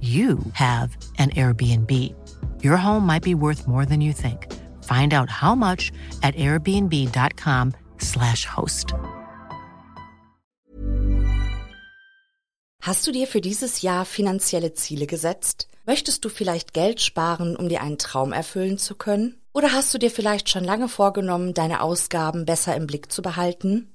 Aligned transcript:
you 0.00 0.38
have 0.52 0.96
an 1.18 1.30
Airbnb. 1.30 2.14
Your 2.62 2.76
home 2.76 3.04
might 3.04 3.24
be 3.24 3.34
worth 3.34 3.66
more 3.66 3.84
than 3.84 4.00
you 4.00 4.12
think. 4.12 4.46
Find 4.84 5.12
out 5.12 5.28
how 5.28 5.56
much 5.56 5.90
at 6.22 6.36
airbnb.com/slash 6.36 8.46
host. 8.46 8.94
Hast 12.80 13.06
du 13.06 13.12
dir 13.12 13.26
für 13.26 13.40
dieses 13.40 13.82
Jahr 13.82 14.04
finanzielle 14.04 14.72
Ziele 14.72 15.06
gesetzt? 15.06 15.68
Möchtest 15.84 16.24
du 16.24 16.28
vielleicht 16.28 16.74
Geld 16.74 17.00
sparen, 17.00 17.56
um 17.56 17.68
dir 17.68 17.82
einen 17.82 17.98
Traum 17.98 18.32
erfüllen 18.32 18.78
zu 18.78 18.94
können? 18.94 19.40
Oder 19.52 19.72
hast 19.72 19.92
du 19.92 19.98
dir 19.98 20.10
vielleicht 20.10 20.48
schon 20.48 20.62
lange 20.62 20.88
vorgenommen, 20.88 21.54
deine 21.54 21.82
Ausgaben 21.82 22.44
besser 22.44 22.76
im 22.76 22.86
Blick 22.86 23.10
zu 23.10 23.22
behalten? 23.22 23.94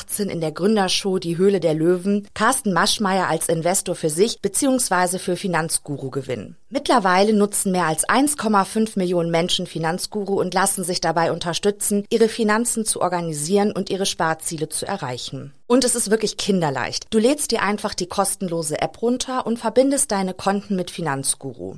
2018 0.01 0.29
in 0.29 0.41
der 0.41 0.51
Gründershow 0.51 1.19
Die 1.19 1.37
Höhle 1.37 1.59
der 1.59 1.73
Löwen 1.73 2.27
Carsten 2.33 2.73
Maschmeyer 2.73 3.27
als 3.27 3.49
Investor 3.49 3.95
für 3.95 4.09
sich 4.09 4.41
bzw. 4.41 5.19
für 5.19 5.35
Finanzguru 5.35 6.09
gewinnen. 6.09 6.57
Mittlerweile 6.69 7.33
nutzen 7.33 7.71
mehr 7.71 7.85
als 7.85 8.07
1,5 8.07 8.97
Millionen 8.97 9.31
Menschen 9.31 9.67
Finanzguru 9.67 10.39
und 10.39 10.53
lassen 10.53 10.83
sich 10.83 11.01
dabei 11.01 11.31
unterstützen, 11.31 12.05
ihre 12.09 12.29
Finanzen 12.29 12.85
zu 12.85 13.01
organisieren 13.01 13.71
und 13.71 13.89
ihre 13.89 14.05
Sparziele 14.05 14.69
zu 14.69 14.87
erreichen. 14.87 15.53
Und 15.67 15.83
es 15.83 15.95
ist 15.95 16.09
wirklich 16.09 16.37
kinderleicht. 16.37 17.07
Du 17.11 17.19
lädst 17.19 17.51
dir 17.51 17.61
einfach 17.61 17.93
die 17.93 18.07
kostenlose 18.07 18.81
App 18.81 19.01
runter 19.01 19.45
und 19.45 19.59
verbindest 19.59 20.11
deine 20.11 20.33
Konten 20.33 20.75
mit 20.75 20.91
Finanzguru. 20.91 21.77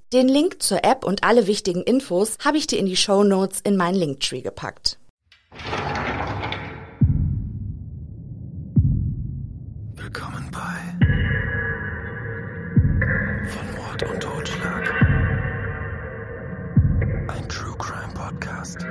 Den 0.13 0.27
Link 0.27 0.61
zur 0.61 0.83
App 0.83 1.05
und 1.05 1.23
alle 1.23 1.47
wichtigen 1.47 1.83
Infos 1.83 2.37
habe 2.43 2.57
ich 2.57 2.67
dir 2.67 2.77
in 2.79 2.85
die 2.85 2.97
Show 2.97 3.23
Notes 3.23 3.61
in 3.61 3.77
meinen 3.77 3.95
Linktree 3.95 4.41
gepackt. 4.41 4.99
Willkommen 9.95 10.51
bei 10.51 10.97
Von 13.47 13.75
Mord 13.77 14.03
und 14.03 14.19
Totschlag. 14.19 14.93
Ein 17.29 17.47
True 17.47 17.77
Crime 17.77 18.13
Podcast. 18.13 18.81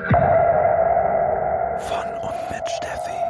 Von 1.80 2.06
und 2.22 2.50
mit 2.50 2.66
Steffi. 2.78 3.20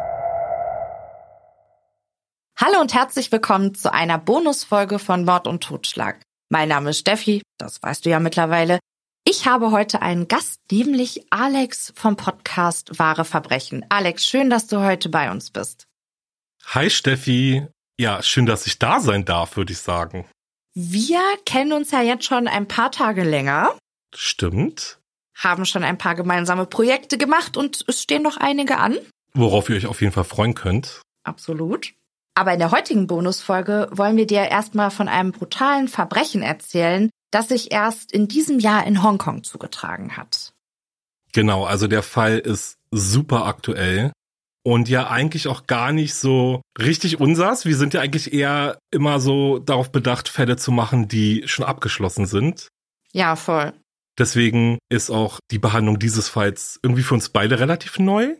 Hallo 2.56 2.80
und 2.80 2.94
herzlich 2.94 3.32
willkommen 3.32 3.74
zu 3.74 3.92
einer 3.92 4.18
Bonusfolge 4.18 5.00
von 5.00 5.24
Mord 5.24 5.48
und 5.48 5.64
Totschlag. 5.64 6.20
Mein 6.52 6.68
Name 6.68 6.90
ist 6.90 6.98
Steffi, 6.98 7.42
das 7.58 7.80
weißt 7.80 8.04
du 8.04 8.10
ja 8.10 8.18
mittlerweile. 8.18 8.80
Ich 9.24 9.46
habe 9.46 9.70
heute 9.70 10.02
einen 10.02 10.26
Gast, 10.26 10.56
nämlich 10.72 11.24
Alex 11.30 11.92
vom 11.94 12.16
Podcast 12.16 12.98
Wahre 12.98 13.24
Verbrechen. 13.24 13.86
Alex, 13.88 14.26
schön, 14.26 14.50
dass 14.50 14.66
du 14.66 14.80
heute 14.80 15.10
bei 15.10 15.30
uns 15.30 15.50
bist. 15.50 15.84
Hi 16.66 16.90
Steffi. 16.90 17.68
Ja, 18.00 18.20
schön, 18.24 18.46
dass 18.46 18.66
ich 18.66 18.80
da 18.80 18.98
sein 18.98 19.24
darf, 19.24 19.56
würde 19.56 19.72
ich 19.72 19.78
sagen. 19.78 20.28
Wir 20.74 21.22
kennen 21.46 21.72
uns 21.72 21.92
ja 21.92 22.02
jetzt 22.02 22.24
schon 22.24 22.48
ein 22.48 22.66
paar 22.66 22.90
Tage 22.90 23.22
länger, 23.22 23.78
Stimmt. 24.12 24.98
haben 25.36 25.64
schon 25.66 25.84
ein 25.84 25.98
paar 25.98 26.16
gemeinsame 26.16 26.66
Projekte 26.66 27.16
gemacht 27.16 27.56
und 27.56 27.84
es 27.86 28.02
stehen 28.02 28.22
noch 28.22 28.38
einige 28.38 28.78
an. 28.78 28.98
Worauf 29.34 29.68
ihr 29.70 29.76
euch 29.76 29.86
auf 29.86 30.00
jeden 30.00 30.12
Fall 30.12 30.24
freuen 30.24 30.54
könnt. 30.54 31.00
Absolut. 31.22 31.92
Aber 32.34 32.52
in 32.52 32.58
der 32.58 32.70
heutigen 32.70 33.06
Bonusfolge 33.06 33.88
wollen 33.92 34.16
wir 34.16 34.26
dir 34.26 34.42
erstmal 34.48 34.90
von 34.90 35.08
einem 35.08 35.32
brutalen 35.32 35.88
Verbrechen 35.88 36.42
erzählen, 36.42 37.10
das 37.30 37.48
sich 37.48 37.72
erst 37.72 38.12
in 38.12 38.28
diesem 38.28 38.58
Jahr 38.58 38.86
in 38.86 39.02
Hongkong 39.02 39.44
zugetragen 39.44 40.16
hat. 40.16 40.52
Genau, 41.32 41.64
also 41.64 41.86
der 41.86 42.02
Fall 42.02 42.38
ist 42.38 42.76
super 42.90 43.46
aktuell 43.46 44.12
und 44.64 44.88
ja 44.88 45.08
eigentlich 45.08 45.48
auch 45.48 45.66
gar 45.66 45.92
nicht 45.92 46.14
so 46.14 46.60
richtig 46.78 47.20
unsers. 47.20 47.64
Wir 47.64 47.76
sind 47.76 47.94
ja 47.94 48.00
eigentlich 48.00 48.32
eher 48.32 48.78
immer 48.90 49.20
so 49.20 49.58
darauf 49.58 49.92
bedacht, 49.92 50.28
Fälle 50.28 50.56
zu 50.56 50.72
machen, 50.72 51.08
die 51.08 51.44
schon 51.46 51.64
abgeschlossen 51.64 52.26
sind. 52.26 52.68
Ja, 53.12 53.36
voll. 53.36 53.72
Deswegen 54.18 54.78
ist 54.90 55.10
auch 55.10 55.38
die 55.50 55.58
Behandlung 55.58 55.98
dieses 55.98 56.28
Falls 56.28 56.78
irgendwie 56.82 57.02
für 57.02 57.14
uns 57.14 57.30
beide 57.30 57.58
relativ 57.58 57.98
neu. 57.98 58.36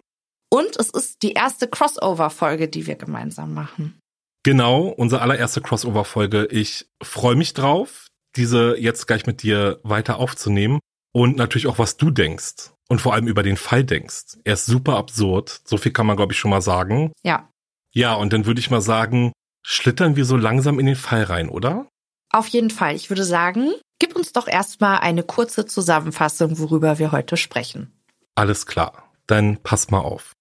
Und 0.50 0.76
es 0.78 0.90
ist 0.90 1.22
die 1.22 1.32
erste 1.32 1.68
Crossover-Folge, 1.68 2.68
die 2.68 2.86
wir 2.86 2.96
gemeinsam 2.96 3.54
machen. 3.54 3.98
Genau, 4.42 4.88
unsere 4.88 5.22
allererste 5.22 5.60
Crossover-Folge. 5.60 6.46
Ich 6.50 6.88
freue 7.02 7.36
mich 7.36 7.54
drauf, 7.54 8.08
diese 8.36 8.76
jetzt 8.76 9.06
gleich 9.06 9.26
mit 9.26 9.42
dir 9.42 9.78
weiter 9.82 10.18
aufzunehmen. 10.18 10.80
und 11.12 11.36
natürlich 11.36 11.66
auch, 11.66 11.78
was 11.78 11.96
du 11.96 12.10
denkst 12.10 12.70
und 12.88 13.00
vor 13.00 13.14
allem 13.14 13.26
über 13.26 13.42
den 13.42 13.56
Fall 13.56 13.84
denkst. 13.84 14.38
Er 14.44 14.54
ist 14.54 14.66
super 14.66 14.96
absurd, 14.96 15.60
so 15.64 15.76
viel 15.76 15.92
kann 15.92 16.06
man, 16.06 16.16
glaube 16.16 16.32
ich, 16.32 16.38
schon 16.38 16.50
mal 16.50 16.62
sagen. 16.62 17.12
Ja. 17.22 17.48
Ja, 17.92 18.14
und 18.14 18.32
dann 18.32 18.46
würde 18.46 18.60
ich 18.60 18.70
mal 18.70 18.80
sagen, 18.80 19.32
schlittern 19.64 20.16
wir 20.16 20.24
so 20.24 20.36
langsam 20.36 20.78
in 20.78 20.86
den 20.86 20.96
Fall 20.96 21.24
rein, 21.24 21.48
oder? 21.48 21.88
Auf 22.32 22.46
jeden 22.46 22.70
Fall. 22.70 22.94
Ich 22.94 23.10
würde 23.10 23.24
sagen, 23.24 23.72
gib 23.98 24.14
uns 24.14 24.32
doch 24.32 24.46
erstmal 24.46 24.98
eine 24.98 25.24
kurze 25.24 25.66
Zusammenfassung, 25.66 26.58
worüber 26.58 26.98
wir 26.98 27.10
heute 27.10 27.36
sprechen. 27.36 27.92
Alles 28.36 28.66
klar, 28.66 29.10
dann 29.26 29.58
pass 29.62 29.90
mal 29.90 29.98
auf. 29.98 30.32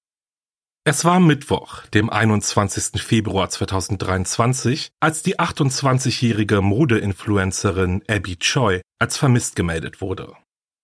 Es 0.89 1.05
war 1.05 1.19
Mittwoch, 1.19 1.85
dem 1.93 2.09
21. 2.09 2.99
Februar 2.99 3.47
2023, 3.47 4.89
als 4.99 5.21
die 5.21 5.37
28-jährige 5.37 6.61
Modeinfluencerin 6.61 8.01
Abby 8.07 8.37
Choi 8.37 8.81
als 8.97 9.15
vermisst 9.15 9.55
gemeldet 9.55 10.01
wurde. 10.01 10.33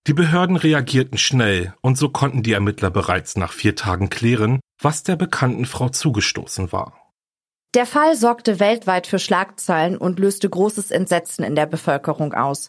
Die 0.05 0.13
Behörden 0.13 0.57
reagierten 0.57 1.17
schnell 1.17 1.73
und 1.81 1.97
so 1.97 2.09
konnten 2.09 2.43
die 2.43 2.53
Ermittler 2.53 2.91
bereits 2.91 3.35
nach 3.35 3.51
vier 3.51 3.75
Tagen 3.75 4.11
klären, 4.11 4.59
was 4.79 5.01
der 5.01 5.15
bekannten 5.15 5.65
Frau 5.65 5.89
zugestoßen 5.89 6.71
war. 6.71 7.11
Der 7.73 7.87
Fall 7.87 8.15
sorgte 8.15 8.59
weltweit 8.59 9.07
für 9.07 9.17
Schlagzeilen 9.17 9.97
und 9.97 10.19
löste 10.19 10.47
großes 10.47 10.91
Entsetzen 10.91 11.43
in 11.43 11.55
der 11.55 11.65
Bevölkerung 11.65 12.35
aus. 12.35 12.67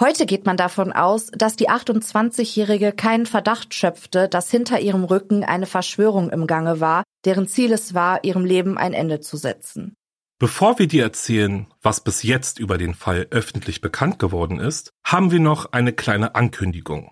Heute 0.00 0.26
geht 0.26 0.46
man 0.46 0.56
davon 0.56 0.92
aus, 0.92 1.28
dass 1.32 1.56
die 1.56 1.68
28-Jährige 1.68 2.92
keinen 2.92 3.26
Verdacht 3.26 3.74
schöpfte, 3.74 4.28
dass 4.28 4.48
hinter 4.48 4.78
ihrem 4.78 5.02
Rücken 5.02 5.42
eine 5.42 5.66
Verschwörung 5.66 6.30
im 6.30 6.46
Gange 6.46 6.78
war, 6.78 7.02
deren 7.24 7.48
Ziel 7.48 7.72
es 7.72 7.94
war, 7.94 8.22
ihrem 8.22 8.44
Leben 8.44 8.78
ein 8.78 8.92
Ende 8.92 9.18
zu 9.18 9.36
setzen. 9.36 9.96
Bevor 10.38 10.78
wir 10.78 10.86
dir 10.86 11.02
erzählen, 11.02 11.66
was 11.82 12.00
bis 12.00 12.22
jetzt 12.22 12.60
über 12.60 12.78
den 12.78 12.94
Fall 12.94 13.26
öffentlich 13.30 13.80
bekannt 13.80 14.20
geworden 14.20 14.60
ist, 14.60 14.92
haben 15.04 15.32
wir 15.32 15.40
noch 15.40 15.72
eine 15.72 15.92
kleine 15.92 16.36
Ankündigung. 16.36 17.10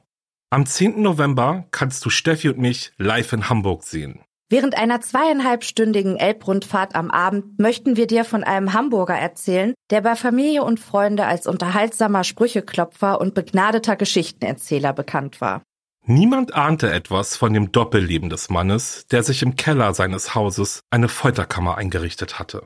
Am 0.50 0.64
10. 0.64 1.02
November 1.02 1.66
kannst 1.72 2.04
du 2.04 2.10
Steffi 2.10 2.50
und 2.50 2.58
mich 2.58 2.92
live 2.98 3.32
in 3.32 3.48
Hamburg 3.48 3.82
sehen. 3.82 4.20
Während 4.48 4.78
einer 4.78 5.00
zweieinhalbstündigen 5.00 6.16
Elbrundfahrt 6.16 6.94
am 6.94 7.10
Abend 7.10 7.58
möchten 7.58 7.96
wir 7.96 8.06
dir 8.06 8.24
von 8.24 8.44
einem 8.44 8.72
Hamburger 8.72 9.16
erzählen, 9.16 9.74
der 9.90 10.02
bei 10.02 10.14
Familie 10.14 10.62
und 10.62 10.78
Freunde 10.78 11.26
als 11.26 11.48
unterhaltsamer 11.48 12.22
Sprücheklopfer 12.22 13.20
und 13.20 13.34
begnadeter 13.34 13.96
Geschichtenerzähler 13.96 14.92
bekannt 14.92 15.40
war. 15.40 15.62
Niemand 16.04 16.54
ahnte 16.54 16.92
etwas 16.92 17.36
von 17.36 17.52
dem 17.52 17.72
Doppelleben 17.72 18.30
des 18.30 18.48
Mannes, 18.48 19.08
der 19.10 19.24
sich 19.24 19.42
im 19.42 19.56
Keller 19.56 19.92
seines 19.92 20.36
Hauses 20.36 20.82
eine 20.90 21.08
Folterkammer 21.08 21.76
eingerichtet 21.76 22.38
hatte. 22.38 22.62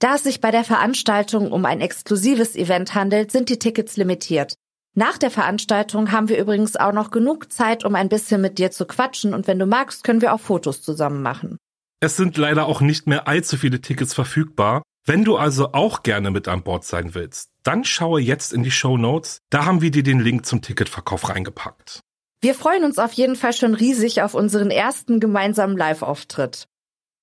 Da 0.00 0.16
es 0.16 0.24
sich 0.24 0.42
bei 0.42 0.50
der 0.50 0.64
Veranstaltung 0.64 1.50
um 1.50 1.64
ein 1.64 1.80
exklusives 1.80 2.54
Event 2.54 2.94
handelt, 2.94 3.32
sind 3.32 3.48
die 3.48 3.58
Tickets 3.58 3.96
limitiert. 3.96 4.56
Nach 4.94 5.18
der 5.18 5.30
Veranstaltung 5.30 6.12
haben 6.12 6.28
wir 6.28 6.38
übrigens 6.38 6.76
auch 6.76 6.92
noch 6.92 7.10
genug 7.10 7.52
Zeit, 7.52 7.84
um 7.84 7.96
ein 7.96 8.08
bisschen 8.08 8.40
mit 8.40 8.58
dir 8.58 8.70
zu 8.70 8.86
quatschen 8.86 9.34
und 9.34 9.48
wenn 9.48 9.58
du 9.58 9.66
magst, 9.66 10.04
können 10.04 10.20
wir 10.20 10.32
auch 10.32 10.40
Fotos 10.40 10.82
zusammen 10.82 11.20
machen. 11.20 11.58
Es 12.00 12.16
sind 12.16 12.36
leider 12.36 12.66
auch 12.66 12.80
nicht 12.80 13.06
mehr 13.08 13.26
allzu 13.26 13.56
viele 13.56 13.80
Tickets 13.80 14.14
verfügbar. 14.14 14.82
Wenn 15.06 15.24
du 15.24 15.36
also 15.36 15.72
auch 15.72 16.02
gerne 16.02 16.30
mit 16.30 16.48
an 16.48 16.62
Bord 16.62 16.84
sein 16.84 17.14
willst, 17.14 17.50
dann 17.62 17.84
schaue 17.84 18.20
jetzt 18.20 18.52
in 18.52 18.62
die 18.62 18.70
Show 18.70 18.96
Notes. 18.96 19.38
Da 19.50 19.64
haben 19.64 19.82
wir 19.82 19.90
dir 19.90 20.02
den 20.02 20.20
Link 20.20 20.46
zum 20.46 20.62
Ticketverkauf 20.62 21.28
reingepackt. 21.28 22.00
Wir 22.40 22.54
freuen 22.54 22.84
uns 22.84 22.98
auf 22.98 23.12
jeden 23.12 23.36
Fall 23.36 23.52
schon 23.52 23.74
riesig 23.74 24.22
auf 24.22 24.34
unseren 24.34 24.70
ersten 24.70 25.18
gemeinsamen 25.18 25.76
Live-Auftritt. 25.76 26.66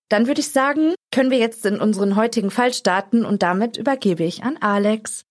Dann 0.09 0.27
würde 0.27 0.41
ich 0.41 0.49
sagen, 0.49 0.93
können 1.11 1.31
wir 1.31 1.37
jetzt 1.37 1.65
in 1.65 1.79
unseren 1.79 2.15
heutigen 2.15 2.51
Fall 2.51 2.73
starten 2.73 3.23
und 3.23 3.43
damit 3.43 3.77
übergebe 3.77 4.23
ich 4.23 4.43
an 4.43 4.57
Alex. 4.57 5.23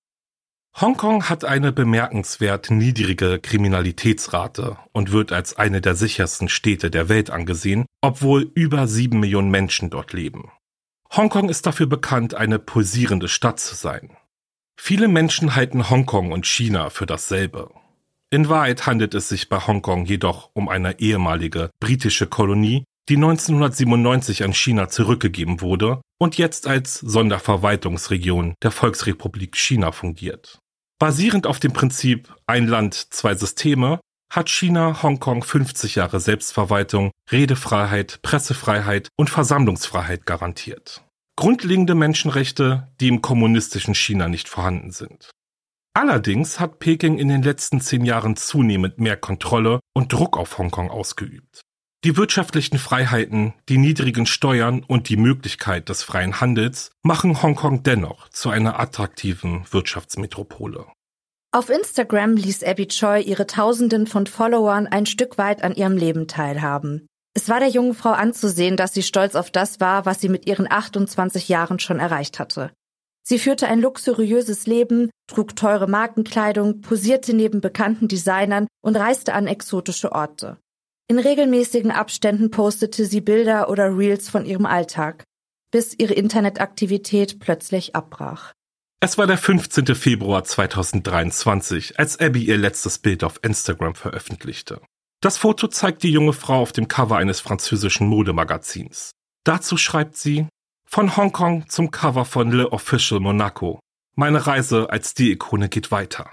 Hongkong 0.78 1.28
hat 1.28 1.44
eine 1.44 1.72
bemerkenswert 1.72 2.70
niedrige 2.70 3.38
Kriminalitätsrate 3.40 4.78
und 4.92 5.12
wird 5.12 5.32
als 5.32 5.56
eine 5.56 5.80
der 5.80 5.94
sichersten 5.94 6.48
Städte 6.48 6.90
der 6.90 7.08
Welt 7.08 7.30
angesehen, 7.30 7.86
obwohl 8.00 8.50
über 8.54 8.86
sieben 8.86 9.20
Millionen 9.20 9.50
Menschen 9.50 9.90
dort 9.90 10.12
leben. 10.12 10.50
Hongkong 11.14 11.48
ist 11.48 11.66
dafür 11.66 11.86
bekannt, 11.86 12.34
eine 12.34 12.58
pulsierende 12.58 13.28
Stadt 13.28 13.58
zu 13.58 13.74
sein. 13.74 14.16
Viele 14.78 15.08
Menschen 15.08 15.56
halten 15.56 15.90
Hongkong 15.90 16.32
und 16.32 16.46
China 16.46 16.88
für 16.88 17.04
dasselbe. 17.04 17.70
In 18.30 18.48
Wahrheit 18.48 18.86
handelt 18.86 19.14
es 19.14 19.28
sich 19.28 19.48
bei 19.48 19.58
Hongkong 19.58 20.06
jedoch 20.06 20.50
um 20.54 20.68
eine 20.68 21.00
ehemalige 21.00 21.70
britische 21.80 22.28
Kolonie, 22.28 22.84
die 23.10 23.16
1997 23.16 24.44
an 24.44 24.54
China 24.54 24.88
zurückgegeben 24.88 25.60
wurde 25.60 26.00
und 26.20 26.38
jetzt 26.38 26.68
als 26.68 26.94
Sonderverwaltungsregion 26.94 28.54
der 28.62 28.70
Volksrepublik 28.70 29.56
China 29.56 29.90
fungiert. 29.90 30.60
Basierend 31.00 31.48
auf 31.48 31.58
dem 31.58 31.72
Prinzip 31.72 32.32
ein 32.46 32.68
Land, 32.68 32.94
zwei 32.94 33.34
Systeme 33.34 33.98
hat 34.32 34.48
China 34.48 35.02
Hongkong 35.02 35.42
50 35.42 35.96
Jahre 35.96 36.20
Selbstverwaltung, 36.20 37.10
Redefreiheit, 37.32 38.20
Pressefreiheit 38.22 39.08
und 39.18 39.28
Versammlungsfreiheit 39.28 40.24
garantiert. 40.24 41.02
Grundlegende 41.36 41.96
Menschenrechte, 41.96 42.92
die 43.00 43.08
im 43.08 43.22
kommunistischen 43.22 43.96
China 43.96 44.28
nicht 44.28 44.48
vorhanden 44.48 44.92
sind. 44.92 45.30
Allerdings 45.94 46.60
hat 46.60 46.78
Peking 46.78 47.18
in 47.18 47.26
den 47.26 47.42
letzten 47.42 47.80
zehn 47.80 48.04
Jahren 48.04 48.36
zunehmend 48.36 49.00
mehr 49.00 49.16
Kontrolle 49.16 49.80
und 49.94 50.12
Druck 50.12 50.38
auf 50.38 50.58
Hongkong 50.58 50.90
ausgeübt. 50.90 51.62
Die 52.02 52.16
wirtschaftlichen 52.16 52.78
Freiheiten, 52.78 53.52
die 53.68 53.76
niedrigen 53.76 54.24
Steuern 54.24 54.82
und 54.82 55.10
die 55.10 55.18
Möglichkeit 55.18 55.90
des 55.90 56.02
freien 56.02 56.40
Handels 56.40 56.92
machen 57.02 57.42
Hongkong 57.42 57.82
dennoch 57.82 58.30
zu 58.30 58.48
einer 58.48 58.80
attraktiven 58.80 59.66
Wirtschaftsmetropole. 59.70 60.86
Auf 61.52 61.68
Instagram 61.68 62.36
ließ 62.36 62.64
Abby 62.64 62.86
Choi 62.86 63.20
ihre 63.20 63.46
Tausenden 63.46 64.06
von 64.06 64.26
Followern 64.26 64.86
ein 64.86 65.04
Stück 65.04 65.36
weit 65.36 65.62
an 65.62 65.74
ihrem 65.74 65.98
Leben 65.98 66.26
teilhaben. 66.26 67.06
Es 67.34 67.50
war 67.50 67.60
der 67.60 67.68
jungen 67.68 67.94
Frau 67.94 68.12
anzusehen, 68.12 68.78
dass 68.78 68.94
sie 68.94 69.02
stolz 69.02 69.34
auf 69.34 69.50
das 69.50 69.78
war, 69.78 70.06
was 70.06 70.22
sie 70.22 70.30
mit 70.30 70.46
ihren 70.46 70.72
28 70.72 71.50
Jahren 71.50 71.80
schon 71.80 71.98
erreicht 71.98 72.38
hatte. 72.38 72.72
Sie 73.22 73.38
führte 73.38 73.68
ein 73.68 73.80
luxuriöses 73.80 74.66
Leben, 74.66 75.10
trug 75.26 75.54
teure 75.54 75.86
Markenkleidung, 75.86 76.80
posierte 76.80 77.34
neben 77.34 77.60
bekannten 77.60 78.08
Designern 78.08 78.68
und 78.82 78.96
reiste 78.96 79.34
an 79.34 79.46
exotische 79.46 80.12
Orte. 80.12 80.56
In 81.10 81.18
regelmäßigen 81.18 81.90
Abständen 81.90 82.52
postete 82.52 83.04
sie 83.04 83.20
Bilder 83.20 83.68
oder 83.68 83.98
Reels 83.98 84.28
von 84.30 84.46
ihrem 84.46 84.64
Alltag, 84.64 85.24
bis 85.72 85.92
ihre 85.98 86.14
Internetaktivität 86.14 87.40
plötzlich 87.40 87.96
abbrach. 87.96 88.52
Es 89.00 89.18
war 89.18 89.26
der 89.26 89.36
15. 89.36 89.96
Februar 89.96 90.44
2023, 90.44 91.98
als 91.98 92.20
Abby 92.20 92.44
ihr 92.44 92.58
letztes 92.58 93.00
Bild 93.00 93.24
auf 93.24 93.40
Instagram 93.42 93.96
veröffentlichte. 93.96 94.82
Das 95.20 95.36
Foto 95.36 95.66
zeigt 95.66 96.04
die 96.04 96.12
junge 96.12 96.32
Frau 96.32 96.60
auf 96.60 96.70
dem 96.70 96.86
Cover 96.86 97.16
eines 97.16 97.40
französischen 97.40 98.06
Modemagazins. 98.06 99.10
Dazu 99.42 99.76
schreibt 99.76 100.16
sie, 100.16 100.46
von 100.86 101.16
Hongkong 101.16 101.68
zum 101.68 101.90
Cover 101.90 102.24
von 102.24 102.52
Le 102.52 102.70
Official 102.70 103.18
Monaco. 103.18 103.80
Meine 104.14 104.46
Reise 104.46 104.90
als 104.90 105.10
Stilikone 105.10 105.68
geht 105.68 105.90
weiter. 105.90 106.30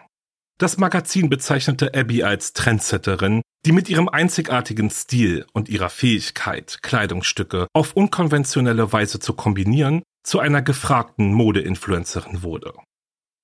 Das 0.59 0.79
Magazin 0.79 1.29
bezeichnete 1.29 1.93
Abby 1.93 2.23
als 2.23 2.53
Trendsetterin, 2.53 3.43
die 3.67 3.71
mit 3.71 3.89
ihrem 3.89 4.09
einzigartigen 4.09 4.89
Stil 4.89 5.45
und 5.53 5.69
ihrer 5.69 5.89
Fähigkeit, 5.89 6.79
Kleidungsstücke 6.81 7.67
auf 7.73 7.93
unkonventionelle 7.93 8.91
Weise 8.91 9.19
zu 9.19 9.33
kombinieren, 9.33 10.01
zu 10.23 10.39
einer 10.39 10.63
gefragten 10.63 11.31
Modeinfluencerin 11.31 12.41
wurde. 12.41 12.73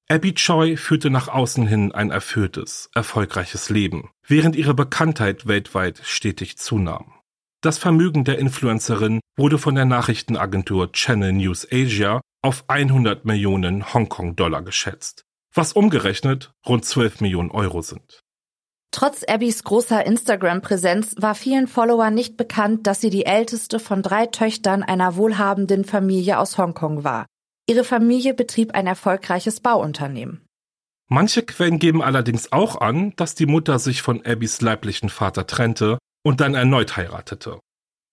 Abby 0.09 0.33
Choi 0.33 0.75
führte 0.75 1.11
nach 1.11 1.27
außen 1.27 1.67
hin 1.67 1.91
ein 1.91 2.09
erfülltes, 2.09 2.89
erfolgreiches 2.95 3.69
Leben, 3.69 4.09
während 4.27 4.55
ihre 4.55 4.73
Bekanntheit 4.73 5.47
weltweit 5.47 6.01
stetig 6.03 6.57
zunahm. 6.57 7.13
Das 7.61 7.77
Vermögen 7.77 8.23
der 8.23 8.39
Influencerin 8.39 9.19
wurde 9.37 9.59
von 9.59 9.75
der 9.75 9.85
Nachrichtenagentur 9.85 10.91
Channel 10.91 11.31
News 11.31 11.67
Asia 11.71 12.21
auf 12.41 12.65
100 12.67 13.23
Millionen 13.23 13.93
Hongkong-Dollar 13.93 14.63
geschätzt, 14.63 15.23
was 15.53 15.73
umgerechnet 15.73 16.53
rund 16.67 16.85
12 16.85 17.21
Millionen 17.21 17.51
Euro 17.51 17.81
sind. 17.81 18.21
Trotz 18.91 19.23
Abbys 19.23 19.63
großer 19.63 20.05
Instagram-Präsenz 20.05 21.15
war 21.17 21.33
vielen 21.33 21.67
Followern 21.67 22.13
nicht 22.13 22.37
bekannt, 22.37 22.85
dass 22.85 23.01
sie 23.01 23.09
die 23.09 23.25
älteste 23.25 23.79
von 23.79 24.03
drei 24.03 24.27
Töchtern 24.27 24.83
einer 24.83 25.15
wohlhabenden 25.15 25.83
Familie 25.83 26.37
aus 26.37 26.59
Hongkong 26.59 27.03
war. 27.03 27.25
Ihre 27.67 27.83
Familie 27.83 28.35
betrieb 28.35 28.75
ein 28.75 28.85
erfolgreiches 28.85 29.61
Bauunternehmen. 29.61 30.45
Manche 31.09 31.43
Quellen 31.43 31.79
geben 31.79 32.03
allerdings 32.03 32.51
auch 32.51 32.81
an, 32.81 33.13
dass 33.15 33.35
die 33.35 33.45
Mutter 33.45 33.79
sich 33.79 34.01
von 34.01 34.23
Abbys 34.25 34.61
leiblichen 34.61 35.09
Vater 35.09 35.47
trennte 35.47 35.97
und 36.23 36.39
dann 36.39 36.53
erneut 36.53 36.95
heiratete. 36.95 37.59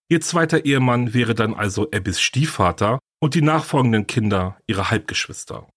Ihr 0.08 0.20
zweiter 0.20 0.64
Ehemann 0.64 1.14
wäre 1.14 1.34
dann 1.34 1.54
also 1.54 1.90
Abbys 1.90 2.20
Stiefvater 2.20 2.98
und 3.20 3.34
die 3.34 3.42
nachfolgenden 3.42 4.06
Kinder 4.06 4.58
ihre 4.66 4.90
Halbgeschwister. 4.90 5.68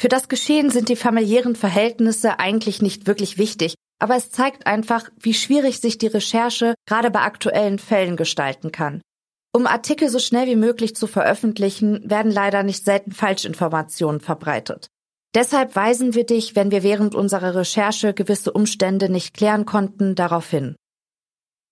Für 0.00 0.08
das 0.08 0.28
Geschehen 0.28 0.70
sind 0.70 0.88
die 0.88 0.96
familiären 0.96 1.56
Verhältnisse 1.56 2.38
eigentlich 2.38 2.80
nicht 2.80 3.08
wirklich 3.08 3.36
wichtig, 3.36 3.74
aber 3.98 4.14
es 4.14 4.30
zeigt 4.30 4.66
einfach, 4.66 5.10
wie 5.18 5.34
schwierig 5.34 5.80
sich 5.80 5.98
die 5.98 6.06
Recherche 6.06 6.74
gerade 6.86 7.10
bei 7.10 7.20
aktuellen 7.20 7.80
Fällen 7.80 8.16
gestalten 8.16 8.70
kann. 8.70 9.02
Um 9.52 9.66
Artikel 9.66 10.08
so 10.08 10.20
schnell 10.20 10.46
wie 10.46 10.56
möglich 10.56 10.94
zu 10.94 11.08
veröffentlichen, 11.08 12.08
werden 12.08 12.30
leider 12.30 12.62
nicht 12.62 12.84
selten 12.84 13.10
Falschinformationen 13.10 14.20
verbreitet. 14.20 14.88
Deshalb 15.34 15.74
weisen 15.74 16.14
wir 16.14 16.24
dich, 16.24 16.54
wenn 16.54 16.70
wir 16.70 16.84
während 16.84 17.16
unserer 17.16 17.56
Recherche 17.56 18.14
gewisse 18.14 18.52
Umstände 18.52 19.08
nicht 19.08 19.34
klären 19.34 19.66
konnten, 19.66 20.14
darauf 20.14 20.48
hin. 20.48 20.76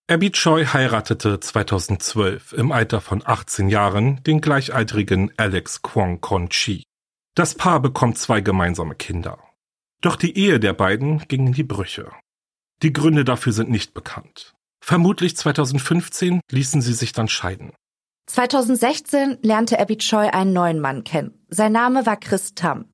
Abby 0.08 0.30
Choi 0.32 0.64
heiratete 0.64 1.38
2012 1.38 2.54
im 2.54 2.72
Alter 2.72 3.00
von 3.00 3.22
18 3.24 3.68
Jahren 3.68 4.22
den 4.24 4.40
gleichaltrigen 4.40 5.32
Alex 5.36 5.82
Kwong 5.82 6.20
Kon 6.20 6.48
Chi. 6.48 6.85
Das 7.36 7.54
Paar 7.54 7.80
bekommt 7.80 8.16
zwei 8.16 8.40
gemeinsame 8.40 8.94
Kinder. 8.94 9.38
Doch 10.00 10.16
die 10.16 10.38
Ehe 10.38 10.58
der 10.58 10.72
beiden 10.72 11.18
ging 11.28 11.48
in 11.48 11.52
die 11.52 11.64
Brüche. 11.64 12.10
Die 12.82 12.94
Gründe 12.94 13.26
dafür 13.26 13.52
sind 13.52 13.68
nicht 13.68 13.92
bekannt. 13.92 14.54
Vermutlich 14.82 15.36
2015 15.36 16.40
ließen 16.50 16.80
sie 16.80 16.94
sich 16.94 17.12
dann 17.12 17.28
scheiden. 17.28 17.74
2016 18.30 19.36
lernte 19.42 19.78
Abby 19.78 19.98
Choi 19.98 20.30
einen 20.30 20.54
neuen 20.54 20.80
Mann 20.80 21.04
kennen. 21.04 21.44
Sein 21.48 21.72
Name 21.72 22.06
war 22.06 22.16
Chris 22.16 22.54
Tam. 22.54 22.90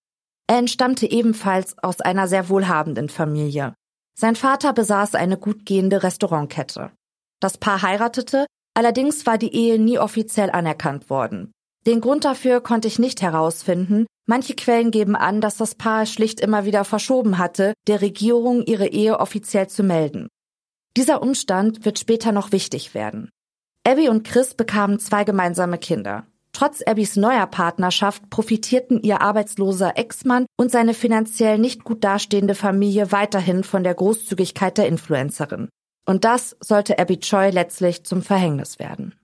Er 0.49 0.59
entstammte 0.59 1.09
ebenfalls 1.09 1.79
aus 1.79 2.01
einer 2.01 2.27
sehr 2.27 2.49
wohlhabenden 2.49 3.09
Familie. 3.09 3.75
Sein 4.19 4.35
Vater 4.35 4.73
besaß 4.73 5.15
eine 5.15 5.37
gut 5.37 5.65
gehende 5.67 6.03
Restaurantkette. 6.03 6.91
Das 7.39 7.59
Paar 7.59 7.81
heiratete, 7.83 8.47
allerdings 8.75 9.25
war 9.25 9.39
die 9.39 9.55
Ehe 9.55 9.79
nie 9.79 10.01
offiziell 10.01 10.51
anerkannt 10.51 11.11
worden. 11.11 11.53
Den 11.87 12.01
Grund 12.01 12.25
dafür 12.25 12.61
konnte 12.61 12.89
ich 12.89 12.99
nicht 12.99 13.23
herausfinden. 13.23 14.07
Manche 14.27 14.55
Quellen 14.55 14.93
geben 14.93 15.17
an, 15.17 15.41
dass 15.41 15.57
das 15.57 15.75
Paar 15.75 16.07
schlicht 16.07 16.41
immer 16.41 16.65
wieder 16.65 16.85
verschoben 16.85 17.39
hatte, 17.39 17.75
der 17.89 18.01
Regierung 18.01 18.63
ihre 18.63 18.87
Ehe 18.87 19.19
offiziell 19.19 19.69
zu 19.69 19.83
melden. 19.83 20.29
Dieser 20.97 21.23
Umstand 21.23 21.85
wird 21.85 21.99
später 21.99 22.31
noch 22.31 22.53
wichtig 22.53 22.95
werden. 22.95 23.31
Abby 23.85 24.09
und 24.09 24.25
Chris 24.25 24.55
bekamen 24.55 25.01
zwei 25.01 25.25
gemeinsame 25.25 25.79
Kinder. 25.79 26.27
Trotz 26.53 26.83
Abbys 26.83 27.17
neuer 27.17 27.47
Partnerschaft 27.47 28.29
profitierten 28.31 29.01
ihr 29.03 29.23
arbeitsloser 29.23 29.97
Ex-Mann 29.97 30.47
und 30.57 30.71
seine 30.71 30.95
finanziell 30.95 31.59
nicht 31.59 31.83
gut 31.83 32.05
dastehende 32.05 32.55
Familie 32.55 33.11
weiterhin 33.11 33.65
von 33.65 33.83
der 33.83 33.95
Großzügigkeit 33.95 34.79
der 34.79 34.87
Influencerin. 34.87 35.69
Und 36.05 36.25
das 36.25 36.57
sollte 36.61 36.99
Abby 36.99 37.19
Choi 37.19 37.51
letztlich 37.51 38.05
zum 38.05 38.23
Verhängnis 38.23 38.79
werden. 38.79 39.15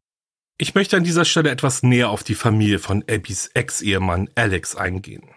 Ich 0.61 0.75
möchte 0.75 0.97
an 0.97 1.05
dieser 1.05 1.25
Stelle 1.25 1.50
etwas 1.50 1.85
näher 1.85 2.11
auf 2.11 2.25
die 2.25 2.35
Familie 2.35 2.81
von 2.81 3.05
Abbys 3.09 3.47
Ex-Ehemann 3.55 4.29
Alex 4.35 4.75
eingehen. 4.75 5.31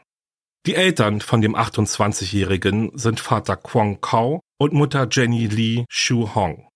Die 0.66 0.74
Eltern 0.74 1.22
von 1.22 1.42
dem 1.42 1.56
28-Jährigen 1.56 2.92
sind 2.98 3.20
Vater 3.20 3.56
Kwong 3.56 4.02
Kao 4.02 4.40
und 4.58 4.74
Mutter 4.74 5.08
Jenny 5.12 5.46
Lee 5.46 5.86
Shu 5.90 6.34
Hong. 6.34 6.68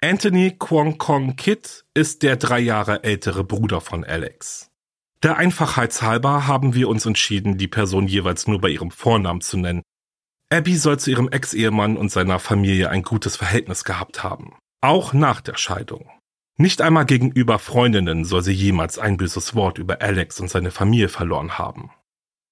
Anthony 0.00 0.56
Kwong 0.58 0.98
Kong 0.98 1.36
Kit 1.36 1.84
ist 1.94 2.24
der 2.24 2.34
drei 2.36 2.58
Jahre 2.58 3.04
ältere 3.04 3.44
Bruder 3.44 3.80
von 3.80 4.04
Alex. 4.04 4.72
Der 5.22 5.36
Einfachheit 5.36 6.02
halber 6.02 6.48
haben 6.48 6.74
wir 6.74 6.88
uns 6.88 7.06
entschieden, 7.06 7.58
die 7.58 7.68
Person 7.68 8.08
jeweils 8.08 8.48
nur 8.48 8.60
bei 8.60 8.70
ihrem 8.70 8.90
Vornamen 8.90 9.40
zu 9.40 9.56
nennen. 9.56 9.82
Abby 10.50 10.76
soll 10.76 10.98
zu 10.98 11.12
ihrem 11.12 11.28
Ex-Ehemann 11.28 11.96
und 11.96 12.10
seiner 12.10 12.40
Familie 12.40 12.90
ein 12.90 13.02
gutes 13.02 13.36
Verhältnis 13.36 13.84
gehabt 13.84 14.24
haben. 14.24 14.56
Auch 14.80 15.12
nach 15.12 15.40
der 15.40 15.56
Scheidung. 15.56 16.10
Nicht 16.56 16.80
einmal 16.80 17.04
gegenüber 17.04 17.58
Freundinnen 17.58 18.24
soll 18.24 18.42
sie 18.42 18.52
jemals 18.52 18.98
ein 18.98 19.16
böses 19.16 19.54
Wort 19.54 19.78
über 19.78 20.00
Alex 20.00 20.38
und 20.38 20.48
seine 20.48 20.70
Familie 20.70 21.08
verloren 21.08 21.58
haben. 21.58 21.90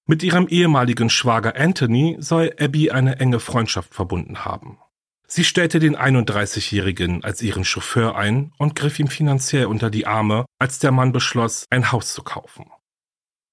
Mit 0.06 0.24
ihrem 0.24 0.48
ehemaligen 0.48 1.08
Schwager 1.08 1.54
Anthony 1.56 2.16
soll 2.18 2.52
Abby 2.58 2.90
eine 2.90 3.20
enge 3.20 3.38
Freundschaft 3.38 3.94
verbunden 3.94 4.44
haben. 4.44 4.78
Sie 5.28 5.44
stellte 5.44 5.78
den 5.78 5.96
31-Jährigen 5.96 7.22
als 7.22 7.40
ihren 7.40 7.64
Chauffeur 7.64 8.16
ein 8.16 8.52
und 8.58 8.74
griff 8.74 8.98
ihm 8.98 9.06
finanziell 9.06 9.66
unter 9.66 9.88
die 9.88 10.06
Arme, 10.06 10.44
als 10.58 10.80
der 10.80 10.90
Mann 10.90 11.12
beschloss, 11.12 11.64
ein 11.70 11.92
Haus 11.92 12.12
zu 12.12 12.22
kaufen. 12.22 12.66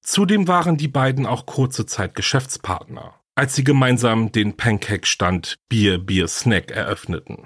Zudem 0.02 0.48
waren 0.48 0.76
die 0.76 0.88
beiden 0.88 1.28
auch 1.28 1.46
kurze 1.46 1.86
Zeit 1.86 2.16
Geschäftspartner, 2.16 3.22
als 3.36 3.56
sie 3.56 3.64
gemeinsam 3.64 4.32
den 4.32 4.58
Pancake-Stand 4.58 5.58
Bier 5.70 6.00
Bier 6.00 6.28
Snack 6.28 6.72
eröffneten. 6.72 7.46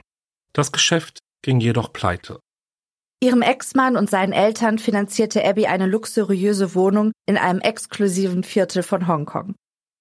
Das 0.53 0.71
Geschäft 0.71 1.19
ging 1.41 1.59
jedoch 1.59 1.91
pleite. 1.91 2.39
Ihrem 3.23 3.41
Ex-Mann 3.41 3.95
und 3.95 4.09
seinen 4.09 4.33
Eltern 4.33 4.79
finanzierte 4.79 5.45
Abby 5.45 5.65
eine 5.65 5.85
luxuriöse 5.85 6.75
Wohnung 6.75 7.13
in 7.25 7.37
einem 7.37 7.61
exklusiven 7.61 8.43
Viertel 8.43 8.83
von 8.83 9.07
Hongkong. 9.07 9.55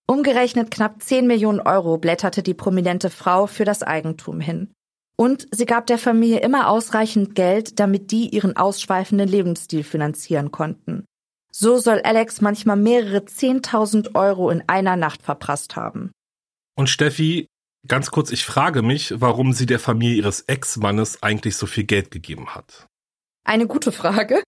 Umgerechnet 0.09 0.73
knapp 0.73 1.01
10 1.01 1.29
Millionen 1.29 1.61
Euro 1.61 1.99
blätterte 1.99 2.43
die 2.43 2.53
prominente 2.53 3.11
Frau 3.11 3.47
für 3.47 3.65
das 3.65 3.85
Eigentum 3.85 4.41
hin. 4.41 4.73
Und 5.15 5.47
sie 5.53 5.67
gab 5.67 5.87
der 5.87 5.99
Familie 5.99 6.41
immer 6.41 6.69
ausreichend 6.69 7.37
Geld, 7.37 7.79
damit 7.79 8.11
die 8.11 8.29
ihren 8.29 8.57
ausschweifenden 8.57 9.29
Lebensstil 9.29 9.85
finanzieren 9.85 10.51
konnten. 10.51 11.05
So 11.53 11.79
soll 11.79 12.01
Alex 12.03 12.41
manchmal 12.41 12.77
mehrere 12.77 13.19
10.000 13.19 14.17
Euro 14.17 14.51
in 14.51 14.65
einer 14.67 14.97
Nacht 14.97 15.23
verprasst 15.23 15.77
haben. 15.77 16.11
Und 16.75 16.89
Steffi, 16.89 17.47
ganz 17.87 18.11
kurz, 18.11 18.33
ich 18.33 18.45
frage 18.45 18.83
mich, 18.83 19.15
warum 19.21 19.53
sie 19.53 19.67
der 19.67 19.79
Familie 19.79 20.17
ihres 20.17 20.41
Ex-Mannes 20.41 21.23
eigentlich 21.23 21.55
so 21.55 21.67
viel 21.67 21.85
Geld 21.85 22.11
gegeben 22.11 22.57
hat. 22.57 22.89
Eine 23.45 23.67
gute 23.67 23.93
Frage. 23.93 24.43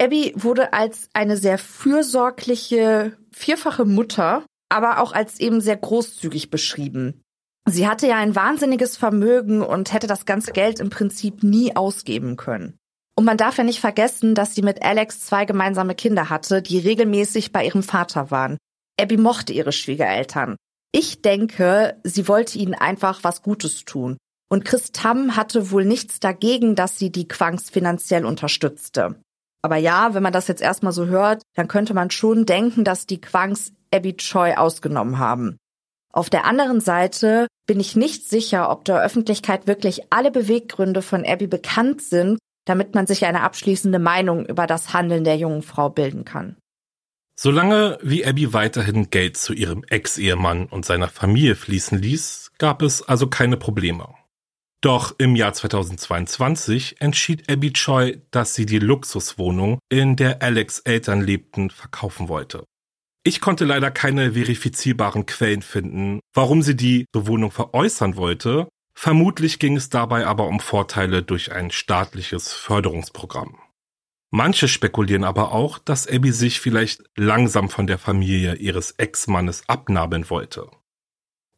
Abby 0.00 0.32
wurde 0.34 0.72
als 0.72 1.08
eine 1.12 1.36
sehr 1.36 1.58
fürsorgliche, 1.58 3.16
vierfache 3.32 3.84
Mutter 3.84 4.44
aber 4.70 5.00
auch 5.00 5.12
als 5.12 5.38
eben 5.40 5.60
sehr 5.60 5.76
großzügig 5.76 6.50
beschrieben. 6.50 7.22
Sie 7.68 7.86
hatte 7.86 8.06
ja 8.06 8.16
ein 8.16 8.34
wahnsinniges 8.34 8.96
Vermögen 8.96 9.60
und 9.62 9.92
hätte 9.92 10.06
das 10.06 10.24
ganze 10.24 10.52
Geld 10.52 10.80
im 10.80 10.88
Prinzip 10.88 11.42
nie 11.42 11.76
ausgeben 11.76 12.36
können. 12.36 12.78
Und 13.16 13.26
man 13.26 13.36
darf 13.36 13.58
ja 13.58 13.64
nicht 13.64 13.80
vergessen, 13.80 14.34
dass 14.34 14.54
sie 14.54 14.62
mit 14.62 14.82
Alex 14.82 15.20
zwei 15.20 15.44
gemeinsame 15.44 15.94
Kinder 15.94 16.30
hatte, 16.30 16.62
die 16.62 16.78
regelmäßig 16.78 17.52
bei 17.52 17.66
ihrem 17.66 17.82
Vater 17.82 18.30
waren. 18.30 18.56
Abby 18.98 19.18
mochte 19.18 19.52
ihre 19.52 19.72
Schwiegereltern. 19.72 20.56
Ich 20.92 21.20
denke, 21.20 22.00
sie 22.02 22.28
wollte 22.28 22.58
ihnen 22.58 22.74
einfach 22.74 23.22
was 23.22 23.42
Gutes 23.42 23.84
tun. 23.84 24.16
Und 24.50 24.64
Chris 24.64 24.90
Tam 24.90 25.36
hatte 25.36 25.70
wohl 25.70 25.84
nichts 25.84 26.18
dagegen, 26.18 26.74
dass 26.74 26.98
sie 26.98 27.10
die 27.10 27.28
Quangs 27.28 27.70
finanziell 27.70 28.24
unterstützte. 28.24 29.14
Aber 29.62 29.76
ja, 29.76 30.12
wenn 30.14 30.22
man 30.22 30.32
das 30.32 30.48
jetzt 30.48 30.62
erstmal 30.62 30.92
so 30.92 31.06
hört, 31.06 31.42
dann 31.54 31.68
könnte 31.68 31.94
man 31.94 32.10
schon 32.10 32.46
denken, 32.46 32.82
dass 32.84 33.06
die 33.06 33.20
Quangs 33.20 33.72
Abby 33.94 34.16
Choi 34.16 34.54
ausgenommen 34.54 35.18
haben. 35.18 35.56
Auf 36.12 36.30
der 36.30 36.44
anderen 36.44 36.80
Seite 36.80 37.46
bin 37.66 37.78
ich 37.78 37.94
nicht 37.94 38.28
sicher, 38.28 38.70
ob 38.70 38.84
der 38.84 39.00
Öffentlichkeit 39.00 39.68
wirklich 39.68 40.12
alle 40.12 40.32
Beweggründe 40.32 41.02
von 41.02 41.24
Abby 41.24 41.46
bekannt 41.46 42.02
sind, 42.02 42.38
damit 42.64 42.94
man 42.94 43.06
sich 43.06 43.24
eine 43.24 43.42
abschließende 43.42 44.00
Meinung 44.00 44.44
über 44.46 44.66
das 44.66 44.92
Handeln 44.92 45.22
der 45.22 45.36
jungen 45.36 45.62
Frau 45.62 45.90
bilden 45.90 46.24
kann. 46.24 46.56
Solange 47.36 47.98
wie 48.02 48.26
Abby 48.26 48.52
weiterhin 48.52 49.10
Geld 49.10 49.36
zu 49.36 49.52
ihrem 49.52 49.84
Ex-Ehemann 49.84 50.66
und 50.66 50.84
seiner 50.84 51.08
Familie 51.08 51.54
fließen 51.54 51.98
ließ, 51.98 52.52
gab 52.58 52.82
es 52.82 53.02
also 53.02 53.28
keine 53.28 53.56
Probleme. 53.56 54.08
Doch 54.82 55.14
im 55.18 55.36
Jahr 55.36 55.52
2022 55.52 57.02
entschied 57.02 57.50
Abby 57.50 57.72
Choi, 57.72 58.22
dass 58.30 58.54
sie 58.54 58.64
die 58.64 58.78
Luxuswohnung, 58.78 59.78
in 59.90 60.16
der 60.16 60.42
Alex 60.42 60.78
Eltern 60.80 61.20
lebten, 61.20 61.68
verkaufen 61.68 62.28
wollte. 62.28 62.64
Ich 63.22 63.42
konnte 63.42 63.66
leider 63.66 63.90
keine 63.90 64.32
verifizierbaren 64.32 65.26
Quellen 65.26 65.60
finden, 65.60 66.20
warum 66.32 66.62
sie 66.62 66.76
die 66.76 67.04
Bewohnung 67.12 67.50
veräußern 67.50 68.16
wollte. 68.16 68.68
Vermutlich 68.94 69.58
ging 69.58 69.76
es 69.76 69.90
dabei 69.90 70.26
aber 70.26 70.46
um 70.46 70.60
Vorteile 70.60 71.22
durch 71.22 71.52
ein 71.52 71.70
staatliches 71.70 72.54
Förderungsprogramm. 72.54 73.58
Manche 74.30 74.68
spekulieren 74.68 75.24
aber 75.24 75.52
auch, 75.52 75.78
dass 75.78 76.06
Abby 76.06 76.32
sich 76.32 76.60
vielleicht 76.60 77.02
langsam 77.16 77.68
von 77.68 77.86
der 77.86 77.98
Familie 77.98 78.54
ihres 78.54 78.92
Ex-Mannes 78.92 79.64
abnabeln 79.68 80.30
wollte. 80.30 80.70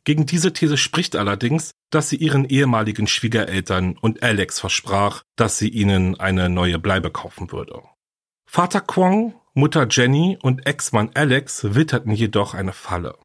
Gegen 0.05 0.27
diese 0.27 0.53
These 0.53 0.77
spricht 0.77 1.15
allerdings, 1.15 1.71
dass 1.91 2.09
sie 2.09 2.17
ihren 2.17 2.45
ehemaligen 2.45 3.07
Schwiegereltern 3.07 3.97
und 4.01 4.23
Alex 4.23 4.59
versprach, 4.59 5.23
dass 5.37 5.59
sie 5.59 5.69
ihnen 5.69 6.19
eine 6.19 6.49
neue 6.49 6.79
Bleibe 6.79 7.11
kaufen 7.11 7.53
würde. 7.53 7.83
Vater 8.47 8.81
Kwong 8.81 9.35
Mutter 9.55 9.87
Jenny 9.89 10.39
und 10.41 10.67
Ex-Mann 10.67 11.11
Alex 11.15 11.75
witterten 11.75 12.13
jedoch 12.13 12.55
eine 12.55 12.73
Falle. 12.73 13.19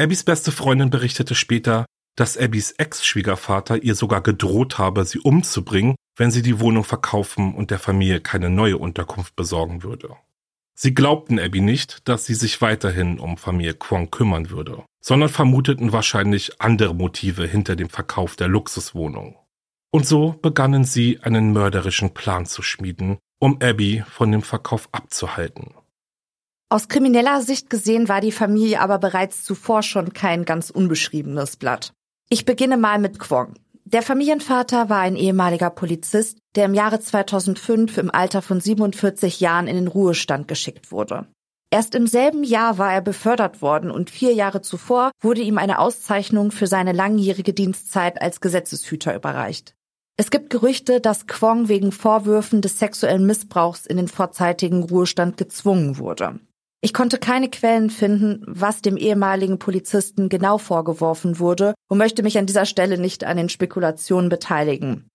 Abbys 0.00 0.24
beste 0.24 0.52
Freundin 0.52 0.88
berichtete 0.88 1.34
später, 1.34 1.84
dass 2.16 2.38
Abbys 2.38 2.72
Ex-Schwiegervater 2.72 3.82
ihr 3.82 3.94
sogar 3.94 4.22
gedroht 4.22 4.78
habe, 4.78 5.04
sie 5.04 5.18
umzubringen, 5.18 5.96
wenn 6.16 6.30
sie 6.30 6.40
die 6.40 6.60
Wohnung 6.60 6.84
verkaufen 6.84 7.54
und 7.54 7.70
der 7.70 7.78
Familie 7.78 8.20
keine 8.22 8.48
neue 8.48 8.78
Unterkunft 8.78 9.36
besorgen 9.36 9.82
würde. 9.82 10.16
Sie 10.82 10.94
glaubten 10.94 11.38
Abby 11.38 11.60
nicht, 11.60 12.08
dass 12.08 12.24
sie 12.24 12.32
sich 12.32 12.62
weiterhin 12.62 13.18
um 13.18 13.36
Familie 13.36 13.74
Kwong 13.74 14.10
kümmern 14.10 14.48
würde, 14.48 14.82
sondern 15.02 15.28
vermuteten 15.28 15.92
wahrscheinlich 15.92 16.58
andere 16.62 16.94
Motive 16.94 17.46
hinter 17.46 17.76
dem 17.76 17.90
Verkauf 17.90 18.34
der 18.34 18.48
Luxuswohnung. 18.48 19.36
Und 19.90 20.06
so 20.06 20.38
begannen 20.40 20.84
sie 20.84 21.20
einen 21.20 21.52
mörderischen 21.52 22.14
Plan 22.14 22.46
zu 22.46 22.62
schmieden, 22.62 23.18
um 23.38 23.60
Abby 23.60 24.02
von 24.08 24.32
dem 24.32 24.40
Verkauf 24.40 24.88
abzuhalten. 24.92 25.74
Aus 26.70 26.88
krimineller 26.88 27.42
Sicht 27.42 27.68
gesehen 27.68 28.08
war 28.08 28.22
die 28.22 28.32
Familie 28.32 28.80
aber 28.80 28.98
bereits 28.98 29.44
zuvor 29.44 29.82
schon 29.82 30.14
kein 30.14 30.46
ganz 30.46 30.70
unbeschriebenes 30.70 31.56
Blatt. 31.56 31.92
Ich 32.30 32.46
beginne 32.46 32.78
mal 32.78 32.98
mit 32.98 33.18
Kwong. 33.18 33.52
Der 33.92 34.02
Familienvater 34.02 34.88
war 34.88 35.00
ein 35.00 35.16
ehemaliger 35.16 35.68
Polizist, 35.68 36.38
der 36.54 36.66
im 36.66 36.74
Jahre 36.74 37.00
2005 37.00 37.98
im 37.98 38.08
Alter 38.14 38.40
von 38.40 38.60
47 38.60 39.40
Jahren 39.40 39.66
in 39.66 39.74
den 39.74 39.88
Ruhestand 39.88 40.46
geschickt 40.46 40.92
wurde. 40.92 41.26
Erst 41.72 41.96
im 41.96 42.06
selben 42.06 42.44
Jahr 42.44 42.78
war 42.78 42.92
er 42.92 43.00
befördert 43.00 43.62
worden 43.62 43.90
und 43.90 44.08
vier 44.08 44.32
Jahre 44.32 44.62
zuvor 44.62 45.10
wurde 45.20 45.40
ihm 45.40 45.58
eine 45.58 45.80
Auszeichnung 45.80 46.52
für 46.52 46.68
seine 46.68 46.92
langjährige 46.92 47.52
Dienstzeit 47.52 48.22
als 48.22 48.40
Gesetzeshüter 48.40 49.12
überreicht. 49.12 49.74
Es 50.16 50.30
gibt 50.30 50.50
Gerüchte, 50.50 51.00
dass 51.00 51.26
Kwong 51.26 51.68
wegen 51.68 51.90
Vorwürfen 51.90 52.60
des 52.60 52.78
sexuellen 52.78 53.26
Missbrauchs 53.26 53.86
in 53.86 53.96
den 53.96 54.08
vorzeitigen 54.08 54.84
Ruhestand 54.84 55.36
gezwungen 55.36 55.98
wurde. 55.98 56.38
Ich 56.82 56.94
konnte 56.94 57.18
keine 57.18 57.50
Quellen 57.50 57.90
finden, 57.90 58.42
was 58.46 58.80
dem 58.80 58.96
ehemaligen 58.96 59.58
Polizisten 59.58 60.30
genau 60.30 60.56
vorgeworfen 60.56 61.38
wurde 61.38 61.74
und 61.88 61.98
möchte 61.98 62.22
mich 62.22 62.38
an 62.38 62.46
dieser 62.46 62.64
Stelle 62.64 62.96
nicht 62.96 63.24
an 63.24 63.36
den 63.36 63.50
Spekulationen 63.50 64.30
beteiligen. 64.30 65.10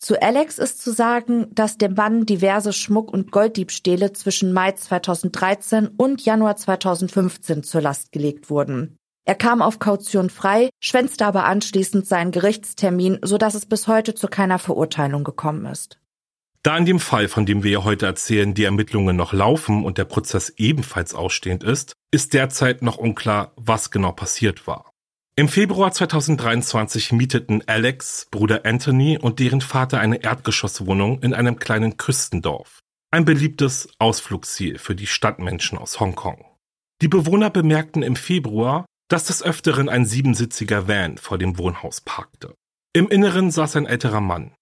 Zu 0.00 0.22
Alex 0.22 0.58
ist 0.58 0.80
zu 0.80 0.92
sagen, 0.92 1.48
dass 1.52 1.76
dem 1.76 1.94
Mann 1.94 2.24
diverse 2.24 2.72
Schmuck- 2.72 3.12
und 3.12 3.32
Golddiebstähle 3.32 4.12
zwischen 4.12 4.52
Mai 4.52 4.72
2013 4.72 5.88
und 5.88 6.24
Januar 6.24 6.54
2015 6.54 7.64
zur 7.64 7.80
Last 7.80 8.12
gelegt 8.12 8.48
wurden. 8.48 8.96
Er 9.24 9.34
kam 9.34 9.60
auf 9.60 9.80
Kaution 9.80 10.30
frei, 10.30 10.70
schwänzte 10.80 11.26
aber 11.26 11.44
anschließend 11.44 12.06
seinen 12.06 12.30
Gerichtstermin, 12.30 13.18
sodass 13.22 13.54
es 13.54 13.66
bis 13.66 13.88
heute 13.88 14.14
zu 14.14 14.28
keiner 14.28 14.60
Verurteilung 14.60 15.24
gekommen 15.24 15.66
ist. 15.66 15.98
Da 16.62 16.76
in 16.76 16.86
dem 16.86 17.00
Fall, 17.00 17.28
von 17.28 17.46
dem 17.46 17.62
wir 17.62 17.70
ja 17.70 17.84
heute 17.84 18.06
erzählen, 18.06 18.52
die 18.52 18.64
Ermittlungen 18.64 19.16
noch 19.16 19.32
laufen 19.32 19.84
und 19.84 19.96
der 19.96 20.04
Prozess 20.04 20.50
ebenfalls 20.56 21.14
ausstehend 21.14 21.62
ist, 21.62 21.92
ist 22.10 22.34
derzeit 22.34 22.82
noch 22.82 22.96
unklar, 22.96 23.52
was 23.56 23.90
genau 23.90 24.12
passiert 24.12 24.66
war. 24.66 24.90
Im 25.36 25.48
Februar 25.48 25.92
2023 25.92 27.12
mieteten 27.12 27.62
Alex, 27.68 28.26
Bruder 28.32 28.66
Anthony 28.66 29.18
und 29.18 29.38
deren 29.38 29.60
Vater 29.60 30.00
eine 30.00 30.24
Erdgeschosswohnung 30.24 31.22
in 31.22 31.32
einem 31.32 31.60
kleinen 31.60 31.96
Küstendorf. 31.96 32.80
Ein 33.12 33.24
beliebtes 33.24 33.88
Ausflugsziel 34.00 34.78
für 34.78 34.96
die 34.96 35.06
Stadtmenschen 35.06 35.78
aus 35.78 36.00
Hongkong. 36.00 36.44
Die 37.00 37.08
Bewohner 37.08 37.50
bemerkten 37.50 38.02
im 38.02 38.16
Februar, 38.16 38.84
dass 39.08 39.26
des 39.26 39.42
Öfteren 39.42 39.88
ein 39.88 40.04
siebensitziger 40.04 40.88
Van 40.88 41.18
vor 41.18 41.38
dem 41.38 41.56
Wohnhaus 41.56 42.00
parkte. 42.00 42.54
Im 42.92 43.08
Inneren 43.08 43.52
saß 43.52 43.76
ein 43.76 43.86
älterer 43.86 44.20
Mann. 44.20 44.54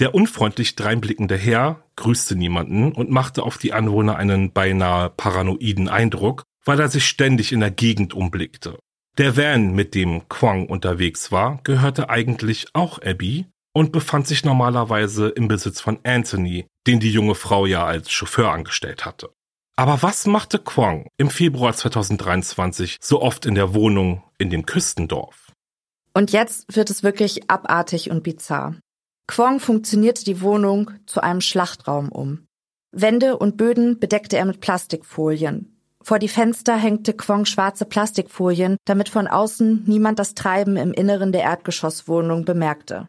Der 0.00 0.14
unfreundlich 0.14 0.76
dreinblickende 0.76 1.36
Herr 1.36 1.84
grüßte 1.96 2.36
niemanden 2.36 2.92
und 2.92 3.10
machte 3.10 3.42
auf 3.42 3.58
die 3.58 3.72
Anwohner 3.72 4.16
einen 4.16 4.52
beinahe 4.52 5.10
paranoiden 5.10 5.88
Eindruck, 5.88 6.42
weil 6.64 6.80
er 6.80 6.88
sich 6.88 7.06
ständig 7.06 7.52
in 7.52 7.60
der 7.60 7.70
Gegend 7.70 8.14
umblickte 8.14 8.78
der 9.16 9.36
Van, 9.36 9.74
mit 9.74 9.94
dem 9.94 10.28
Quang 10.28 10.66
unterwegs 10.66 11.30
war, 11.30 11.60
gehörte 11.62 12.10
eigentlich 12.10 12.66
auch 12.72 12.98
Abby 12.98 13.46
und 13.72 13.92
befand 13.92 14.26
sich 14.26 14.44
normalerweise 14.44 15.28
im 15.28 15.46
Besitz 15.46 15.80
von 15.80 16.00
Anthony, 16.02 16.66
den 16.88 16.98
die 16.98 17.12
junge 17.12 17.36
Frau 17.36 17.64
ja 17.66 17.84
als 17.84 18.10
Chauffeur 18.10 18.50
angestellt 18.50 19.04
hatte. 19.04 19.30
Aber 19.76 20.02
was 20.02 20.26
machte 20.26 20.58
Quang 20.58 21.08
im 21.16 21.30
Februar 21.30 21.74
2023 21.74 22.98
so 23.00 23.22
oft 23.22 23.46
in 23.46 23.54
der 23.54 23.74
Wohnung 23.74 24.24
in 24.38 24.50
dem 24.50 24.66
Küstendorf? 24.66 25.52
Und 26.12 26.32
jetzt 26.32 26.74
wird 26.74 26.90
es 26.90 27.02
wirklich 27.02 27.50
abartig 27.50 28.10
und 28.10 28.22
bizarr. 28.22 28.76
Quang 29.26 29.60
funktionierte 29.60 30.24
die 30.24 30.40
Wohnung 30.40 30.90
zu 31.06 31.22
einem 31.22 31.40
Schlachtraum 31.40 32.10
um. 32.10 32.46
Wände 32.92 33.36
und 33.38 33.56
Böden 33.56 33.98
bedeckte 33.98 34.36
er 34.36 34.44
mit 34.44 34.60
Plastikfolien, 34.60 35.74
vor 36.04 36.18
die 36.18 36.28
Fenster 36.28 36.76
hängte 36.76 37.14
Quong 37.14 37.46
schwarze 37.46 37.86
Plastikfolien, 37.86 38.76
damit 38.84 39.08
von 39.08 39.26
außen 39.26 39.84
niemand 39.86 40.18
das 40.18 40.34
Treiben 40.34 40.76
im 40.76 40.92
Inneren 40.92 41.32
der 41.32 41.40
Erdgeschosswohnung 41.44 42.44
bemerkte. 42.44 43.08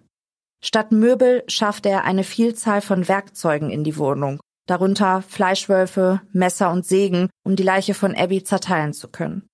Statt 0.64 0.94
Möbel 0.94 1.44
schaffte 1.50 1.90
er 1.90 2.06
eine 2.06 2.24
Vielzahl 2.24 2.80
von 2.80 3.10
Werkzeugen 3.10 3.70
in 3.70 3.84
die 3.84 3.98
Wohnung, 3.98 4.40
darunter 4.66 5.22
Fleischwölfe, 5.24 6.22
Messer 6.32 6.72
und 6.72 6.86
Sägen, 6.86 7.30
um 7.44 7.58
die 7.58 7.64
Leiche 7.64 7.94
von 7.94 8.16
Abby 8.16 8.46
zerteilen 8.46 8.94
zu 8.94 9.10
können. 9.10 9.46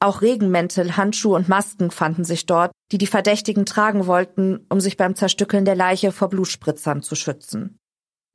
Auch 0.00 0.22
Regenmäntel, 0.22 0.96
Handschuhe 0.96 1.36
und 1.36 1.48
Masken 1.48 1.90
fanden 1.90 2.24
sich 2.24 2.46
dort, 2.46 2.72
die 2.92 2.98
die 2.98 3.06
Verdächtigen 3.06 3.64
tragen 3.64 4.06
wollten, 4.06 4.66
um 4.68 4.80
sich 4.80 4.96
beim 4.96 5.14
Zerstückeln 5.14 5.64
der 5.64 5.76
Leiche 5.76 6.12
vor 6.12 6.28
Blutspritzern 6.28 7.02
zu 7.02 7.14
schützen. 7.14 7.78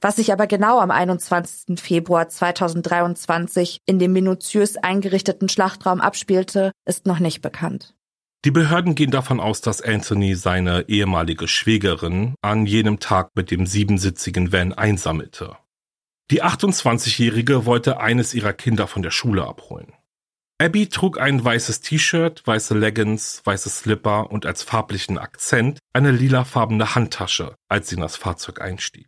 Was 0.01 0.15
sich 0.15 0.31
aber 0.31 0.47
genau 0.47 0.79
am 0.79 0.91
21. 0.91 1.79
Februar 1.79 2.29
2023 2.29 3.79
in 3.85 3.99
dem 3.99 4.13
minutiös 4.13 4.77
eingerichteten 4.77 5.49
Schlachtraum 5.49 5.99
abspielte, 5.99 6.71
ist 6.85 7.05
noch 7.05 7.19
nicht 7.19 7.41
bekannt. 7.41 7.95
Die 8.45 8.51
Behörden 8.51 8.95
gehen 8.95 9.11
davon 9.11 9.41
aus, 9.41 9.59
dass 9.59 9.81
Anthony 9.81 10.35
seine 10.35 10.87
ehemalige 10.87 11.49
Schwägerin 11.49 12.35
an 12.41 12.65
jenem 12.65 13.01
Tag 13.01 13.31
mit 13.35 13.51
dem 13.51 13.65
siebensitzigen 13.65 14.53
Van 14.53 14.71
einsammelte. 14.71 15.57
Die 16.31 16.41
28-Jährige 16.41 17.65
wollte 17.65 17.99
eines 17.99 18.33
ihrer 18.33 18.53
Kinder 18.53 18.87
von 18.87 19.01
der 19.01 19.11
Schule 19.11 19.45
abholen. 19.45 19.91
Abby 20.61 20.89
trug 20.89 21.17
ein 21.19 21.41
weißes 21.41 21.79
T-Shirt, 21.79 22.45
weiße 22.45 22.77
Leggings, 22.77 23.41
weiße 23.45 23.69
Slipper 23.69 24.29
und 24.29 24.45
als 24.45 24.61
farblichen 24.61 25.17
Akzent 25.17 25.79
eine 25.93 26.11
lilafarbene 26.11 26.95
Handtasche, 26.95 27.55
als 27.69 27.87
sie 27.87 27.95
in 27.95 28.01
das 28.01 28.17
Fahrzeug 28.17 28.59
einstieg. 28.59 29.07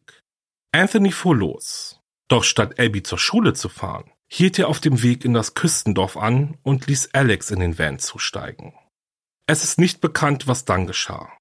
Anthony 0.72 1.12
fuhr 1.12 1.36
los. 1.36 2.00
Doch 2.30 2.46
statt 2.46 2.80
Abby 2.80 3.04
zur 3.04 3.20
Schule 3.20 3.54
zu 3.54 3.68
fahren, 3.68 4.10
hielt 4.32 4.58
er 4.60 4.70
auf 4.70 4.80
dem 4.80 5.04
Weg 5.04 5.26
in 5.26 5.34
das 5.34 5.54
Küstendorf 5.54 6.16
an 6.16 6.58
und 6.64 6.88
ließ 6.88 7.10
Alex 7.14 7.52
in 7.52 7.60
den 7.60 7.78
Van 7.78 8.00
zusteigen. 8.00 8.74
Es 9.46 9.66
ist 9.66 9.78
nicht 9.78 10.00
bekannt, 10.00 10.48
was 10.48 10.64
dann 10.64 10.88
geschah. 10.88 11.34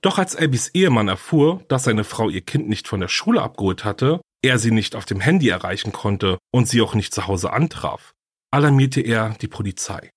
Doch 0.00 0.16
als 0.16 0.34
Abbys 0.34 0.68
Ehemann 0.72 1.08
erfuhr, 1.08 1.62
dass 1.68 1.84
seine 1.84 2.04
Frau 2.04 2.30
ihr 2.30 2.40
Kind 2.40 2.70
nicht 2.70 2.88
von 2.88 3.00
der 3.00 3.08
Schule 3.08 3.42
abgeholt 3.42 3.84
hatte, 3.84 4.22
er 4.40 4.58
sie 4.58 4.70
nicht 4.70 4.96
auf 4.96 5.04
dem 5.04 5.20
Handy 5.20 5.50
erreichen 5.50 5.92
konnte 5.92 6.38
und 6.50 6.66
sie 6.66 6.80
auch 6.80 6.94
nicht 6.94 7.12
zu 7.12 7.26
Hause 7.26 7.52
antraf, 7.52 8.14
alarmierte 8.50 9.00
er 9.00 9.34
die 9.40 9.48
Polizei. 9.48 10.10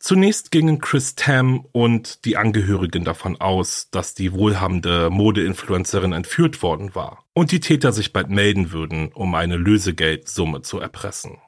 Zunächst 0.00 0.52
gingen 0.52 0.80
Chris 0.80 1.16
Tam 1.16 1.66
und 1.72 2.24
die 2.24 2.36
Angehörigen 2.36 3.04
davon 3.04 3.40
aus, 3.40 3.90
dass 3.90 4.14
die 4.14 4.32
wohlhabende 4.32 5.10
Modeinfluencerin 5.10 6.12
entführt 6.12 6.62
worden 6.62 6.94
war 6.94 7.24
und 7.34 7.50
die 7.50 7.58
Täter 7.58 7.92
sich 7.92 8.12
bald 8.12 8.30
melden 8.30 8.70
würden, 8.70 9.10
um 9.12 9.34
eine 9.34 9.56
Lösegeldsumme 9.56 10.62
zu 10.62 10.78
erpressen. 10.78 11.38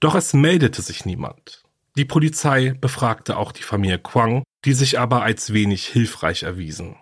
Doch 0.00 0.16
es 0.16 0.34
meldete 0.34 0.82
sich 0.82 1.06
niemand. 1.06 1.62
Die 1.96 2.04
Polizei 2.04 2.74
befragte 2.78 3.36
auch 3.36 3.52
die 3.52 3.62
Familie 3.62 3.98
Quang, 3.98 4.42
die 4.64 4.72
sich 4.72 4.98
aber 4.98 5.22
als 5.22 5.52
wenig 5.52 5.86
hilfreich 5.86 6.42
erwiesen. 6.42 6.96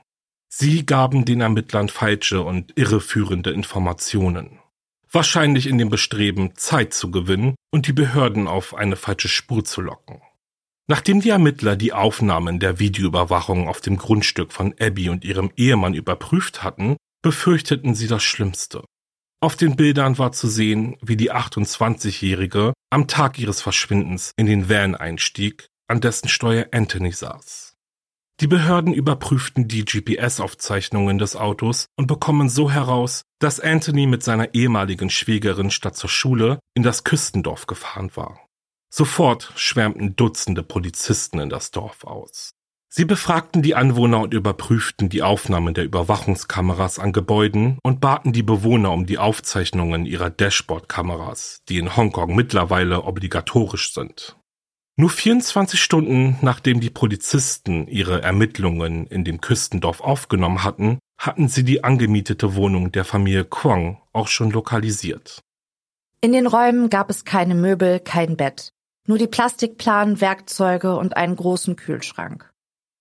Sie 0.48 0.84
gaben 0.84 1.24
den 1.24 1.40
Ermittlern 1.40 1.88
falsche 1.88 2.42
und 2.42 2.76
irreführende 2.76 3.50
Informationen. 3.50 4.58
Wahrscheinlich 5.12 5.66
in 5.66 5.76
dem 5.76 5.90
Bestreben, 5.90 6.56
Zeit 6.56 6.94
zu 6.94 7.10
gewinnen 7.10 7.54
und 7.70 7.86
die 7.86 7.92
Behörden 7.92 8.48
auf 8.48 8.74
eine 8.74 8.96
falsche 8.96 9.28
Spur 9.28 9.62
zu 9.62 9.82
locken. 9.82 10.22
Nachdem 10.88 11.20
die 11.20 11.28
Ermittler 11.28 11.76
die 11.76 11.92
Aufnahmen 11.92 12.58
der 12.58 12.78
Videoüberwachung 12.78 13.68
auf 13.68 13.80
dem 13.80 13.98
Grundstück 13.98 14.52
von 14.52 14.74
Abby 14.80 15.10
und 15.10 15.24
ihrem 15.24 15.50
Ehemann 15.56 15.94
überprüft 15.94 16.62
hatten, 16.62 16.96
befürchteten 17.22 17.94
sie 17.94 18.08
das 18.08 18.22
Schlimmste. 18.22 18.84
Auf 19.40 19.56
den 19.56 19.76
Bildern 19.76 20.18
war 20.18 20.32
zu 20.32 20.48
sehen, 20.48 20.96
wie 21.02 21.16
die 21.16 21.32
28-Jährige 21.32 22.72
am 22.90 23.06
Tag 23.06 23.38
ihres 23.38 23.60
Verschwindens 23.60 24.32
in 24.36 24.46
den 24.46 24.68
Van 24.68 24.94
einstieg, 24.94 25.66
an 25.88 26.00
dessen 26.00 26.28
Steuer 26.28 26.68
Anthony 26.72 27.12
saß. 27.12 27.71
Die 28.42 28.48
Behörden 28.48 28.92
überprüften 28.92 29.68
die 29.68 29.84
GPS-Aufzeichnungen 29.84 31.16
des 31.16 31.36
Autos 31.36 31.86
und 31.96 32.08
bekommen 32.08 32.48
so 32.48 32.72
heraus, 32.72 33.22
dass 33.38 33.60
Anthony 33.60 34.08
mit 34.08 34.24
seiner 34.24 34.52
ehemaligen 34.52 35.10
Schwägerin 35.10 35.70
statt 35.70 35.94
zur 35.94 36.10
Schule 36.10 36.58
in 36.74 36.82
das 36.82 37.04
Küstendorf 37.04 37.68
gefahren 37.68 38.10
war. 38.16 38.40
Sofort 38.92 39.52
schwärmten 39.54 40.16
Dutzende 40.16 40.64
Polizisten 40.64 41.38
in 41.38 41.50
das 41.50 41.70
Dorf 41.70 42.02
aus. 42.02 42.50
Sie 42.88 43.04
befragten 43.04 43.62
die 43.62 43.76
Anwohner 43.76 44.18
und 44.18 44.34
überprüften 44.34 45.08
die 45.08 45.22
Aufnahmen 45.22 45.72
der 45.72 45.84
Überwachungskameras 45.84 46.98
an 46.98 47.12
Gebäuden 47.12 47.78
und 47.84 48.00
baten 48.00 48.32
die 48.32 48.42
Bewohner 48.42 48.90
um 48.90 49.06
die 49.06 49.18
Aufzeichnungen 49.18 50.04
ihrer 50.04 50.30
Dashboard-Kameras, 50.30 51.62
die 51.68 51.78
in 51.78 51.96
Hongkong 51.96 52.34
mittlerweile 52.34 53.04
obligatorisch 53.04 53.94
sind. 53.94 54.36
Nur 55.02 55.10
24 55.10 55.82
Stunden 55.82 56.38
nachdem 56.42 56.78
die 56.78 56.88
Polizisten 56.88 57.88
ihre 57.88 58.22
Ermittlungen 58.22 59.08
in 59.08 59.24
dem 59.24 59.40
Küstendorf 59.40 60.00
aufgenommen 60.00 60.62
hatten, 60.62 61.00
hatten 61.18 61.48
sie 61.48 61.64
die 61.64 61.82
angemietete 61.82 62.54
Wohnung 62.54 62.92
der 62.92 63.04
Familie 63.04 63.44
Kwong 63.44 64.00
auch 64.12 64.28
schon 64.28 64.52
lokalisiert. 64.52 65.40
In 66.20 66.30
den 66.30 66.46
Räumen 66.46 66.88
gab 66.88 67.10
es 67.10 67.24
keine 67.24 67.56
Möbel, 67.56 67.98
kein 67.98 68.36
Bett. 68.36 68.70
Nur 69.08 69.18
die 69.18 69.26
Plastikplanen, 69.26 70.20
Werkzeuge 70.20 70.94
und 70.94 71.16
einen 71.16 71.34
großen 71.34 71.74
Kühlschrank. 71.74 72.52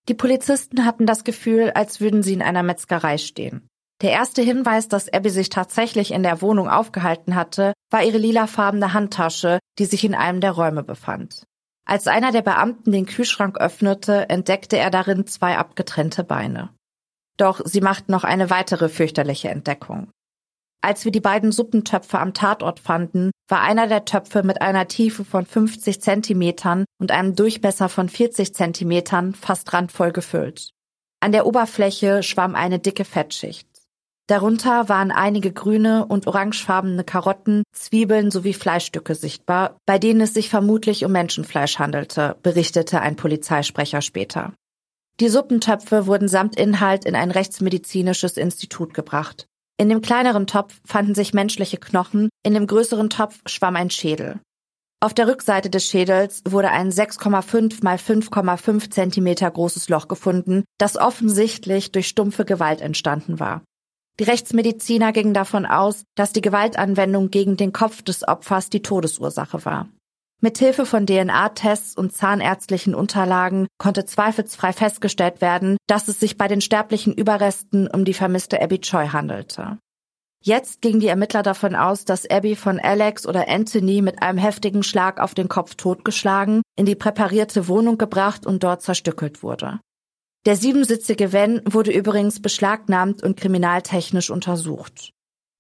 Die 0.10 0.16
Polizisten 0.16 0.86
hatten 0.86 1.06
das 1.06 1.24
Gefühl, 1.24 1.70
als 1.70 2.02
würden 2.02 2.24
sie 2.24 2.34
in 2.34 2.42
einer 2.42 2.64
Metzgerei 2.64 3.20
stehen. 3.20 3.68
Der 4.02 4.10
erste 4.10 4.42
Hinweis, 4.42 4.88
dass 4.88 5.08
Abby 5.08 5.30
sich 5.30 5.50
tatsächlich 5.50 6.10
in 6.10 6.24
der 6.24 6.42
Wohnung 6.42 6.68
aufgehalten 6.68 7.36
hatte, 7.36 7.74
war 7.92 8.04
ihre 8.04 8.18
lilafarbene 8.18 8.94
Handtasche, 8.94 9.60
die 9.78 9.86
sich 9.86 10.04
in 10.04 10.16
einem 10.16 10.42
der 10.42 10.54
Räume 10.54 10.82
befand. 10.82 11.44
Als 11.86 12.08
einer 12.08 12.32
der 12.32 12.42
Beamten 12.42 12.92
den 12.92 13.06
Kühlschrank 13.06 13.60
öffnete, 13.60 14.30
entdeckte 14.30 14.78
er 14.78 14.92
darin 14.92 15.28
zwei 15.28 15.58
abgetrennte 15.58 16.24
Beine. 16.24 16.70
Doch 17.38 17.62
sie 17.66 17.82
machten 17.82 18.12
noch 18.12 18.24
eine 18.24 18.50
weitere 18.50 18.88
fürchterliche 18.88 19.50
Entdeckung. 19.50 20.12
Als 20.84 21.06
wir 21.06 21.12
die 21.12 21.22
beiden 21.22 21.52
Suppentöpfe 21.52 22.20
am 22.20 22.34
Tatort 22.34 22.80
fanden, 22.80 23.32
war 23.48 23.62
einer 23.62 23.88
der 23.88 24.06
Töpfe 24.06 24.42
mit 24.42 24.62
einer 24.62 24.88
Tiefe 24.88 25.24
von 25.24 25.46
50 25.46 26.02
Zentimetern 26.02 26.86
und 27.00 27.12
einem 27.12 27.36
Durchmesser 27.36 27.88
von 27.88 28.10
40 28.10 28.56
Zentimetern 28.56 29.36
fast 29.36 29.72
randvoll 29.74 30.12
gefüllt. 30.12 30.72
An 31.20 31.32
der 31.32 31.46
Oberfläche 31.46 32.24
schwamm 32.24 32.56
eine 32.56 32.80
dicke 32.80 33.06
Fettschicht. 33.06 33.68
Darunter 34.28 34.88
waren 34.88 35.12
einige 35.12 35.52
grüne 35.52 36.06
und 36.06 36.28
orangefarbene 36.28 37.04
Karotten, 37.04 37.64
Zwiebeln 37.74 38.32
sowie 38.32 38.54
Fleischstücke 38.54 39.16
sichtbar, 39.16 39.76
bei 39.86 40.00
denen 40.00 40.22
es 40.22 40.34
sich 40.34 40.50
vermutlich 40.50 41.04
um 41.04 41.12
Menschenfleisch 41.12 41.80
handelte, 41.80 42.38
berichtete 42.42 43.02
ein 43.02 43.16
Polizeisprecher 43.16 44.02
später. 44.02 44.54
Die 45.20 45.28
Suppentöpfe 45.28 46.08
wurden 46.08 46.28
samt 46.28 46.56
Inhalt 46.56 47.06
in 47.06 47.16
ein 47.16 47.32
rechtsmedizinisches 47.32 48.38
Institut 48.38 48.94
gebracht. 48.94 49.48
In 49.78 49.90
dem 49.90 50.02
kleineren 50.02 50.48
Topf 50.48 50.80
fanden 50.86 51.16
sich 51.16 51.34
menschliche 51.34 51.78
Knochen, 51.78 52.30
in 52.44 52.54
dem 52.54 52.68
größeren 52.68 53.10
Topf 53.10 53.40
schwamm 53.48 53.76
ein 53.76 53.90
Schädel. 53.90 54.40
Auf 55.04 55.16
der 55.16 55.28
Rückseite 55.28 55.72
des 55.72 55.88
Schädels 55.88 56.44
wurde 56.48 56.70
ein 56.70 56.92
6,5 56.92 57.84
mal 57.84 57.96
5,5 57.96 58.92
Zentimeter 58.92 59.50
großes 59.50 59.90
Loch 59.90 60.08
gefunden, 60.08 60.64
das 60.78 60.98
offensichtlich 60.98 61.92
durch 61.92 62.08
stumpfe 62.08 62.46
Gewalt 62.46 62.82
entstanden 62.82 63.40
war. 63.40 63.64
Die 64.22 64.26
Rechtsmediziner 64.26 65.14
gingen 65.14 65.34
davon 65.34 65.66
aus, 65.66 66.04
dass 66.14 66.32
die 66.32 66.42
Gewaltanwendung 66.42 67.32
gegen 67.32 67.58
den 67.58 67.74
Kopf 67.74 68.04
des 68.04 68.28
Opfers 68.28 68.70
die 68.70 68.84
Todesursache 68.84 69.66
war. 69.66 69.90
Mithilfe 70.42 70.86
von 70.86 71.08
DNA-Tests 71.08 71.98
und 71.98 72.14
zahnärztlichen 72.14 72.94
Unterlagen 72.94 73.66
konnte 73.80 74.06
zweifelsfrei 74.06 74.74
festgestellt 74.74 75.42
werden, 75.42 75.76
dass 75.88 76.08
es 76.08 76.20
sich 76.20 76.38
bei 76.38 76.48
den 76.48 76.62
sterblichen 76.62 77.16
Überresten 77.16 77.88
um 77.88 78.06
die 78.06 78.14
vermisste 78.14 78.62
Abby 78.62 78.78
Choi 78.78 79.08
handelte. 79.08 79.80
Jetzt 80.44 80.84
gingen 80.84 81.00
die 81.00 81.08
Ermittler 81.08 81.42
davon 81.42 81.74
aus, 81.74 82.06
dass 82.06 82.30
Abby 82.30 82.56
von 82.56 82.80
Alex 82.80 83.26
oder 83.26 83.50
Anthony 83.50 84.04
mit 84.04 84.22
einem 84.22 84.38
heftigen 84.38 84.84
Schlag 84.84 85.20
auf 85.20 85.34
den 85.34 85.48
Kopf 85.48 85.74
totgeschlagen, 85.74 86.62
in 86.78 86.86
die 86.86 86.94
präparierte 86.94 87.68
Wohnung 87.68 87.98
gebracht 87.98 88.46
und 88.46 88.62
dort 88.62 88.84
zerstückelt 88.84 89.42
wurde. 89.42 89.80
Der 90.48 90.56
siebensitzige 90.56 91.34
Van 91.34 91.62
wurde 91.66 91.92
übrigens 91.92 92.42
beschlagnahmt 92.42 93.22
und 93.22 93.38
kriminaltechnisch 93.38 94.32
untersucht. 94.32 95.12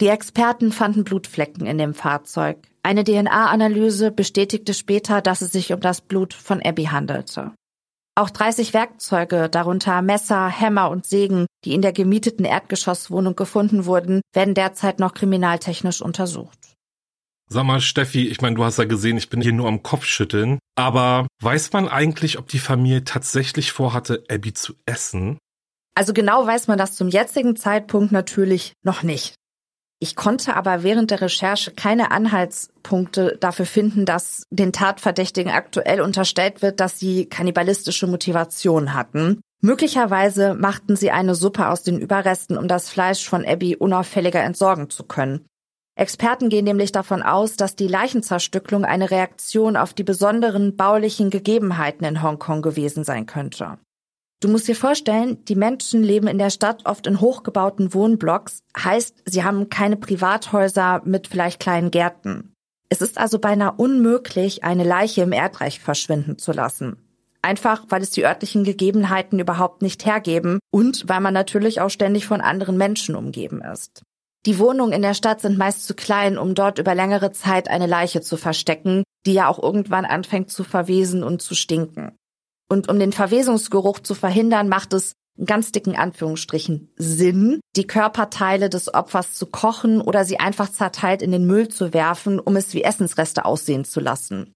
Die 0.02 0.08
Experten 0.08 0.72
fanden 0.72 1.04
Blutflecken 1.04 1.67
in 1.67 1.78
dem 1.78 1.94
Fahrzeug. 1.94 2.58
Eine 2.82 3.04
DNA-Analyse 3.04 4.10
bestätigte 4.10 4.74
später, 4.74 5.22
dass 5.22 5.41
es 5.41 5.52
sich 5.52 5.72
um 5.72 5.82
das 5.82 6.02
Blut 6.02 6.34
von 6.34 6.60
Abby 6.63 6.86
handelte. 6.86 7.52
Auch 8.15 8.32
30 8.32 8.74
Werkzeuge, 8.74 9.50
darunter 9.50 10.02
Messer, 10.02 10.48
Hämmer 10.50 10.89
und 10.89 11.06
Sägen, 11.06 11.46
die 11.63 11.76
in 11.76 11.84
der 11.84 11.94
gemieteten 11.94 12.44
Erdgeschosswohnung 12.44 13.36
gefunden 13.36 13.86
wurden, 13.86 14.22
werden 14.34 14.56
derzeit 14.56 15.00
noch 15.00 15.13
kriminaltechnisch 15.13 16.02
untersucht. 16.02 16.58
Sag 17.48 17.65
mal, 17.65 17.82
Steffi, 17.82 18.28
ich 18.28 18.41
meine, 18.41 18.56
du 18.56 18.63
hast 18.63 18.80
ja 18.80 18.86
gesehen, 18.86 19.17
ich 19.17 19.30
bin 19.30 19.41
hier 19.41 19.54
nur 19.54 19.67
am 19.67 19.84
Kopfschütteln. 19.84 20.58
Aber 20.82 21.28
weiß 21.41 21.74
man 21.74 21.88
eigentlich, 21.88 22.39
ob 22.39 22.48
die 22.48 22.58
Familie 22.58 23.04
tatsächlich 23.04 23.72
vorhatte, 23.72 24.24
Abby 24.30 24.52
zu 24.52 24.74
essen? 24.88 25.38
Also 25.94 26.12
genau 26.12 26.48
weiß 26.48 26.67
man 26.67 26.80
das 26.80 26.96
zum 26.96 27.08
jetzigen 27.08 27.56
Zeitpunkt 27.56 28.12
natürlich 28.12 28.74
noch 28.84 29.04
nicht. 29.04 29.36
Ich 30.00 30.15
konnte 30.15 30.56
aber 30.56 30.82
während 30.82 31.12
der 31.12 31.22
Recherche 31.22 31.70
keine 31.70 32.10
Anhaltspunkte 32.10 33.38
dafür 33.39 33.67
finden, 33.67 34.06
dass 34.06 34.48
den 34.50 34.74
Tatverdächtigen 34.74 35.52
aktuell 35.52 36.02
unterstellt 36.02 36.63
wird, 36.63 36.80
dass 36.80 36.98
sie 36.98 37.28
kannibalistische 37.28 38.08
Motivation 38.08 38.96
hatten. 38.96 39.41
Möglicherweise 39.62 40.56
machten 40.56 40.96
sie 40.96 41.12
eine 41.12 41.36
Suppe 41.36 41.67
aus 41.67 41.84
den 41.84 42.00
Überresten, 42.00 42.58
um 42.58 42.67
das 42.67 42.89
Fleisch 42.89 43.30
von 43.30 43.46
Abby 43.46 43.76
unauffälliger 43.76 44.41
entsorgen 44.41 44.89
zu 44.89 45.04
können. 45.04 45.46
Experten 45.95 46.49
gehen 46.49 46.65
nämlich 46.65 46.91
davon 46.91 47.21
aus, 47.21 47.58
dass 47.58 47.75
die 47.75 47.88
Leichenzerstücklung 47.88 48.86
eine 48.86 49.12
Reaktion 49.12 49.75
auf 49.75 49.93
die 49.93 50.04
besonderen 50.04 50.75
baulichen 50.75 51.30
Gegebenheiten 51.30 52.06
in 52.06 52.23
Hongkong 52.23 52.62
gewesen 52.62 53.04
sein 53.04 53.25
könnte. 53.25 53.77
Du 54.39 54.47
musst 54.47 54.67
dir 54.67 54.75
vorstellen, 54.75 55.45
die 55.45 55.56
Menschen 55.56 56.01
leben 56.01 56.27
in 56.27 56.39
der 56.39 56.49
Stadt 56.49 56.88
oft 56.88 57.06
in 57.06 57.21
hochgebauten 57.21 57.93
Wohnblocks, 57.93 58.63
heißt, 58.75 59.21
sie 59.25 59.43
haben 59.43 59.69
keine 59.69 59.97
Privathäuser 59.97 61.01
mit 61.06 61.27
vielleicht 61.27 61.60
kleinen 61.60 61.91
Gärten. 61.91 62.54
Es 62.89 63.01
ist 63.01 63.19
also 63.19 63.38
beinahe 63.38 63.73
unmöglich, 63.77 64.63
eine 64.63 64.84
Leiche 64.84 65.21
im 65.21 65.32
Erdreich 65.32 65.80
verschwinden 65.80 66.39
zu 66.39 66.54
lassen. 66.54 66.97
Einfach, 67.43 67.86
weil 67.89 68.01
es 68.01 68.10
die 68.10 68.25
örtlichen 68.25 68.63
Gegebenheiten 68.63 69.39
überhaupt 69.39 69.82
nicht 69.82 70.06
hergeben 70.06 70.60
und 70.71 71.08
weil 71.08 71.21
man 71.21 71.34
natürlich 71.34 71.80
auch 71.80 71.89
ständig 71.89 72.25
von 72.25 72.41
anderen 72.41 72.77
Menschen 72.77 73.15
umgeben 73.15 73.62
ist. 73.62 74.01
Die 74.45 74.58
Wohnungen 74.58 74.93
in 74.93 75.04
der 75.04 75.13
Stadt 75.13 75.41
sind 75.41 75.58
meist 75.58 75.86
zu 75.86 75.93
klein, 75.93 76.38
um 76.38 76.56
dort 76.56 76.80
über 76.80 76.95
längere 76.95 77.32
Zeit 77.32 77.67
eine 77.67 77.86
Leiche 77.86 78.21
zu 78.21 78.38
verstecken, 78.38 79.04
die 79.25 79.34
ja 79.34 79.47
auch 79.47 79.62
irgendwann 79.62 80.06
anfängt 80.06 80.49
zu 80.49 80.63
verwesen 80.63 81.23
und 81.23 81.41
zu 81.41 81.54
stinken. 81.54 82.17
Und 82.67 82.89
um 82.89 82.97
den 82.99 83.12
Verwesungsgeruch 83.12 83.99
zu 83.99 84.15
verhindern, 84.15 84.67
macht 84.67 84.93
es 84.93 85.13
in 85.38 85.45
ganz 85.45 85.71
dicken 85.71 85.95
Anführungsstrichen 85.95 86.91
Sinn, 86.95 87.60
die 87.75 87.86
Körperteile 87.86 88.69
des 88.69 88.93
Opfers 88.93 89.34
zu 89.34 89.45
kochen 89.45 90.01
oder 90.01 90.25
sie 90.25 90.39
einfach 90.39 90.71
zerteilt 90.71 91.21
in 91.21 91.32
den 91.32 91.45
Müll 91.45 91.67
zu 91.67 91.93
werfen, 91.93 92.39
um 92.39 92.56
es 92.56 92.73
wie 92.73 92.84
Essensreste 92.84 93.45
aussehen 93.45 93.86
zu 93.86 93.99
lassen. 93.99 94.54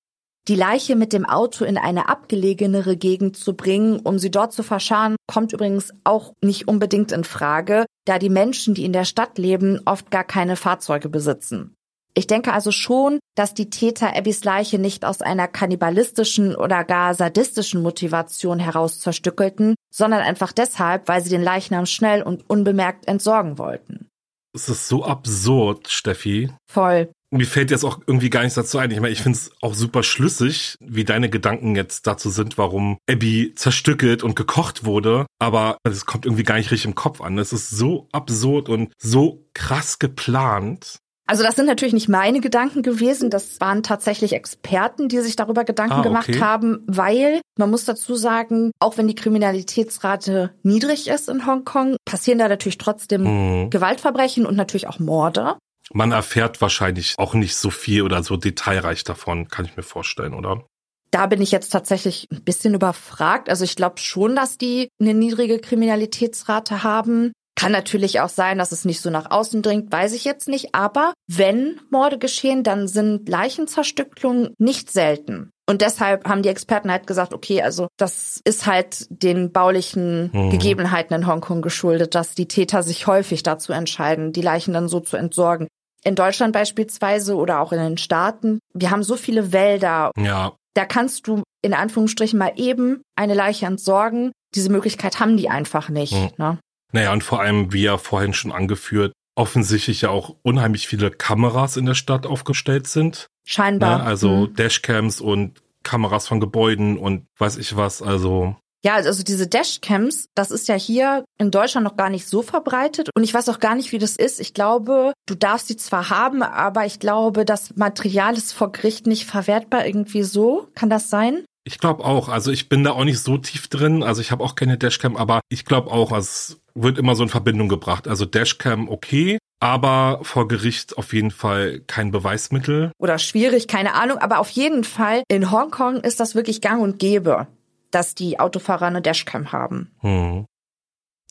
Die 0.48 0.56
Leiche 0.56 0.96
mit 0.96 1.12
dem 1.12 1.26
Auto 1.26 1.66
in 1.66 1.78
eine 1.78 2.08
abgelegenere 2.08 2.98
Gegend 2.98 3.36
zu 3.36 3.56
bringen, 3.56 4.00
um 4.00 4.20
sie 4.20 4.30
dort 4.30 4.54
zu 4.54 4.62
verscharen, 4.62 5.16
kommt 5.26 5.54
übrigens 5.54 5.92
auch 6.04 6.34
nicht 6.44 6.68
unbedingt 6.68 7.12
in 7.12 7.24
Frage, 7.24 7.86
da 8.06 8.20
die 8.20 8.30
Menschen, 8.30 8.76
die 8.76 8.86
in 8.86 8.94
der 8.94 9.06
Stadt 9.06 9.40
leben, 9.40 9.80
oft 9.86 10.12
gar 10.12 10.24
keine 10.24 10.56
Fahrzeuge 10.56 11.10
besitzen. 11.10 11.74
Ich 12.14 12.28
denke 12.28 12.54
also 12.54 12.72
schon, 12.72 13.20
dass 13.36 13.56
die 13.56 13.72
Täter 13.72 14.16
Abbys 14.16 14.44
Leiche 14.44 14.78
nicht 14.78 15.04
aus 15.04 15.22
einer 15.22 15.48
kannibalistischen 15.48 16.56
oder 16.56 16.84
gar 16.84 17.16
sadistischen 17.16 17.82
Motivation 17.82 18.60
heraus 18.60 19.00
zerstückelten, 19.00 19.74
sondern 19.94 20.22
einfach 20.22 20.54
deshalb, 20.54 21.08
weil 21.08 21.24
sie 21.24 21.32
den 21.32 21.44
Leichnam 21.44 21.88
schnell 21.88 22.22
und 22.22 22.48
unbemerkt 22.50 23.08
entsorgen 23.08 23.58
wollten. 23.58 24.08
Es 24.54 24.70
ist 24.70 24.88
so 24.88 25.04
absurd, 25.04 25.90
Steffi. 25.90 26.54
Voll. 26.72 27.10
Mir 27.32 27.48
fällt 27.48 27.72
jetzt 27.72 27.84
auch 27.84 28.00
irgendwie 28.08 28.30
gar 28.30 28.42
nichts 28.42 28.56
dazu 28.56 28.78
ein. 28.78 28.92
Ich 28.92 29.00
meine, 29.00 29.12
ich 29.12 29.22
finde 29.22 29.38
es 29.38 29.52
auch 29.62 29.74
super 29.74 30.04
schlüssig, 30.04 30.76
wie 30.80 31.04
deine 31.04 31.30
Gedanken 31.30 31.76
jetzt 31.76 32.08
dazu 32.08 32.30
sind, 32.30 32.58
warum 32.58 32.98
Abby 33.10 33.54
zerstückelt 33.56 34.24
und 34.24 34.36
gekocht 34.36 34.86
wurde. 34.86 35.26
Aber 35.40 35.78
es 35.84 36.06
kommt 36.06 36.26
irgendwie 36.26 36.44
gar 36.44 36.58
nicht 36.58 36.72
richtig 36.72 36.86
im 36.86 36.96
Kopf 36.96 37.22
an. 37.22 37.38
Es 37.38 37.54
ist 37.54 37.70
so 37.70 38.08
absurd 38.12 38.70
und 38.70 38.94
so 38.98 39.46
krass 39.54 40.00
geplant. 40.00 41.00
Also 41.28 41.44
das 41.44 41.56
sind 41.56 41.66
natürlich 41.66 41.94
nicht 41.94 42.08
meine 42.08 42.40
Gedanken 42.40 42.84
gewesen, 42.84 43.32
das 43.32 43.60
waren 43.60 43.82
tatsächlich 43.82 44.34
Experten, 44.34 45.10
die 45.10 45.20
sich 45.20 45.36
darüber 45.36 45.64
Gedanken 45.64 45.94
ah, 45.94 46.00
okay. 46.00 46.08
gemacht 46.08 46.40
haben, 46.40 46.84
weil 46.86 47.42
man 47.58 47.72
muss 47.72 47.86
dazu 47.86 48.16
sagen, 48.16 48.72
auch 48.80 48.98
wenn 48.98 49.08
die 49.08 49.16
Kriminalitätsrate 49.16 50.54
niedrig 50.62 51.08
ist 51.08 51.28
in 51.28 51.48
Hongkong, 51.48 51.96
passieren 52.06 52.38
da 52.38 52.48
natürlich 52.48 52.78
trotzdem 52.78 53.24
mhm. 53.24 53.70
Gewaltverbrechen 53.72 54.46
und 54.46 54.56
natürlich 54.56 54.88
auch 54.88 55.00
Morde. 55.00 55.56
Man 55.94 56.12
erfährt 56.12 56.62
wahrscheinlich 56.62 57.16
auch 57.18 57.34
nicht 57.34 57.56
so 57.56 57.70
viel 57.70 58.02
oder 58.02 58.24
so 58.24 58.38
detailreich 58.38 59.04
davon, 59.04 59.48
kann 59.48 59.66
ich 59.66 59.78
mir 59.78 59.84
vorstellen, 59.84 60.34
oder? 60.34 60.66
Da 61.12 61.28
bin 61.28 61.42
ich 61.42 61.52
jetzt 61.52 61.70
tatsächlich 61.70 62.28
ein 62.32 62.44
bisschen 62.44 62.74
überfragt. 62.74 63.50
Also 63.50 63.64
ich 63.64 63.76
glaube 63.76 64.00
schon, 64.00 64.36
dass 64.36 64.58
die 64.58 64.90
eine 65.00 65.14
niedrige 65.14 65.60
Kriminalitätsrate 65.60 66.84
haben. 66.84 67.32
Kann 67.56 67.72
natürlich 67.72 68.20
auch 68.20 68.30
sein, 68.30 68.58
dass 68.58 68.74
es 68.74 68.84
nicht 68.84 69.00
so 69.00 69.10
nach 69.10 69.32
außen 69.32 69.62
dringt, 69.62 69.90
weiß 69.90 70.12
ich 70.14 70.26
jetzt 70.26 70.50
nicht. 70.50 70.76
Aber 70.76 71.14
wenn 71.28 71.80
Morde 71.90 72.18
geschehen, 72.18 72.64
dann 72.64 72.90
sind 72.90 73.30
Leichenzerstückelungen 73.30 74.54
nicht 74.58 74.92
selten. 74.92 75.52
Und 75.68 75.82
deshalb 75.82 76.28
haben 76.28 76.44
die 76.44 76.50
Experten 76.50 76.92
halt 76.92 77.08
gesagt, 77.08 77.34
okay, 77.34 77.62
also 77.62 77.88
das 77.98 78.40
ist 78.46 78.68
halt 78.68 79.08
den 79.10 79.52
baulichen 79.52 80.30
mhm. 80.32 80.50
Gegebenheiten 80.52 81.16
in 81.16 81.28
Hongkong 81.28 81.62
geschuldet, 81.62 82.14
dass 82.14 82.36
die 82.36 82.48
Täter 82.48 82.84
sich 82.84 83.08
häufig 83.08 83.42
dazu 83.42 83.74
entscheiden, 83.74 84.32
die 84.32 84.42
Leichen 84.42 84.74
dann 84.74 84.88
so 84.88 85.00
zu 85.00 85.18
entsorgen. 85.18 85.68
In 86.04 86.14
Deutschland 86.14 86.54
beispielsweise 86.54 87.36
oder 87.36 87.62
auch 87.62 87.72
in 87.72 87.80
den 87.80 87.98
Staaten, 87.98 88.60
wir 88.74 88.92
haben 88.92 89.02
so 89.02 89.16
viele 89.16 89.52
Wälder. 89.52 90.12
Ja. 90.18 90.54
Da 90.76 90.86
kannst 90.86 91.28
du 91.28 91.42
in 91.64 91.74
Anführungsstrichen 91.74 92.38
mal 92.38 92.54
eben 92.58 93.02
eine 93.16 93.34
Leiche 93.34 93.66
entsorgen. 93.66 94.32
Diese 94.54 94.70
Möglichkeit 94.70 95.20
haben 95.20 95.36
die 95.36 95.50
einfach 95.50 95.90
nicht. 95.90 96.14
Mhm. 96.14 96.30
Ne? 96.38 96.60
Naja, 96.92 97.12
und 97.12 97.24
vor 97.24 97.42
allem, 97.42 97.74
wie 97.74 97.82
ja 97.82 97.98
vorhin 97.98 98.34
schon 98.34 98.52
angeführt, 98.52 99.14
offensichtlich 99.36 100.02
ja 100.02 100.10
auch 100.10 100.36
unheimlich 100.44 100.88
viele 100.88 101.10
Kameras 101.10 101.76
in 101.76 101.88
der 101.88 101.96
Stadt 101.96 102.28
aufgestellt 102.28 102.88
sind. 102.88 103.28
Scheinbar. 103.46 104.00
Ne? 104.00 104.04
Also 104.04 104.30
mhm. 104.30 104.56
Dashcams 104.56 105.22
und 105.22 105.62
Kameras 105.84 106.28
von 106.28 106.40
Gebäuden 106.40 106.98
und 106.98 107.28
weiß 107.38 107.58
ich 107.58 107.78
was, 107.78 108.02
also. 108.02 108.56
Ja, 108.84 108.96
also 108.96 109.24
diese 109.24 109.48
Dashcams, 109.48 110.28
das 110.36 110.52
ist 110.52 110.68
ja 110.68 110.76
hier 110.76 111.24
in 111.40 111.50
Deutschland 111.50 111.86
noch 111.86 111.96
gar 111.96 112.10
nicht 112.10 112.28
so 112.28 112.44
verbreitet 112.44 113.10
und 113.16 113.24
ich 113.24 113.34
weiß 113.34 113.50
auch 113.50 113.60
gar 113.60 113.74
nicht, 113.74 113.92
wie 113.92 113.98
das 113.98 114.16
ist. 114.16 114.40
Ich 114.40 114.54
glaube, 114.54 115.14
du 115.26 115.34
darfst 115.34 115.68
sie 115.68 115.78
zwar 115.78 116.12
haben, 116.12 116.44
aber 116.44 116.86
ich 116.86 117.00
glaube, 117.00 117.46
das 117.46 117.76
Material 117.76 118.36
ist 118.36 118.52
vor 118.52 118.72
Gericht 118.72 119.08
nicht 119.08 119.26
verwertbar 119.26 119.88
irgendwie 119.88 120.24
so. 120.24 120.68
Kann 120.76 120.90
das 120.90 121.10
sein? 121.10 121.46
Ich 121.64 121.80
glaube 121.80 122.06
auch. 122.06 122.30
Also 122.30 122.52
ich 122.52 122.70
bin 122.70 122.84
da 122.84 122.92
auch 122.92 123.06
nicht 123.06 123.20
so 123.20 123.40
tief 123.40 123.68
drin. 123.70 124.04
Also 124.04 124.22
ich 124.22 124.32
habe 124.32 124.44
auch 124.44 124.54
keine 124.54 124.78
Dashcam, 124.78 125.18
aber 125.18 125.42
ich 125.50 125.66
glaube 125.66 125.90
auch, 125.90 126.12
also 126.12 126.28
es 126.28 126.62
wird 126.76 127.00
immer 127.00 127.16
so 127.16 127.24
in 127.24 127.30
Verbindung 127.30 127.70
gebracht. 127.70 128.08
Also 128.08 128.26
Dashcam 128.26 128.88
okay, 128.88 129.40
aber 129.60 130.20
vor 130.24 130.48
Gericht 130.48 130.98
auf 130.98 131.14
jeden 131.14 131.32
Fall 131.32 131.82
kein 131.88 132.12
Beweismittel. 132.12 132.92
Oder 132.98 133.18
schwierig, 133.18 133.68
keine 133.68 133.94
Ahnung, 133.94 134.18
aber 134.18 134.40
auf 134.40 134.50
jeden 134.50 134.84
Fall 134.84 135.24
in 135.28 135.52
Hongkong 135.52 135.98
ist 135.98 136.20
das 136.20 136.36
wirklich 136.36 136.62
gang 136.62 136.82
und 136.82 137.00
gäbe, 137.00 137.48
dass 137.92 138.16
die 138.16 138.40
Autofahrer 138.40 138.88
eine 138.88 139.02
Dashcam 139.02 139.52
haben. 139.52 139.92
Hm. 140.02 140.46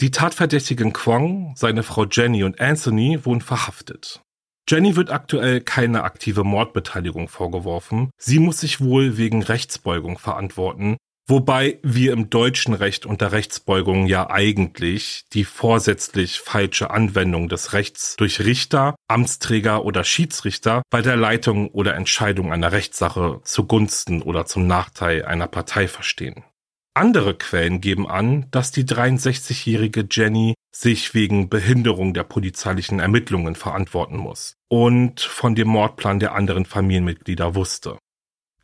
Die 0.00 0.10
Tatverdächtigen 0.10 0.92
Kwong, 0.92 1.54
seine 1.56 1.84
Frau 1.84 2.04
Jenny 2.04 2.42
und 2.42 2.60
Anthony 2.60 3.24
wurden 3.24 3.40
verhaftet. 3.40 4.20
Jenny 4.68 4.96
wird 4.96 5.10
aktuell 5.10 5.60
keine 5.60 6.02
aktive 6.04 6.42
Mordbeteiligung 6.42 7.28
vorgeworfen. 7.28 8.10
Sie 8.18 8.38
muss 8.38 8.60
sich 8.60 8.80
wohl 8.80 9.18
wegen 9.18 9.42
Rechtsbeugung 9.42 10.18
verantworten, 10.18 10.96
Wobei 11.26 11.78
wir 11.82 12.12
im 12.12 12.28
deutschen 12.28 12.74
Recht 12.74 13.06
unter 13.06 13.32
Rechtsbeugung 13.32 14.06
ja 14.06 14.28
eigentlich 14.28 15.24
die 15.32 15.44
vorsätzlich 15.44 16.38
falsche 16.40 16.90
Anwendung 16.90 17.48
des 17.48 17.72
Rechts 17.72 18.16
durch 18.16 18.40
Richter, 18.40 18.94
Amtsträger 19.08 19.86
oder 19.86 20.04
Schiedsrichter 20.04 20.82
bei 20.90 21.00
der 21.00 21.16
Leitung 21.16 21.68
oder 21.68 21.94
Entscheidung 21.94 22.52
einer 22.52 22.72
Rechtssache 22.72 23.40
zugunsten 23.42 24.20
oder 24.20 24.44
zum 24.44 24.66
Nachteil 24.66 25.24
einer 25.24 25.46
Partei 25.46 25.88
verstehen. 25.88 26.44
Andere 26.92 27.34
Quellen 27.34 27.80
geben 27.80 28.06
an, 28.06 28.46
dass 28.50 28.70
die 28.70 28.84
63-jährige 28.84 30.06
Jenny 30.10 30.54
sich 30.70 31.14
wegen 31.14 31.48
Behinderung 31.48 32.12
der 32.12 32.24
polizeilichen 32.24 33.00
Ermittlungen 33.00 33.56
verantworten 33.56 34.18
muss 34.18 34.56
und 34.68 35.20
von 35.20 35.54
dem 35.54 35.68
Mordplan 35.68 36.20
der 36.20 36.34
anderen 36.34 36.66
Familienmitglieder 36.66 37.54
wusste. 37.54 37.96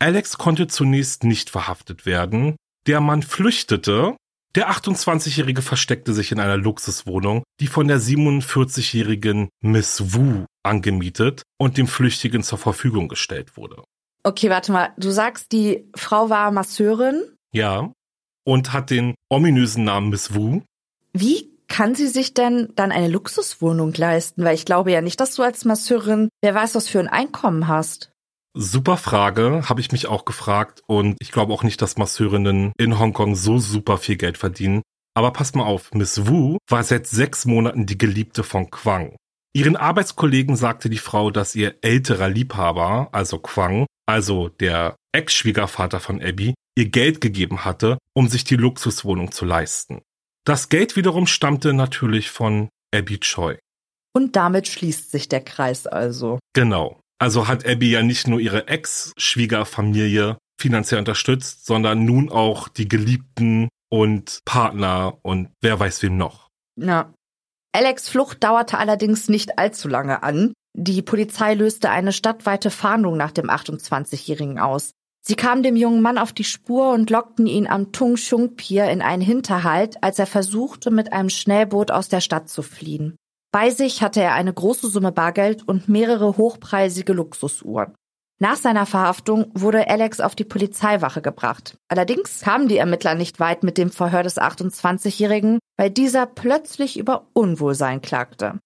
Alex 0.01 0.39
konnte 0.39 0.67
zunächst 0.67 1.23
nicht 1.23 1.51
verhaftet 1.51 2.07
werden. 2.07 2.55
Der 2.87 3.01
Mann 3.01 3.21
flüchtete. 3.21 4.15
Der 4.55 4.71
28-Jährige 4.71 5.61
versteckte 5.61 6.13
sich 6.13 6.31
in 6.31 6.39
einer 6.39 6.57
Luxuswohnung, 6.57 7.43
die 7.59 7.67
von 7.67 7.87
der 7.87 8.01
47-jährigen 8.01 9.49
Miss 9.61 10.13
Wu 10.15 10.45
angemietet 10.63 11.43
und 11.59 11.77
dem 11.77 11.87
Flüchtigen 11.87 12.41
zur 12.41 12.57
Verfügung 12.57 13.09
gestellt 13.09 13.55
wurde. 13.57 13.83
Okay, 14.23 14.49
warte 14.49 14.71
mal. 14.71 14.89
Du 14.97 15.11
sagst, 15.11 15.51
die 15.51 15.87
Frau 15.95 16.31
war 16.31 16.49
Masseurin? 16.49 17.21
Ja. 17.53 17.93
Und 18.43 18.73
hat 18.73 18.89
den 18.89 19.13
ominösen 19.29 19.83
Namen 19.83 20.09
Miss 20.09 20.33
Wu. 20.33 20.61
Wie 21.13 21.51
kann 21.67 21.93
sie 21.93 22.07
sich 22.07 22.33
denn 22.33 22.73
dann 22.75 22.91
eine 22.91 23.07
Luxuswohnung 23.07 23.93
leisten? 23.93 24.43
Weil 24.43 24.55
ich 24.55 24.65
glaube 24.65 24.91
ja 24.91 25.01
nicht, 25.01 25.19
dass 25.19 25.35
du 25.35 25.43
als 25.43 25.63
Masseurin, 25.63 26.29
wer 26.41 26.55
weiß, 26.55 26.73
was 26.73 26.87
für 26.87 26.99
ein 26.99 27.07
Einkommen 27.07 27.67
hast. 27.67 28.10
Super 28.53 28.97
Frage, 28.97 29.69
habe 29.69 29.79
ich 29.79 29.93
mich 29.93 30.07
auch 30.07 30.25
gefragt 30.25 30.83
und 30.85 31.15
ich 31.21 31.31
glaube 31.31 31.53
auch 31.53 31.63
nicht, 31.63 31.81
dass 31.81 31.97
Masseurinnen 31.97 32.73
in 32.77 32.99
Hongkong 32.99 33.35
so 33.35 33.59
super 33.59 33.97
viel 33.97 34.17
Geld 34.17 34.37
verdienen. 34.37 34.81
Aber 35.13 35.31
pass 35.31 35.55
mal 35.55 35.63
auf, 35.63 35.93
Miss 35.93 36.27
Wu 36.27 36.57
war 36.69 36.83
seit 36.83 37.07
sechs 37.07 37.45
Monaten 37.45 37.85
die 37.85 37.97
Geliebte 37.97 38.43
von 38.43 38.69
Quang. 38.69 39.15
Ihren 39.53 39.75
Arbeitskollegen 39.75 40.55
sagte 40.55 40.89
die 40.89 40.97
Frau, 40.97 41.31
dass 41.31 41.55
ihr 41.55 41.75
älterer 41.81 42.29
Liebhaber, 42.29 43.09
also 43.11 43.39
Quang, 43.39 43.85
also 44.05 44.49
der 44.49 44.95
Ex-Schwiegervater 45.13 45.99
von 45.99 46.21
Abby, 46.21 46.53
ihr 46.77 46.89
Geld 46.89 47.19
gegeben 47.19 47.65
hatte, 47.65 47.97
um 48.13 48.29
sich 48.29 48.43
die 48.43 48.55
Luxuswohnung 48.55 49.31
zu 49.31 49.45
leisten. 49.45 50.01
Das 50.45 50.69
Geld 50.69 50.95
wiederum 50.95 51.27
stammte 51.27 51.73
natürlich 51.73 52.31
von 52.31 52.69
Abby 52.93 53.19
Choi. 53.19 53.57
Und 54.13 54.35
damit 54.35 54.67
schließt 54.67 55.11
sich 55.11 55.29
der 55.29 55.41
Kreis 55.41 55.87
also. 55.87 56.39
Genau. 56.53 57.00
Also 57.21 57.47
hat 57.47 57.67
Abby 57.67 57.91
ja 57.91 58.01
nicht 58.01 58.27
nur 58.27 58.39
ihre 58.39 58.67
Ex-Schwiegerfamilie 58.67 60.39
finanziell 60.59 60.97
unterstützt, 60.97 61.67
sondern 61.67 62.03
nun 62.03 62.31
auch 62.31 62.67
die 62.67 62.87
Geliebten 62.87 63.69
und 63.91 64.39
Partner 64.43 65.19
und 65.21 65.49
wer 65.61 65.79
weiß 65.79 66.01
wem 66.01 66.17
noch. 66.17 66.47
Ja. 66.77 67.13
Alex 67.73 68.09
Flucht 68.09 68.43
dauerte 68.43 68.79
allerdings 68.79 69.29
nicht 69.29 69.59
allzu 69.59 69.87
lange 69.87 70.23
an. 70.23 70.53
Die 70.75 71.03
Polizei 71.03 71.53
löste 71.53 71.91
eine 71.91 72.11
stadtweite 72.11 72.71
Fahndung 72.71 73.17
nach 73.17 73.31
dem 73.31 73.51
28-Jährigen 73.51 74.57
aus. 74.57 74.89
Sie 75.23 75.35
kamen 75.35 75.61
dem 75.61 75.75
jungen 75.75 76.01
Mann 76.01 76.17
auf 76.17 76.33
die 76.33 76.43
Spur 76.43 76.91
und 76.91 77.11
lockten 77.11 77.45
ihn 77.45 77.67
am 77.67 77.91
Tung 77.91 78.17
Shung 78.17 78.55
Pier 78.55 78.89
in 78.89 79.03
einen 79.03 79.21
Hinterhalt, 79.21 80.03
als 80.03 80.17
er 80.17 80.25
versuchte, 80.25 80.89
mit 80.89 81.13
einem 81.13 81.29
Schnellboot 81.29 81.91
aus 81.91 82.09
der 82.09 82.21
Stadt 82.21 82.49
zu 82.49 82.63
fliehen. 82.63 83.15
Bei 83.51 83.69
sich 83.69 84.01
hatte 84.01 84.21
er 84.21 84.33
eine 84.33 84.53
große 84.53 84.89
Summe 84.89 85.11
Bargeld 85.11 85.67
und 85.67 85.89
mehrere 85.89 86.37
hochpreisige 86.37 87.11
Luxusuhren. 87.11 87.93
Nach 88.39 88.55
seiner 88.55 88.85
Verhaftung 88.85 89.51
wurde 89.53 89.87
Alex 89.87 90.19
auf 90.19 90.35
die 90.35 90.45
Polizeiwache 90.45 91.21
gebracht. 91.21 91.77
Allerdings 91.89 92.41
kamen 92.41 92.67
die 92.67 92.77
Ermittler 92.77 93.13
nicht 93.13 93.39
weit 93.39 93.61
mit 93.61 93.77
dem 93.77 93.91
Verhör 93.91 94.23
des 94.23 94.39
28-Jährigen, 94.39 95.59
weil 95.77 95.91
dieser 95.91 96.25
plötzlich 96.25 96.97
über 96.97 97.27
Unwohlsein 97.33 98.01
klagte. 98.01 98.59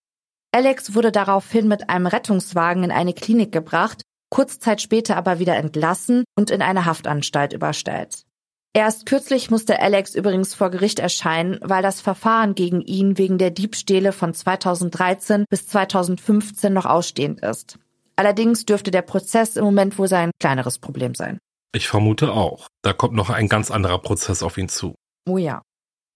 Alex 0.54 0.94
wurde 0.94 1.12
daraufhin 1.12 1.68
mit 1.68 1.90
einem 1.90 2.06
Rettungswagen 2.06 2.84
in 2.86 2.92
eine 2.92 3.14
Klinik 3.14 3.52
gebracht, 3.52 4.04
kurz 4.30 4.60
Zeit 4.60 4.82
später 4.82 5.18
aber 5.18 5.40
wieder 5.40 5.58
entlassen 5.58 6.24
und 6.38 6.52
in 6.52 6.62
eine 6.62 6.86
Haftanstalt 6.86 7.52
überstellt. 7.52 8.25
Erst 8.76 9.06
kürzlich 9.06 9.50
musste 9.50 9.80
Alex 9.80 10.16
übrigens 10.16 10.54
vor 10.54 10.70
Gericht 10.70 11.00
erscheinen, 11.00 11.60
weil 11.62 11.82
das 11.82 12.02
Verfahren 12.02 12.56
gegen 12.56 12.82
ihn 12.82 13.18
wegen 13.18 13.38
der 13.38 13.50
Diebstähle 13.50 14.12
von 14.12 14.34
2013 14.34 15.46
bis 15.50 15.66
2015 15.68 16.74
noch 16.74 16.86
ausstehend 16.86 17.40
ist. 17.40 17.80
Allerdings 18.18 18.66
dürfte 18.66 18.92
der 18.92 19.02
Prozess 19.02 19.56
im 19.56 19.64
Moment 19.64 19.98
wohl 19.98 20.10
sein 20.10 20.32
kleineres 20.42 20.78
Problem 20.78 21.16
sein. 21.16 21.40
Ich 21.74 21.88
vermute 21.88 22.34
auch. 22.34 22.68
Da 22.82 22.92
kommt 22.92 23.14
noch 23.14 23.30
ein 23.30 23.48
ganz 23.48 23.72
anderer 23.72 24.00
Prozess 24.00 24.44
auf 24.44 24.58
ihn 24.58 24.68
zu. 24.68 24.94
Oh 25.26 25.38
ja. 25.38 25.62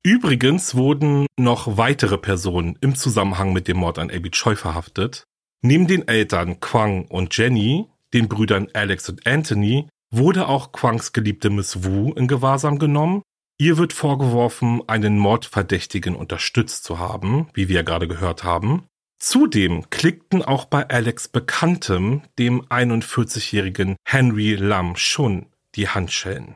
Übrigens 0.04 0.76
wurden 0.76 1.28
noch 1.40 1.78
weitere 1.78 2.18
Personen 2.18 2.78
im 2.82 2.94
Zusammenhang 2.94 3.54
mit 3.54 3.70
dem 3.70 3.78
Mord 3.78 4.00
an 4.00 4.12
Abby 4.12 4.32
Choi 4.32 4.58
verhaftet. 4.58 5.24
Neben 5.62 5.88
den 5.88 6.10
Eltern 6.10 6.60
Quang 6.60 7.06
und 7.06 7.38
Jenny, 7.38 7.88
den 8.14 8.28
Brüdern 8.28 8.68
Alex 8.74 9.08
und 9.08 9.26
Anthony, 9.26 9.88
wurde 10.12 10.48
auch 10.48 10.72
Quangs 10.72 11.14
geliebte 11.14 11.50
Miss 11.50 11.84
Wu 11.84 12.14
in 12.14 12.28
Gewahrsam 12.28 12.80
genommen. 12.80 13.22
Ihr 13.58 13.78
wird 13.78 13.94
vorgeworfen, 13.94 14.82
einen 14.88 15.18
Mordverdächtigen 15.18 16.16
unterstützt 16.16 16.84
zu 16.84 16.98
haben, 16.98 17.50
wie 17.54 17.68
wir 17.68 17.84
gerade 17.84 18.08
gehört 18.08 18.44
haben. 18.44 18.86
Zudem 19.20 19.90
klickten 19.90 20.42
auch 20.42 20.64
bei 20.64 20.88
Alex 20.90 21.28
Bekanntem, 21.28 22.22
dem 22.38 22.62
41-jährigen 22.68 23.98
Henry 24.06 24.56
Lam 24.56 24.96
Shun, 24.96 25.48
die 25.76 25.90
Handschellen. 25.90 26.56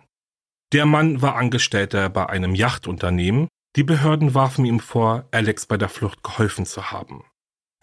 Der 0.71 0.85
Mann 0.85 1.21
war 1.21 1.35
Angestellter 1.35 2.09
bei 2.09 2.27
einem 2.27 2.55
Yachtunternehmen. 2.55 3.49
Die 3.75 3.83
Behörden 3.83 4.33
warfen 4.33 4.65
ihm 4.65 4.79
vor, 4.79 5.27
Alex 5.31 5.65
bei 5.65 5.77
der 5.77 5.89
Flucht 5.89 6.23
geholfen 6.23 6.65
zu 6.65 6.91
haben. 6.91 7.25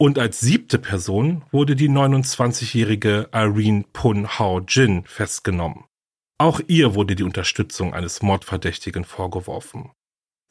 Und 0.03 0.19
als 0.19 0.41
siebte 0.41 0.79
Person 0.79 1.45
wurde 1.51 1.77
die 1.77 1.91
29-jährige 1.91 3.29
Irene 3.35 3.85
Pun 3.93 4.39
Hao 4.39 4.61
Jin 4.61 5.05
festgenommen. 5.05 5.85
Auch 6.39 6.59
ihr 6.69 6.95
wurde 6.95 7.15
die 7.17 7.23
Unterstützung 7.23 7.93
eines 7.93 8.23
Mordverdächtigen 8.23 9.05
vorgeworfen. 9.05 9.91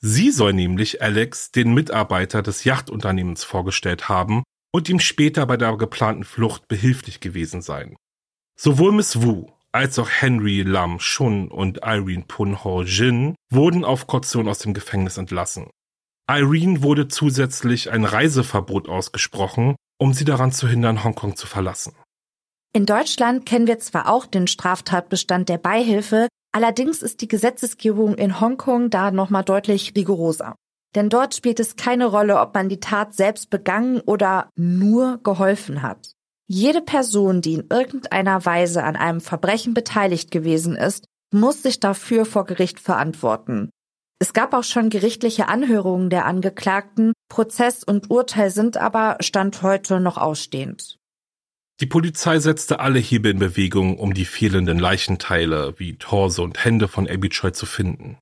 Sie 0.01 0.29
soll 0.29 0.53
nämlich 0.53 1.01
Alex 1.01 1.49
den 1.49 1.73
Mitarbeiter 1.73 2.43
des 2.43 2.63
Yachtunternehmens 2.63 3.43
vorgestellt 3.43 4.07
haben 4.07 4.43
und 4.71 4.87
ihm 4.87 4.99
später 4.99 5.47
bei 5.47 5.57
der 5.57 5.75
geplanten 5.77 6.25
Flucht 6.25 6.67
behilflich 6.67 7.19
gewesen 7.19 7.63
sein. 7.63 7.95
Sowohl 8.55 8.91
Miss 8.91 9.23
Wu 9.23 9.47
als 9.71 9.97
auch 9.97 10.11
Henry 10.11 10.61
Lam 10.61 10.99
Shun 10.99 11.47
und 11.47 11.79
Irene 11.83 12.25
Pun 12.27 12.63
Ho 12.63 12.83
Jin 12.83 13.33
wurden 13.49 13.83
auf 13.83 14.05
Kaution 14.05 14.47
aus 14.47 14.59
dem 14.59 14.75
Gefängnis 14.75 15.17
entlassen. 15.17 15.71
Irene 16.29 16.83
wurde 16.83 17.07
zusätzlich 17.07 17.91
ein 17.91 18.05
Reiseverbot 18.05 18.87
ausgesprochen, 18.87 19.75
um 19.97 20.13
sie 20.13 20.25
daran 20.25 20.51
zu 20.51 20.67
hindern, 20.67 21.03
Hongkong 21.03 21.35
zu 21.35 21.47
verlassen. 21.47 21.95
In 22.71 22.85
Deutschland 22.85 23.47
kennen 23.47 23.65
wir 23.65 23.79
zwar 23.79 24.07
auch 24.07 24.27
den 24.27 24.45
Straftatbestand 24.45 25.49
der 25.49 25.57
Beihilfe, 25.57 26.27
allerdings 26.51 27.01
ist 27.01 27.21
die 27.21 27.27
Gesetzesgebung 27.27 28.13
in 28.13 28.39
Hongkong 28.39 28.91
da 28.91 29.09
nochmal 29.09 29.43
deutlich 29.43 29.93
rigoroser. 29.95 30.53
Denn 30.95 31.09
dort 31.09 31.33
spielt 31.33 31.59
es 31.59 31.75
keine 31.75 32.05
Rolle, 32.05 32.39
ob 32.39 32.53
man 32.53 32.69
die 32.69 32.79
Tat 32.79 33.15
selbst 33.15 33.49
begangen 33.49 33.99
oder 34.01 34.51
nur 34.55 35.19
geholfen 35.23 35.81
hat. 35.81 36.11
Jede 36.47 36.81
Person, 36.81 37.41
die 37.41 37.53
in 37.53 37.67
irgendeiner 37.71 38.45
Weise 38.45 38.83
an 38.83 38.95
einem 38.95 39.21
Verbrechen 39.21 39.73
beteiligt 39.73 40.29
gewesen 40.29 40.75
ist, 40.75 41.05
muss 41.31 41.63
sich 41.63 41.79
dafür 41.79 42.25
vor 42.25 42.45
Gericht 42.45 42.79
verantworten. 42.79 43.69
Es 44.21 44.33
gab 44.33 44.53
auch 44.53 44.65
schon 44.65 44.89
gerichtliche 44.89 45.47
Anhörungen 45.47 46.09
der 46.09 46.25
Angeklagten, 46.25 47.13
Prozess 47.29 47.85
und 47.85 48.09
Urteil 48.11 48.51
sind 48.51 48.75
aber 48.75 49.15
Stand 49.21 49.61
heute 49.61 50.01
noch 50.01 50.17
ausstehend. 50.17 50.97
Die 51.79 51.85
Polizei 51.85 52.39
setzte 52.39 52.81
alle 52.81 52.99
Hebel 52.99 53.31
in 53.31 53.39
Bewegung, 53.39 53.97
um 53.97 54.13
die 54.13 54.25
fehlenden 54.25 54.77
Leichenteile 54.77 55.75
wie 55.77 55.95
Torso 55.95 56.43
und 56.43 56.65
Hände 56.65 56.89
von 56.89 57.07
Abby 57.09 57.29
Choi 57.29 57.51
zu 57.51 57.65
finden. 57.65 58.17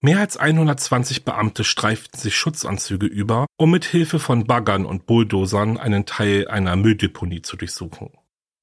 Mehr 0.00 0.20
als 0.20 0.38
120 0.38 1.24
Beamte 1.24 1.64
streiften 1.64 2.18
sich 2.18 2.34
Schutzanzüge 2.34 3.06
über, 3.06 3.46
um 3.58 3.70
mit 3.70 3.84
Hilfe 3.84 4.18
von 4.18 4.44
Baggern 4.44 4.86
und 4.86 5.04
Bulldozern 5.04 5.76
einen 5.76 6.06
Teil 6.06 6.48
einer 6.48 6.76
Mülldeponie 6.76 7.42
zu 7.42 7.58
durchsuchen. 7.58 8.10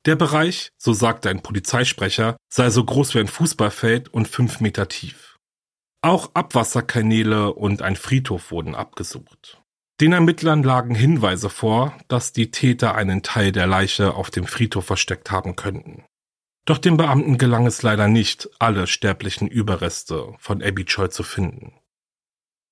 Der 0.08 0.16
Bereich, 0.16 0.70
so 0.80 0.94
sagte 0.94 1.30
ein 1.30 1.44
Polizeisprecher, 1.44 2.38
sei 2.52 2.72
so 2.72 2.84
groß 2.84 3.14
wie 3.14 3.20
ein 3.20 3.28
Fußballfeld 3.28 4.12
und 4.12 4.28
fünf 4.28 4.60
Meter 4.60 4.88
tief. 4.88 5.21
Auch 6.02 6.32
Abwasserkanäle 6.34 7.54
und 7.54 7.84
ein 7.84 7.96
Friedhof 7.96 8.52
wurden 8.52 8.74
abgesucht. 8.74 9.62
Den 10.00 10.14
Ermittlern 10.14 10.64
lagen 10.64 10.96
Hinweise 10.96 11.50
vor, 11.50 11.96
dass 12.08 12.34
die 12.34 12.50
Täter 12.50 12.96
einen 12.96 13.22
Teil 13.22 13.52
der 13.52 13.68
Leiche 13.68 14.16
auf 14.16 14.32
dem 14.32 14.46
Friedhof 14.46 14.86
versteckt 14.86 15.30
haben 15.30 15.56
könnten. 15.56 16.04
Doch 16.66 16.80
den 16.80 16.98
Beamten 16.98 17.38
gelang 17.38 17.68
es 17.68 17.84
leider 17.84 18.08
nicht, 18.08 18.50
alle 18.58 18.88
sterblichen 18.88 19.48
Überreste 19.48 20.34
von 20.40 20.64
Abby 20.64 20.86
Choi 20.86 21.10
zu 21.10 21.22
finden. 21.22 21.74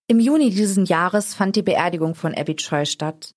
Im 0.08 0.20
Juni 0.20 0.50
diesen 0.50 0.86
Jahres 0.86 1.36
fand 1.36 1.56
die 1.56 1.62
Beerdigung 1.62 2.16
von 2.16 2.34
Abby 2.34 2.56
Choi 2.56 2.86
statt. 2.86 3.32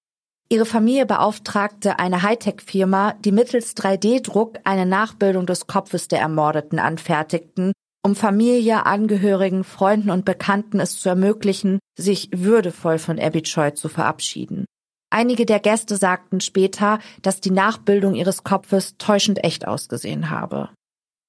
Ihre 0.48 0.64
Familie 0.64 1.04
beauftragte 1.04 1.98
eine 1.98 2.22
Hightech-Firma, 2.22 3.14
die 3.20 3.32
mittels 3.32 3.76
3D-Druck 3.76 4.58
eine 4.64 4.86
Nachbildung 4.86 5.44
des 5.44 5.66
Kopfes 5.66 6.08
der 6.08 6.20
Ermordeten 6.20 6.78
anfertigten, 6.78 7.72
um 8.04 8.16
Familie, 8.16 8.84
Angehörigen, 8.86 9.64
Freunden 9.64 10.10
und 10.10 10.24
Bekannten 10.24 10.80
es 10.80 10.98
zu 10.98 11.08
ermöglichen, 11.08 11.78
sich 11.96 12.28
würdevoll 12.32 12.98
von 12.98 13.18
Abby 13.18 13.42
Choi 13.42 13.72
zu 13.72 13.88
verabschieden. 13.88 14.66
Einige 15.10 15.46
der 15.46 15.60
Gäste 15.60 15.96
sagten 15.96 16.40
später, 16.40 16.98
dass 17.20 17.40
die 17.40 17.50
Nachbildung 17.50 18.14
ihres 18.14 18.44
Kopfes 18.44 18.96
täuschend 18.96 19.44
echt 19.44 19.68
ausgesehen 19.68 20.30
habe. 20.30 20.70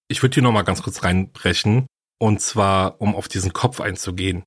Ich 0.08 0.22
würde 0.22 0.36
hier 0.36 0.44
nochmal 0.44 0.64
ganz 0.64 0.82
kurz 0.82 1.04
reinbrechen, 1.04 1.86
und 2.20 2.40
zwar, 2.40 3.02
um 3.02 3.16
auf 3.16 3.28
diesen 3.28 3.52
Kopf 3.52 3.82
einzugehen. 3.82 4.44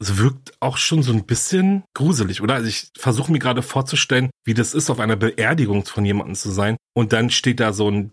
Es 0.00 0.16
wirkt 0.16 0.52
auch 0.60 0.76
schon 0.76 1.02
so 1.02 1.12
ein 1.12 1.26
bisschen 1.26 1.82
gruselig, 1.92 2.40
oder? 2.40 2.54
Also 2.54 2.68
ich 2.68 2.90
versuche 2.96 3.32
mir 3.32 3.40
gerade 3.40 3.62
vorzustellen, 3.62 4.30
wie 4.46 4.54
das 4.54 4.72
ist, 4.72 4.90
auf 4.90 5.00
einer 5.00 5.16
Beerdigung 5.16 5.84
von 5.84 6.04
jemandem 6.04 6.36
zu 6.36 6.50
sein. 6.50 6.76
Und 6.94 7.12
dann 7.12 7.30
steht 7.30 7.60
da 7.60 7.72
so 7.72 7.88
ein 7.88 8.10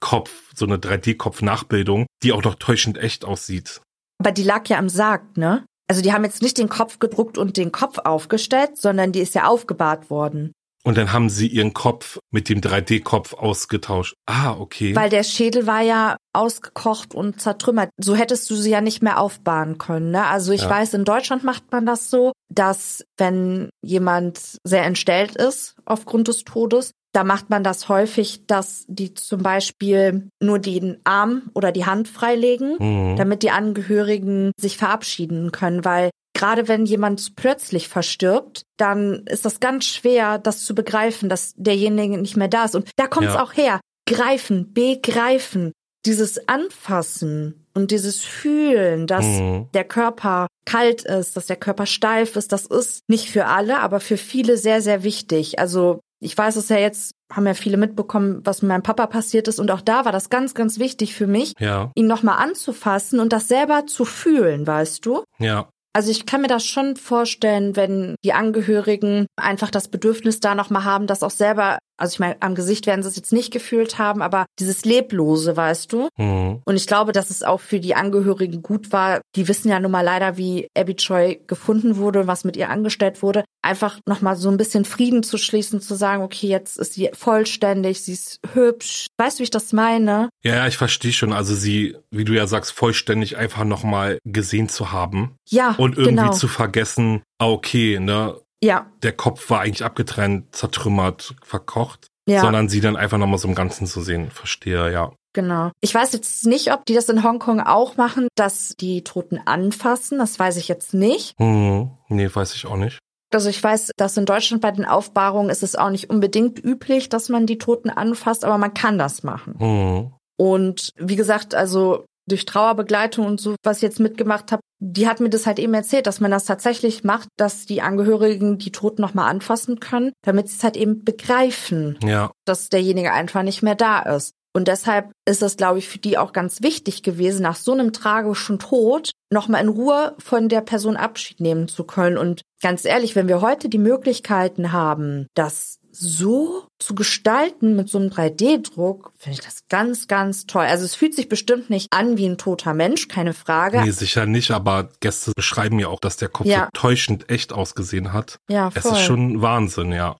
3D-Kopf, 0.00 0.52
so 0.54 0.66
eine 0.66 0.78
3D-Kopf-Nachbildung, 0.78 2.06
die 2.22 2.32
auch 2.32 2.42
noch 2.42 2.56
täuschend 2.56 2.98
echt 2.98 3.24
aussieht. 3.24 3.80
Aber 4.18 4.32
die 4.32 4.42
lag 4.44 4.68
ja 4.68 4.78
am 4.78 4.88
Sarg, 4.88 5.36
ne? 5.36 5.64
Also 5.88 6.02
die 6.02 6.12
haben 6.12 6.24
jetzt 6.24 6.42
nicht 6.42 6.58
den 6.58 6.68
Kopf 6.68 6.98
gedruckt 6.98 7.38
und 7.38 7.56
den 7.56 7.70
Kopf 7.70 7.98
aufgestellt, 7.98 8.76
sondern 8.76 9.12
die 9.12 9.20
ist 9.20 9.34
ja 9.34 9.46
aufgebahrt 9.46 10.10
worden. 10.10 10.52
Und 10.84 10.96
dann 10.96 11.12
haben 11.12 11.28
sie 11.30 11.48
ihren 11.48 11.74
Kopf 11.74 12.18
mit 12.32 12.48
dem 12.48 12.60
3D-Kopf 12.60 13.34
ausgetauscht. 13.34 14.14
Ah, 14.26 14.52
okay. 14.52 14.94
Weil 14.94 15.10
der 15.10 15.24
Schädel 15.24 15.66
war 15.66 15.80
ja 15.80 16.16
ausgekocht 16.32 17.12
und 17.12 17.40
zertrümmert. 17.40 17.90
So 17.98 18.14
hättest 18.14 18.48
du 18.50 18.54
sie 18.54 18.70
ja 18.70 18.80
nicht 18.80 19.02
mehr 19.02 19.18
aufbahren 19.20 19.78
können. 19.78 20.12
Ne? 20.12 20.24
Also 20.26 20.52
ich 20.52 20.62
Ja. 20.62 20.70
weiß, 20.70 20.94
in 20.94 21.04
Deutschland 21.04 21.42
macht 21.42 21.72
man 21.72 21.86
das 21.86 22.08
so, 22.08 22.32
dass 22.48 23.04
wenn 23.16 23.68
jemand 23.82 24.58
sehr 24.62 24.84
entstellt 24.84 25.34
ist 25.34 25.74
aufgrund 25.86 26.28
des 26.28 26.44
Todes, 26.44 26.92
da 27.12 27.24
macht 27.24 27.48
man 27.50 27.64
das 27.64 27.88
häufig, 27.88 28.46
dass 28.46 28.84
die 28.88 29.14
zum 29.14 29.42
Beispiel 29.42 30.28
nur 30.42 30.58
den 30.58 30.98
Arm 31.04 31.50
oder 31.54 31.72
die 31.72 31.86
Hand 31.86 32.08
freilegen, 32.08 32.76
Mhm. 32.78 33.16
damit 33.16 33.42
die 33.42 33.50
Angehörigen 33.50 34.52
sich 34.58 34.76
verabschieden 34.76 35.52
können, 35.52 35.84
weil 35.84 36.10
gerade 36.34 36.68
wenn 36.68 36.84
jemand 36.84 37.34
plötzlich 37.36 37.88
verstirbt, 37.88 38.62
dann 38.76 39.24
ist 39.26 39.44
das 39.46 39.60
ganz 39.60 39.86
schwer, 39.86 40.38
das 40.38 40.64
zu 40.64 40.74
begreifen, 40.74 41.28
dass 41.30 41.54
derjenige 41.56 42.18
nicht 42.18 42.36
mehr 42.36 42.48
da 42.48 42.64
ist. 42.66 42.74
Und 42.74 42.90
da 42.96 43.06
kommt 43.06 43.28
es 43.28 43.34
Ja. 43.34 43.42
auch 43.42 43.54
her. 43.56 43.80
Greifen, 44.06 44.74
begreifen. 44.74 45.72
Dieses 46.04 46.46
Anfassen 46.48 47.66
und 47.74 47.90
dieses 47.90 48.20
Fühlen, 48.22 49.06
dass 49.08 49.24
Mhm. 49.24 49.68
der 49.74 49.82
Körper 49.84 50.46
kalt 50.64 51.02
ist, 51.02 51.36
dass 51.36 51.46
der 51.46 51.56
Körper 51.56 51.86
steif 51.86 52.36
ist, 52.36 52.52
das 52.52 52.66
ist 52.66 53.00
nicht 53.08 53.30
für 53.30 53.46
alle, 53.46 53.80
aber 53.80 53.98
für 54.00 54.16
viele 54.16 54.56
sehr, 54.56 54.80
sehr 54.82 55.02
wichtig. 55.02 55.58
Also 55.58 56.00
ich 56.20 56.36
weiß 56.36 56.56
es 56.56 56.68
ja 56.68 56.78
jetzt, 56.78 57.12
haben 57.32 57.46
ja 57.46 57.54
viele 57.54 57.76
mitbekommen, 57.76 58.40
was 58.44 58.62
mit 58.62 58.68
meinem 58.68 58.82
Papa 58.82 59.06
passiert 59.06 59.48
ist. 59.48 59.58
Und 59.58 59.70
auch 59.70 59.80
da 59.80 60.04
war 60.04 60.12
das 60.12 60.30
ganz, 60.30 60.54
ganz 60.54 60.78
wichtig 60.78 61.14
für 61.14 61.26
mich, 61.26 61.52
Ja, 61.58 61.90
ihn 61.94 62.06
nochmal 62.06 62.38
anzufassen 62.38 63.20
und 63.20 63.32
das 63.32 63.48
selber 63.48 63.86
zu 63.86 64.04
fühlen, 64.04 64.66
weißt 64.66 65.04
du? 65.04 65.24
ja, 65.38 65.68
Also 65.92 66.10
ich 66.10 66.26
kann 66.26 66.42
mir 66.42 66.48
das 66.48 66.64
schon 66.64 66.96
vorstellen, 66.96 67.74
wenn 67.74 68.14
die 68.24 68.32
Angehörigen 68.32 69.26
einfach 69.36 69.70
das 69.70 69.88
Bedürfnis 69.88 70.40
da 70.40 70.54
nochmal 70.54 70.84
haben, 70.84 71.06
das 71.06 71.22
auch 71.22 71.30
selber, 71.30 71.78
also 71.98 72.12
ich 72.14 72.18
meine, 72.18 72.36
am 72.40 72.54
Gesicht 72.54 72.86
werden 72.86 73.02
sie 73.02 73.08
es 73.08 73.16
jetzt 73.16 73.32
nicht 73.32 73.52
gefühlt 73.52 73.98
haben, 73.98 74.22
aber 74.22 74.46
dieses 74.58 74.84
Leblose, 74.84 75.56
weißt 75.56 75.92
du? 75.92 76.08
mhm. 76.16 76.60
Und 76.64 76.76
ich 76.76 76.86
glaube, 76.86 77.12
dass 77.12 77.30
es 77.30 77.42
auch 77.42 77.60
für 77.60 77.80
die 77.80 77.94
Angehörigen 77.94 78.62
gut 78.62 78.92
war. 78.92 79.20
Die 79.34 79.48
wissen 79.48 79.68
ja 79.68 79.80
nun 79.80 79.90
mal 79.90 80.02
leider, 80.02 80.36
wie 80.36 80.68
Abby 80.76 80.94
Choi 80.96 81.38
gefunden 81.46 81.96
wurde 81.96 82.20
und 82.20 82.26
was 82.26 82.44
mit 82.44 82.56
ihr 82.56 82.70
angestellt 82.70 83.22
wurde. 83.22 83.44
Einfach 83.62 84.00
nochmal 84.06 84.36
so 84.36 84.48
ein 84.48 84.56
bisschen 84.56 84.84
Frieden 84.84 85.22
zu 85.22 85.38
schließen, 85.38 85.80
zu 85.80 85.94
sagen, 85.94 86.22
okay, 86.22 86.46
jetzt 86.48 86.78
ist 86.78 86.94
sie 86.94 87.10
vollständig, 87.12 88.02
sie 88.02 88.12
ist 88.12 88.40
hübsch. 88.54 89.06
Weißt 89.18 89.38
du, 89.38 89.40
wie 89.40 89.44
ich 89.44 89.50
das 89.50 89.72
meine? 89.72 90.28
Ja, 90.44 90.56
ja, 90.56 90.66
ich 90.66 90.76
verstehe 90.76 91.12
schon. 91.12 91.32
Also 91.32 91.54
sie, 91.54 91.96
wie 92.10 92.24
du 92.24 92.32
ja 92.32 92.46
sagst, 92.46 92.72
vollständig 92.72 93.36
einfach 93.36 93.64
nochmal 93.64 94.18
gesehen 94.24 94.68
zu 94.68 94.92
haben 94.92 95.36
Ja, 95.48 95.74
und 95.78 95.96
irgendwie 95.96 96.24
genau. 96.24 96.32
zu 96.32 96.48
vergessen, 96.48 97.22
ah, 97.38 97.48
okay, 97.48 97.98
ne, 98.00 98.36
ja, 98.62 98.86
der 99.02 99.12
Kopf 99.12 99.50
war 99.50 99.60
eigentlich 99.60 99.84
abgetrennt, 99.84 100.54
zertrümmert, 100.54 101.34
verkocht, 101.42 102.08
ja. 102.28 102.40
sondern 102.40 102.68
sie 102.68 102.80
dann 102.80 102.96
einfach 102.96 103.18
nochmal 103.18 103.38
so 103.38 103.48
im 103.48 103.54
Ganzen 103.54 103.86
zu 103.86 104.00
sehen. 104.00 104.30
Verstehe, 104.30 104.92
ja. 104.92 105.12
Genau. 105.32 105.70
Ich 105.82 105.94
weiß 105.94 106.12
jetzt 106.14 106.46
nicht, 106.46 106.72
ob 106.72 106.86
die 106.86 106.94
das 106.94 107.10
in 107.10 107.22
Hongkong 107.22 107.60
auch 107.60 107.98
machen, 107.98 108.28
dass 108.36 108.74
die 108.80 109.04
Toten 109.04 109.38
anfassen. 109.44 110.18
Das 110.18 110.38
weiß 110.38 110.56
ich 110.56 110.66
jetzt 110.66 110.94
nicht. 110.94 111.38
Mhm. 111.38 111.90
Nee, 112.08 112.30
weiß 112.32 112.54
ich 112.54 112.66
auch 112.66 112.76
nicht. 112.78 112.98
Also 113.32 113.50
ich 113.50 113.62
weiß, 113.62 113.90
dass 113.96 114.16
in 114.16 114.24
Deutschland 114.24 114.62
bei 114.62 114.70
den 114.70 114.86
Aufbahrungen 114.86 115.50
ist 115.50 115.62
es 115.62 115.76
auch 115.76 115.90
nicht 115.90 116.08
unbedingt 116.08 116.64
üblich, 116.64 117.10
dass 117.10 117.28
man 117.28 117.44
die 117.44 117.58
Toten 117.58 117.90
anfasst, 117.90 118.46
aber 118.46 118.56
man 118.56 118.72
kann 118.72 118.98
das 118.98 119.24
machen. 119.24 119.56
Mhm. 119.58 120.12
Und 120.38 120.90
wie 120.96 121.16
gesagt, 121.16 121.54
also 121.54 122.06
durch 122.26 122.46
Trauerbegleitung 122.46 123.26
und 123.26 123.40
so, 123.40 123.56
was 123.62 123.78
ich 123.78 123.82
jetzt 123.82 124.00
mitgemacht 124.00 124.52
habe, 124.52 124.62
die 124.78 125.08
hat 125.08 125.20
mir 125.20 125.30
das 125.30 125.46
halt 125.46 125.58
eben 125.58 125.74
erzählt, 125.74 126.06
dass 126.06 126.20
man 126.20 126.30
das 126.30 126.44
tatsächlich 126.44 127.04
macht, 127.04 127.28
dass 127.36 127.66
die 127.66 127.82
Angehörigen 127.82 128.58
die 128.58 128.72
Toten 128.72 129.00
nochmal 129.00 129.30
anfassen 129.30 129.80
können, 129.80 130.12
damit 130.22 130.48
sie 130.48 130.56
es 130.56 130.64
halt 130.64 130.76
eben 130.76 131.04
begreifen 131.04 131.98
Ja, 132.02 132.30
dass 132.44 132.68
derjenige 132.68 133.12
einfach 133.12 133.42
nicht 133.42 133.62
mehr 133.62 133.74
da 133.74 134.00
ist. 134.00 134.32
Und 134.56 134.68
deshalb 134.68 135.12
ist 135.26 135.42
es, 135.42 135.58
glaube 135.58 135.78
ich, 135.78 135.86
für 135.86 135.98
die 135.98 136.16
auch 136.16 136.32
ganz 136.32 136.62
wichtig 136.62 137.02
gewesen, 137.02 137.42
nach 137.42 137.56
so 137.56 137.72
einem 137.72 137.92
tragischen 137.92 138.58
Tod 138.58 139.10
nochmal 139.30 139.62
in 139.62 139.68
Ruhe 139.68 140.14
von 140.18 140.48
der 140.48 140.62
Person 140.62 140.96
Abschied 140.96 141.40
nehmen 141.40 141.68
zu 141.68 141.84
können. 141.84 142.16
Und 142.16 142.40
ganz 142.62 142.86
ehrlich, 142.86 143.14
wenn 143.14 143.28
wir 143.28 143.42
heute 143.42 143.68
die 143.68 143.76
Möglichkeiten 143.76 144.72
haben, 144.72 145.26
das 145.34 145.78
so 145.98 146.66
zu 146.78 146.94
gestalten 146.94 147.74
mit 147.76 147.88
so 147.88 147.98
einem 147.98 148.10
3D-Druck, 148.10 149.12
finde 149.18 149.38
ich 149.38 149.44
das 149.44 149.66
ganz, 149.68 150.08
ganz 150.08 150.46
toll. 150.46 150.64
Also 150.64 150.84
es 150.84 150.94
fühlt 150.94 151.14
sich 151.14 151.28
bestimmt 151.28 151.70
nicht 151.70 151.88
an 151.92 152.16
wie 152.18 152.26
ein 152.28 152.38
toter 152.38 152.74
Mensch, 152.74 153.08
keine 153.08 153.32
Frage. 153.34 153.80
nee, 153.82 153.90
sicher 153.90 154.26
nicht, 154.26 154.50
aber 154.50 154.90
Gäste 155.00 155.32
beschreiben 155.34 155.78
ja 155.78 155.88
auch, 155.88 156.00
dass 156.00 156.16
der 156.16 156.28
Kopf 156.28 156.46
Ja. 156.46 156.64
so 156.74 156.80
täuschend 156.80 157.30
echt 157.30 157.52
ausgesehen 157.52 158.12
hat. 158.12 158.38
ja, 158.48 158.70
Es 158.74 158.82
voll. 158.82 158.92
ist 158.92 159.00
schon 159.02 159.40
Wahnsinn, 159.42 159.92
ja. 159.92 160.16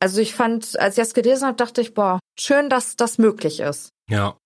also 0.00 0.20
ich 0.20 0.34
fand, 0.34 0.78
als 0.78 0.96
ich 0.96 1.02
das 1.02 1.14
gelesen 1.14 1.46
habe, 1.46 1.56
dachte 1.56 1.80
ich, 1.80 1.94
boah, 1.94 2.20
schön, 2.38 2.68
dass 2.70 2.96
das 2.96 3.18
möglich 3.18 3.60
ist. 3.60 3.90
Ja. 4.08 4.36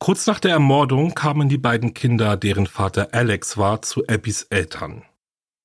Kurz 0.00 0.26
nach 0.26 0.40
der 0.40 0.50
Ermordung 0.50 1.14
kamen 1.14 1.48
die 1.48 1.56
beiden 1.58 1.94
Kinder, 1.94 2.36
deren 2.36 2.66
Vater 2.66 3.08
Alex 3.12 3.56
war, 3.56 3.80
zu 3.82 4.04
Abbys 4.06 4.42
Eltern. 4.50 5.04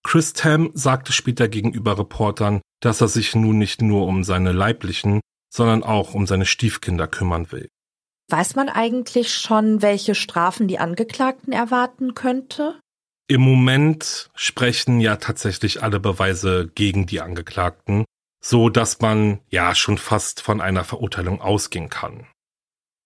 Chris 0.09 0.33
Tam 0.33 0.71
sagte 0.73 1.13
später 1.13 1.47
gegenüber 1.47 1.99
Reportern, 1.99 2.61
dass 2.81 2.99
er 2.99 3.07
sich 3.07 3.35
nun 3.35 3.59
nicht 3.59 3.83
nur 3.83 4.07
um 4.07 4.23
seine 4.23 4.53
leiblichen, 4.53 5.21
sondern 5.53 5.83
auch 5.83 6.15
um 6.15 6.25
seine 6.25 6.47
Stiefkinder 6.47 7.05
kümmern 7.05 7.51
will. 7.51 7.69
Weiß 8.27 8.55
man 8.55 8.69
eigentlich 8.69 9.31
schon, 9.35 9.83
welche 9.83 10.15
Strafen 10.15 10.67
die 10.67 10.79
Angeklagten 10.79 11.53
erwarten 11.53 12.15
könnte? 12.15 12.79
Im 13.27 13.41
Moment 13.41 14.31
sprechen 14.33 14.99
ja 14.99 15.17
tatsächlich 15.17 15.83
alle 15.83 15.99
Beweise 15.99 16.71
gegen 16.73 17.05
die 17.05 17.21
Angeklagten, 17.21 18.03
so 18.41 18.69
dass 18.69 19.01
man 19.01 19.41
ja 19.49 19.75
schon 19.75 19.99
fast 19.99 20.41
von 20.41 20.59
einer 20.59 20.85
Verurteilung 20.85 21.39
ausgehen 21.39 21.89
kann. 21.89 22.25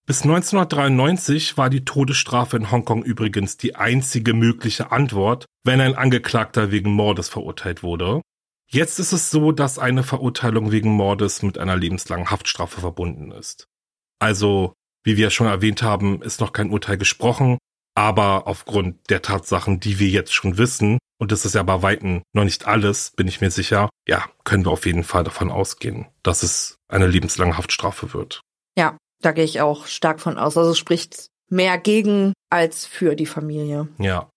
Bis 0.06 0.22
1993 0.22 1.56
war 1.56 1.70
die 1.70 1.86
Todesstrafe 1.86 2.58
in 2.58 2.70
Hongkong 2.70 3.02
übrigens 3.02 3.56
die 3.56 3.74
einzige 3.74 4.34
mögliche 4.34 4.92
Antwort, 4.92 5.46
wenn 5.64 5.80
ein 5.80 5.94
Angeklagter 5.94 6.70
wegen 6.70 6.92
Mordes 6.92 7.30
verurteilt 7.30 7.82
wurde. 7.82 8.20
Jetzt 8.70 8.98
ist 8.98 9.12
es 9.12 9.30
so, 9.30 9.50
dass 9.50 9.78
eine 9.78 10.02
Verurteilung 10.02 10.72
wegen 10.72 10.90
Mordes 10.90 11.42
mit 11.42 11.56
einer 11.56 11.76
lebenslangen 11.76 12.30
Haftstrafe 12.30 12.82
verbunden 12.82 13.32
ist. 13.32 13.66
Also, 14.18 14.74
wie 15.04 15.16
wir 15.16 15.30
schon 15.30 15.46
erwähnt 15.46 15.82
haben, 15.82 16.20
ist 16.20 16.40
noch 16.40 16.52
kein 16.52 16.70
Urteil 16.70 16.98
gesprochen, 16.98 17.56
aber 17.94 18.46
aufgrund 18.46 19.08
der 19.08 19.22
Tatsachen, 19.22 19.80
die 19.80 19.98
wir 19.98 20.08
jetzt 20.08 20.34
schon 20.34 20.58
wissen, 20.58 20.98
und 21.18 21.32
das 21.32 21.46
ist 21.46 21.54
ja 21.54 21.62
bei 21.62 21.80
Weitem 21.80 22.22
noch 22.34 22.44
nicht 22.44 22.66
alles, 22.66 23.12
bin 23.16 23.28
ich 23.28 23.40
mir 23.40 23.50
sicher, 23.50 23.88
ja, 24.06 24.26
können 24.44 24.66
wir 24.66 24.72
auf 24.72 24.84
jeden 24.84 25.04
Fall 25.04 25.24
davon 25.24 25.50
ausgehen, 25.50 26.08
dass 26.22 26.42
es 26.42 26.76
eine 26.88 27.06
lebenslange 27.06 27.56
Haftstrafe 27.56 28.12
wird. 28.12 28.42
Ja, 28.76 28.98
da 29.24 29.32
gehe 29.32 29.44
ich 29.44 29.60
auch 29.60 29.86
stark 29.86 30.20
von 30.20 30.38
aus. 30.38 30.56
Also 30.56 30.70
es 30.70 30.78
spricht 30.78 31.28
mehr 31.48 31.78
gegen 31.78 32.32
als 32.50 32.86
für 32.86 33.14
die 33.14 33.26
Familie. 33.26 33.88
Ja. 33.98 34.28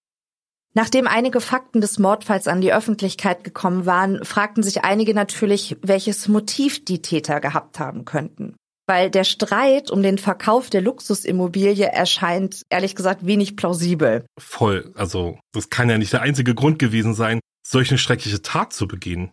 Nachdem 0.73 1.07
einige 1.07 1.41
Fakten 1.41 1.81
des 1.81 1.97
Mordfalls 1.97 2.47
an 2.47 2.61
die 2.61 2.71
Öffentlichkeit 2.71 3.43
gekommen 3.43 3.85
waren, 3.85 4.23
fragten 4.23 4.61
sich 4.61 4.83
einige 4.83 5.15
natürlich, 5.15 5.75
welches 5.81 6.27
Motiv 6.27 6.85
die 6.85 7.01
Täter 7.01 7.39
gehabt 7.39 7.79
haben 7.79 8.05
könnten. 8.05 8.55
Weil 8.85 9.09
der 9.09 9.23
Streit 9.23 9.89
um 9.89 10.03
den 10.03 10.17
Verkauf 10.17 10.69
der 10.69 10.81
Luxusimmobilie 10.81 11.88
erscheint, 11.88 12.61
ehrlich 12.69 12.95
gesagt, 12.95 13.25
wenig 13.25 13.55
plausibel. 13.55 14.25
Voll. 14.38 14.93
Also, 14.95 15.39
das 15.51 15.69
kann 15.69 15.89
ja 15.89 15.97
nicht 15.97 16.13
der 16.13 16.21
einzige 16.21 16.53
Grund 16.53 16.79
gewesen 16.79 17.15
sein. 17.15 17.39
solch 17.67 17.89
eine 17.89 17.97
schreckliche 17.97 18.41
Tat 18.41 18.71
zu 18.71 18.88
begehen. 18.88 19.31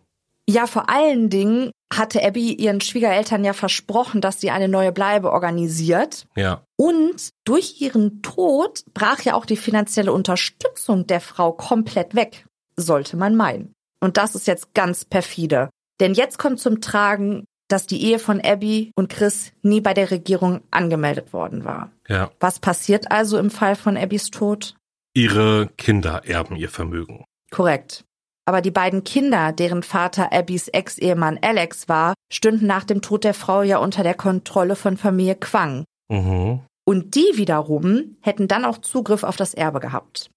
Ja, 0.49 0.67
vor 0.67 0.89
allen 0.89 1.29
Dingen 1.29 1.71
hatte 1.93 2.23
Abby 2.25 2.53
ihren 2.53 2.81
Schwiegereltern 2.81 3.43
ja 3.43 3.53
versprochen, 3.53 4.21
dass 4.21 4.41
sie 4.41 4.51
eine 4.51 4.67
neue 4.67 4.91
Bleibe 4.91 5.31
organisiert. 5.31 6.25
Ja. 6.35 6.63
Und 6.77 7.29
durch 7.45 7.81
ihren 7.81 8.21
Tod 8.21 8.83
brach 8.93 9.21
ja 9.21 9.35
auch 9.35 9.45
die 9.45 9.57
finanzielle 9.57 10.11
Unterstützung 10.11 11.07
der 11.07 11.21
Frau 11.21 11.51
komplett 11.51 12.15
weg, 12.15 12.45
sollte 12.75 13.17
man 13.17 13.35
meinen. 13.35 13.73
Und 13.99 14.17
das 14.17 14.35
ist 14.35 14.47
jetzt 14.47 14.73
ganz 14.73 15.05
perfide. 15.05 15.69
Denn 15.99 16.13
jetzt 16.13 16.37
kommt 16.37 16.59
zum 16.59 16.81
Tragen, 16.81 17.45
dass 17.67 17.87
die 17.87 18.03
Ehe 18.03 18.19
von 18.19 18.41
Abby 18.41 18.91
und 18.95 19.09
Chris 19.09 19.51
nie 19.61 19.81
bei 19.81 19.93
der 19.93 20.11
Regierung 20.11 20.61
angemeldet 20.71 21.33
worden 21.33 21.65
war. 21.65 21.91
Ja. 22.07 22.31
Was 22.39 22.59
passiert 22.59 23.11
also 23.11 23.37
im 23.37 23.49
Fall 23.49 23.75
von 23.75 23.97
Abbys 23.97 24.29
Tod? 24.29 24.75
Ihre 25.13 25.69
Kinder 25.77 26.23
erben 26.25 26.55
ihr 26.55 26.69
Vermögen. 26.69 27.23
Korrekt. 27.51 28.03
Aber 28.47 28.61
die 28.61 28.71
beiden 28.71 29.03
Kinder, 29.03 29.51
deren 29.51 29.81
Vater 29.81 30.31
Abbys 30.31 30.67
Ex-Ehemann 30.67 31.39
Alex 31.41 31.89
war, 31.89 32.13
stünden 32.31 32.67
nach 32.67 32.83
dem 32.83 33.01
Tod 33.01 33.23
der 33.23 33.33
Frau 33.33 33.63
ja 33.63 33.79
unter 33.79 34.03
der 34.03 34.13
Kontrolle 34.13 34.75
von 34.75 34.97
Familie 34.97 35.35
Quang. 35.35 35.83
Mhm. 36.09 36.61
Und 36.87 37.15
die 37.15 37.31
wiederum 37.33 38.17
hätten 38.21 38.47
dann 38.47 38.63
auch 38.63 38.77
Zugriff 38.77 39.23
auf 39.23 39.35
das 39.35 39.55
Erbe 39.55 39.79
gehabt. 39.79 40.29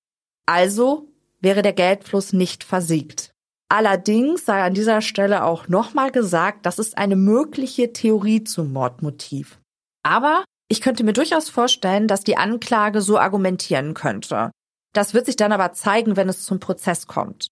Also 0.46 1.08
wäre 1.40 1.60
der 1.60 1.74
Geldfluss 1.74 2.32
nicht 2.32 2.64
versiegt. 2.64 3.32
Allerdings 3.70 4.46
sei 4.46 4.62
an 4.62 4.72
dieser 4.72 5.02
Stelle 5.02 5.44
auch 5.44 5.68
nochmal 5.68 6.10
gesagt, 6.10 6.64
das 6.64 6.78
ist 6.78 6.96
eine 6.96 7.16
mögliche 7.16 7.92
Theorie 7.92 8.42
zum 8.44 8.72
Mordmotiv. 8.72 9.60
Aber 10.02 10.42
ich 10.68 10.80
könnte 10.80 11.04
mir 11.04 11.12
durchaus 11.12 11.50
vorstellen, 11.50 12.08
dass 12.08 12.24
die 12.24 12.38
Anklage 12.38 13.02
so 13.02 13.18
argumentieren 13.18 13.92
könnte. 13.92 14.50
Das 14.94 15.12
wird 15.12 15.26
sich 15.26 15.36
dann 15.36 15.52
aber 15.52 15.72
zeigen, 15.72 16.16
wenn 16.16 16.30
es 16.30 16.44
zum 16.44 16.60
Prozess 16.60 17.06
kommt. 17.06 17.48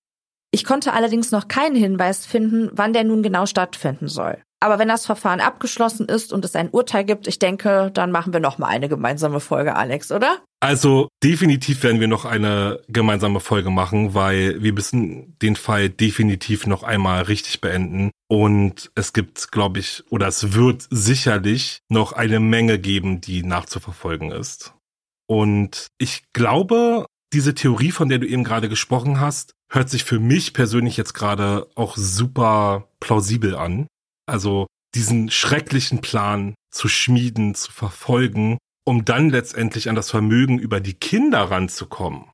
Ich 0.57 0.65
konnte 0.65 0.95
allerdings 0.95 1.33
noch 1.33 1.49
keinen 1.49 1.77
Hinweis 1.77 2.25
finden, 2.25 2.71
wann 2.73 2.95
der 2.95 3.05
nun 3.05 3.23
genau 3.23 3.45
stattfinden 3.45 4.09
soll. 4.09 4.39
Aber 4.59 4.79
wenn 4.79 4.89
das 4.89 5.05
Verfahren 5.05 5.41
abgeschlossen 5.41 6.09
ist 6.09 6.33
und 6.33 6.47
es 6.47 6.57
ein 6.57 6.71
Urteil 6.71 7.05
gibt, 7.05 7.27
ich 7.27 7.39
denke, 7.39 7.91
dann 7.93 8.11
machen 8.11 8.33
wir 8.33 8.41
noch 8.41 8.57
mal 8.57 8.69
eine 8.69 8.89
gemeinsame 8.89 9.41
Folge, 9.41 9.77
Alex, 9.77 10.11
oder? 10.13 10.39
Also 10.61 11.09
definitiv 11.23 11.83
werden 11.83 12.01
wir 12.01 12.09
noch 12.09 12.25
eine 12.25 12.81
gemeinsame 12.89 13.41
Folge 13.41 13.69
machen, 13.69 14.15
weil 14.15 14.63
wir 14.63 14.73
müssen 14.73 15.37
den 15.43 15.57
Fall 15.57 15.91
definitiv 15.91 16.67
noch 16.67 16.85
einmal 16.85 17.25
richtig 17.25 17.61
beenden. 17.61 18.11
Und 18.27 18.91
es 18.95 19.13
gibt, 19.13 19.53
glaube 19.53 19.81
ich, 19.81 20.05
oder 20.09 20.27
es 20.27 20.55
wird 20.55 20.87
sicherlich 20.89 21.81
noch 21.91 22.15
eine 22.15 22.41
Menge 22.41 22.79
geben, 22.79 23.21
die 23.21 23.43
nachzuverfolgen 23.43 24.33
ist. 24.33 24.73
Und 25.29 25.89
ich 25.99 26.23
glaube, 26.33 27.05
diese 27.35 27.55
Theorie, 27.55 27.91
von 27.91 28.09
der 28.09 28.21
du 28.21 28.27
eben 28.27 28.45
gerade 28.45 28.71
gesprochen 28.71 29.21
hast, 29.21 29.53
hört 29.71 29.91
sich 29.91 30.05
für 30.05 30.19
mich 30.19 30.53
persönlich 30.55 30.97
jetzt 30.97 31.15
gerade 31.15 31.67
auch 31.75 31.97
super 31.97 32.89
plausibel 33.01 33.57
an. 33.57 33.87
Also 34.27 34.67
diesen 34.95 35.31
schrecklichen 35.31 36.01
Plan 36.01 36.55
zu 36.71 36.89
schmieden, 36.89 37.55
zu 37.55 37.73
verfolgen, 37.73 38.59
um 38.85 39.05
dann 39.05 39.31
letztendlich 39.31 39.89
an 39.89 39.95
das 39.95 40.11
Vermögen 40.11 40.59
über 40.59 40.81
die 40.81 40.95
Kinder 40.95 41.51
ranzukommen. 41.51 42.31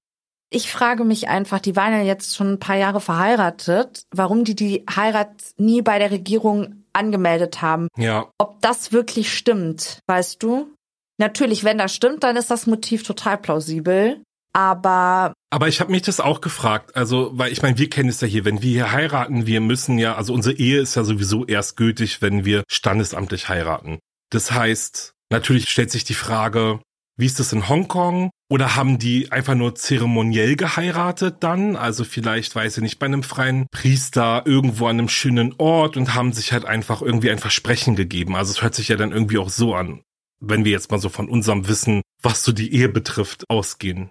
Ich 0.50 0.70
frage 0.70 1.04
mich 1.04 1.28
einfach, 1.28 1.60
die 1.60 1.76
waren 1.76 1.92
ja 1.94 2.02
jetzt 2.02 2.36
schon 2.36 2.52
ein 2.52 2.60
paar 2.60 2.76
Jahre 2.76 3.00
verheiratet, 3.00 4.02
warum 4.10 4.44
die 4.44 4.54
die 4.54 4.84
Heirat 4.94 5.30
nie 5.56 5.80
bei 5.80 5.98
der 5.98 6.10
Regierung 6.10 6.84
angemeldet 6.92 7.62
haben. 7.62 7.88
Ja. 7.96 8.30
Ob 8.36 8.60
das 8.60 8.92
wirklich 8.92 9.32
stimmt, 9.32 10.00
weißt 10.06 10.42
du? 10.42 10.74
Natürlich, 11.18 11.64
wenn 11.64 11.78
das 11.78 11.94
stimmt, 11.94 12.22
dann 12.22 12.36
ist 12.36 12.50
das 12.50 12.66
Motiv 12.66 13.02
total 13.02 13.38
plausibel. 13.38 14.22
Aber 14.52 15.32
Aber 15.50 15.68
ich 15.68 15.80
habe 15.80 15.90
mich 15.90 16.02
das 16.02 16.20
auch 16.20 16.40
gefragt, 16.40 16.96
also 16.96 17.30
weil 17.34 17.52
ich 17.52 17.62
meine, 17.62 17.78
wir 17.78 17.88
kennen 17.88 18.08
es 18.08 18.20
ja 18.20 18.28
hier, 18.28 18.44
wenn 18.44 18.62
wir 18.62 18.70
hier 18.70 18.92
heiraten, 18.92 19.46
wir 19.46 19.60
müssen 19.60 19.98
ja, 19.98 20.14
also 20.14 20.34
unsere 20.34 20.56
Ehe 20.56 20.80
ist 20.80 20.94
ja 20.94 21.04
sowieso 21.04 21.46
erst 21.46 21.76
gültig, 21.76 22.22
wenn 22.22 22.44
wir 22.44 22.64
standesamtlich 22.68 23.48
heiraten. 23.48 23.98
Das 24.30 24.52
heißt, 24.52 25.12
natürlich 25.30 25.68
stellt 25.68 25.90
sich 25.90 26.04
die 26.04 26.14
Frage, 26.14 26.80
wie 27.16 27.26
ist 27.26 27.38
das 27.38 27.52
in 27.52 27.68
Hongkong? 27.68 28.30
Oder 28.50 28.76
haben 28.76 28.98
die 28.98 29.30
einfach 29.32 29.54
nur 29.54 29.74
zeremoniell 29.74 30.56
geheiratet 30.56 31.36
dann? 31.40 31.76
Also 31.76 32.04
vielleicht, 32.04 32.54
weiß 32.54 32.78
ich 32.78 32.82
nicht, 32.82 32.98
bei 32.98 33.06
einem 33.06 33.22
freien 33.22 33.66
Priester 33.70 34.42
irgendwo 34.44 34.86
an 34.86 34.98
einem 34.98 35.08
schönen 35.08 35.54
Ort 35.58 35.96
und 35.96 36.14
haben 36.14 36.32
sich 36.32 36.52
halt 36.52 36.64
einfach 36.64 37.00
irgendwie 37.00 37.30
ein 37.30 37.38
Versprechen 37.38 37.96
gegeben. 37.96 38.36
Also 38.36 38.52
es 38.52 38.62
hört 38.62 38.74
sich 38.74 38.88
ja 38.88 38.96
dann 38.96 39.12
irgendwie 39.12 39.38
auch 39.38 39.50
so 39.50 39.74
an, 39.74 40.02
wenn 40.40 40.64
wir 40.64 40.72
jetzt 40.72 40.90
mal 40.90 40.98
so 40.98 41.08
von 41.08 41.28
unserem 41.28 41.68
Wissen, 41.68 42.02
was 42.22 42.44
so 42.44 42.52
die 42.52 42.74
Ehe 42.74 42.88
betrifft, 42.88 43.48
ausgehen. 43.48 44.10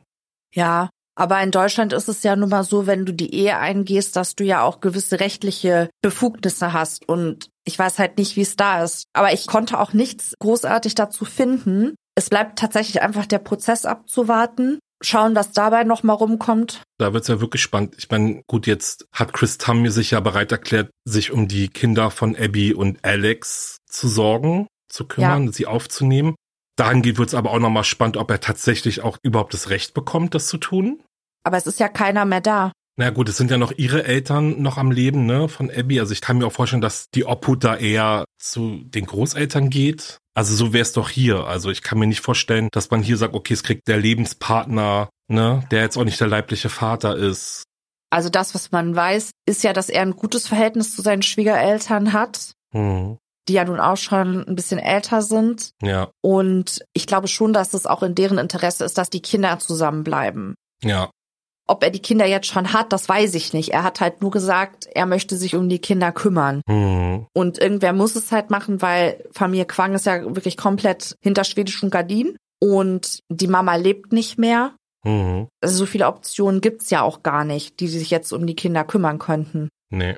Ja, 0.54 0.90
aber 1.16 1.42
in 1.44 1.52
Deutschland 1.52 1.94
ist 1.94 2.08
es 2.08 2.24
ja 2.24 2.36
nun 2.36 2.50
mal 2.50 2.64
so, 2.64 2.88
wenn 2.88 3.06
du 3.06 3.14
die 3.14 3.36
Ehe 3.36 3.58
eingehst, 3.58 4.16
dass 4.16 4.36
du 4.36 4.44
ja 4.44 4.64
auch 4.64 4.80
gewisse 4.80 5.20
rechtliche 5.20 5.90
Befugnisse 6.02 6.74
hast. 6.74 7.08
Und 7.08 7.50
ich 7.66 7.78
weiß 7.78 8.00
halt 8.00 8.18
nicht, 8.18 8.36
wie 8.38 8.42
es 8.42 8.56
da 8.56 8.84
ist. 8.84 9.06
Aber 9.14 9.34
ich 9.34 9.46
konnte 9.48 9.80
auch 9.80 9.94
nichts 9.94 10.34
großartig 10.40 10.96
dazu 10.96 11.26
finden. 11.26 11.96
Es 12.16 12.30
bleibt 12.30 12.60
tatsächlich 12.60 13.02
einfach 13.02 13.26
der 13.26 13.40
Prozess 13.40 13.86
abzuwarten, 13.86 14.80
schauen, 15.02 15.36
was 15.36 15.52
dabei 15.52 15.84
nochmal 15.84 16.16
rumkommt. 16.16 16.82
Da 16.98 17.14
wird's 17.14 17.28
ja 17.28 17.42
wirklich 17.42 17.62
spannend. 17.62 17.96
Ich 17.98 18.10
meine, 18.10 18.42
gut, 18.48 18.66
jetzt 18.68 19.06
hat 19.14 19.34
Chris 19.34 19.58
Tam 19.58 19.82
mir 19.82 19.92
sich 19.92 20.12
ja 20.12 20.20
bereit 20.20 20.52
erklärt, 20.52 20.92
sich 21.06 21.32
um 21.32 21.48
die 21.48 21.68
Kinder 21.68 22.10
von 22.10 22.36
Abby 22.36 22.74
und 22.74 23.04
Alex 23.04 23.78
zu 23.88 24.08
sorgen, 24.08 24.68
zu 24.90 25.06
kümmern, 25.06 25.52
sie 25.52 25.68
aufzunehmen. 25.68 26.36
Dahingehend 26.82 27.20
wird's 27.20 27.36
aber 27.36 27.52
auch 27.52 27.60
nochmal 27.60 27.84
spannend, 27.84 28.18
ob 28.18 28.32
er 28.32 28.40
tatsächlich 28.40 29.02
auch 29.02 29.20
überhaupt 29.22 29.54
das 29.54 29.70
Recht 29.70 29.94
bekommt, 29.94 30.34
das 30.34 30.48
zu 30.48 30.58
tun. 30.58 31.00
Aber 31.44 31.56
es 31.58 31.68
ist 31.68 31.80
ja 31.80 31.88
keiner 31.88 32.26
mehr 32.26 32.42
da. 32.42 32.72
Na 32.98 33.12
gut, 33.12 33.30
es 33.30 33.38
sind 33.38 33.52
ja 33.52 33.58
noch 33.58 33.72
ihre 33.72 34.04
Eltern 34.04 34.64
noch 34.64 34.78
am 34.78 34.92
Leben, 34.92 35.28
ne, 35.28 35.48
von 35.48 35.70
Abby. 35.70 36.00
Also 36.00 36.14
ich 36.14 36.22
kann 36.22 36.40
mir 36.40 36.48
auch 36.48 36.52
vorstellen, 36.52 36.82
dass 36.82 37.12
die 37.14 37.26
Obhut 37.26 37.64
da 37.64 37.76
eher 37.76 38.26
zu 38.40 38.82
den 38.84 39.06
Großeltern 39.06 39.70
geht. 39.70 40.18
Also 40.34 40.56
so 40.56 40.74
wäre 40.74 40.82
es 40.82 40.92
doch 40.92 41.10
hier. 41.10 41.46
Also 41.46 41.70
ich 41.70 41.84
kann 41.84 42.00
mir 42.00 42.08
nicht 42.08 42.22
vorstellen, 42.22 42.68
dass 42.72 42.90
man 42.90 43.04
hier 43.04 43.18
sagt, 43.18 43.36
okay, 43.36 43.54
es 43.54 43.62
kriegt 43.62 43.88
der 43.88 43.98
Lebenspartner, 43.98 45.10
ne, 45.28 45.64
der 45.70 45.82
jetzt 45.82 45.98
auch 45.98 46.04
nicht 46.04 46.20
der 46.20 46.28
leibliche 46.28 46.70
Vater 46.70 47.16
ist. 47.16 47.64
Also 48.10 48.30
das, 48.30 48.56
was 48.56 48.72
man 48.72 48.96
weiß, 48.96 49.30
ist 49.46 49.64
ja, 49.64 49.72
dass 49.74 49.90
er 49.90 50.02
ein 50.02 50.16
gutes 50.16 50.48
Verhältnis 50.48 50.96
zu 50.96 51.02
seinen 51.02 51.22
Schwiegereltern 51.22 52.12
hat, 52.12 52.54
Hm. 52.74 53.18
Die 53.48 53.54
ja 53.54 53.66
nun 53.66 53.80
auch 53.80 53.98
schon 53.98 54.46
ein 54.48 54.56
bisschen 54.56 54.80
älter 54.80 55.22
sind. 55.22 55.72
Ja, 55.82 56.10
Und 56.22 56.84
ich 56.94 57.08
glaube 57.08 57.28
schon, 57.28 57.54
dass 57.54 57.74
es 57.74 57.86
auch 57.86 58.04
in 58.04 58.16
deren 58.16 58.38
Interesse 58.38 58.86
ist, 58.86 58.98
dass 58.98 59.10
die 59.10 59.22
Kinder 59.22 59.58
zusammenbleiben. 59.60 60.56
ja, 60.84 61.10
Ob 61.68 61.84
er 61.84 61.90
die 61.90 62.02
Kinder 62.02 62.26
jetzt 62.26 62.48
schon 62.48 62.74
hat, 62.74 62.92
das 62.92 63.08
weiß 63.08 63.34
ich 63.36 63.54
nicht. 63.54 63.70
Er 63.70 63.84
hat 63.84 64.02
halt 64.02 64.22
nur 64.22 64.32
gesagt, 64.32 64.88
er 64.94 65.06
möchte 65.06 65.38
sich 65.38 65.56
um 65.56 65.70
die 65.70 65.80
Kinder 65.80 66.12
kümmern. 66.12 66.62
hm. 66.68 67.28
Und 67.34 67.58
irgendwer 67.60 67.94
muss 67.94 68.16
es 68.16 68.32
halt 68.32 68.50
machen, 68.50 68.82
weil 68.82 69.24
Familie 69.32 69.66
Quang 69.66 69.94
ist 69.94 70.06
ja 70.06 70.24
wirklich 70.36 70.58
komplett 70.58 71.16
hinter 71.22 71.44
schwedischen 71.44 71.90
Gardinen. 71.90 72.36
Und 72.60 73.20
die 73.30 73.48
Mama 73.48 73.76
lebt 73.76 74.12
nicht 74.12 74.38
mehr. 74.38 74.76
Hm. 75.04 75.48
Also 75.62 75.78
so 75.78 75.86
viele 75.88 76.08
Optionen 76.08 76.62
gibt's 76.62 76.90
ja 76.92 77.02
auch 77.02 77.24
gar 77.24 77.44
nicht, 77.44 77.80
die 77.80 77.88
sich 77.88 78.12
jetzt 78.12 78.32
um 78.34 78.46
die 78.46 78.56
Kinder 78.56 78.84
kümmern 78.84 79.18
könnten. 79.18 79.70
Nee. 79.90 80.18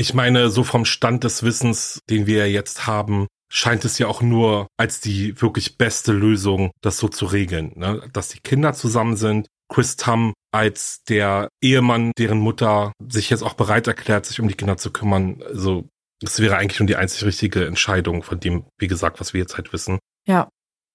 Ich 0.00 0.14
meine, 0.14 0.48
so 0.48 0.64
vom 0.64 0.86
Stand 0.86 1.24
des 1.24 1.42
Wissens, 1.42 2.00
den 2.08 2.26
wir 2.26 2.50
jetzt 2.50 2.86
haben, 2.86 3.26
scheint 3.52 3.84
es 3.84 3.98
ja 3.98 4.06
auch 4.06 4.22
nur 4.22 4.66
als 4.78 5.02
die 5.02 5.38
wirklich 5.42 5.76
beste 5.76 6.12
Lösung, 6.12 6.70
das 6.80 6.96
so 6.96 7.08
zu 7.08 7.26
regeln. 7.26 7.74
Ne? 7.76 8.08
Dass 8.14 8.30
die 8.30 8.40
Kinder 8.40 8.72
zusammen 8.72 9.16
sind. 9.16 9.46
Chris 9.68 9.96
Tam 9.96 10.32
als 10.52 11.02
der 11.06 11.50
Ehemann, 11.62 12.12
deren 12.16 12.38
Mutter 12.38 12.94
sich 13.10 13.28
jetzt 13.28 13.42
auch 13.42 13.52
bereit 13.52 13.88
erklärt, 13.88 14.24
sich 14.24 14.40
um 14.40 14.48
die 14.48 14.54
Kinder 14.54 14.78
zu 14.78 14.90
kümmern. 14.90 15.42
Also, 15.42 15.86
das 16.22 16.40
wäre 16.40 16.56
eigentlich 16.56 16.80
nur 16.80 16.86
die 16.86 16.96
einzig 16.96 17.24
richtige 17.24 17.66
Entscheidung 17.66 18.22
von 18.22 18.40
dem, 18.40 18.64
wie 18.78 18.88
gesagt, 18.88 19.20
was 19.20 19.34
wir 19.34 19.40
jetzt 19.42 19.58
halt 19.58 19.74
wissen. 19.74 19.98
Ja. 20.26 20.48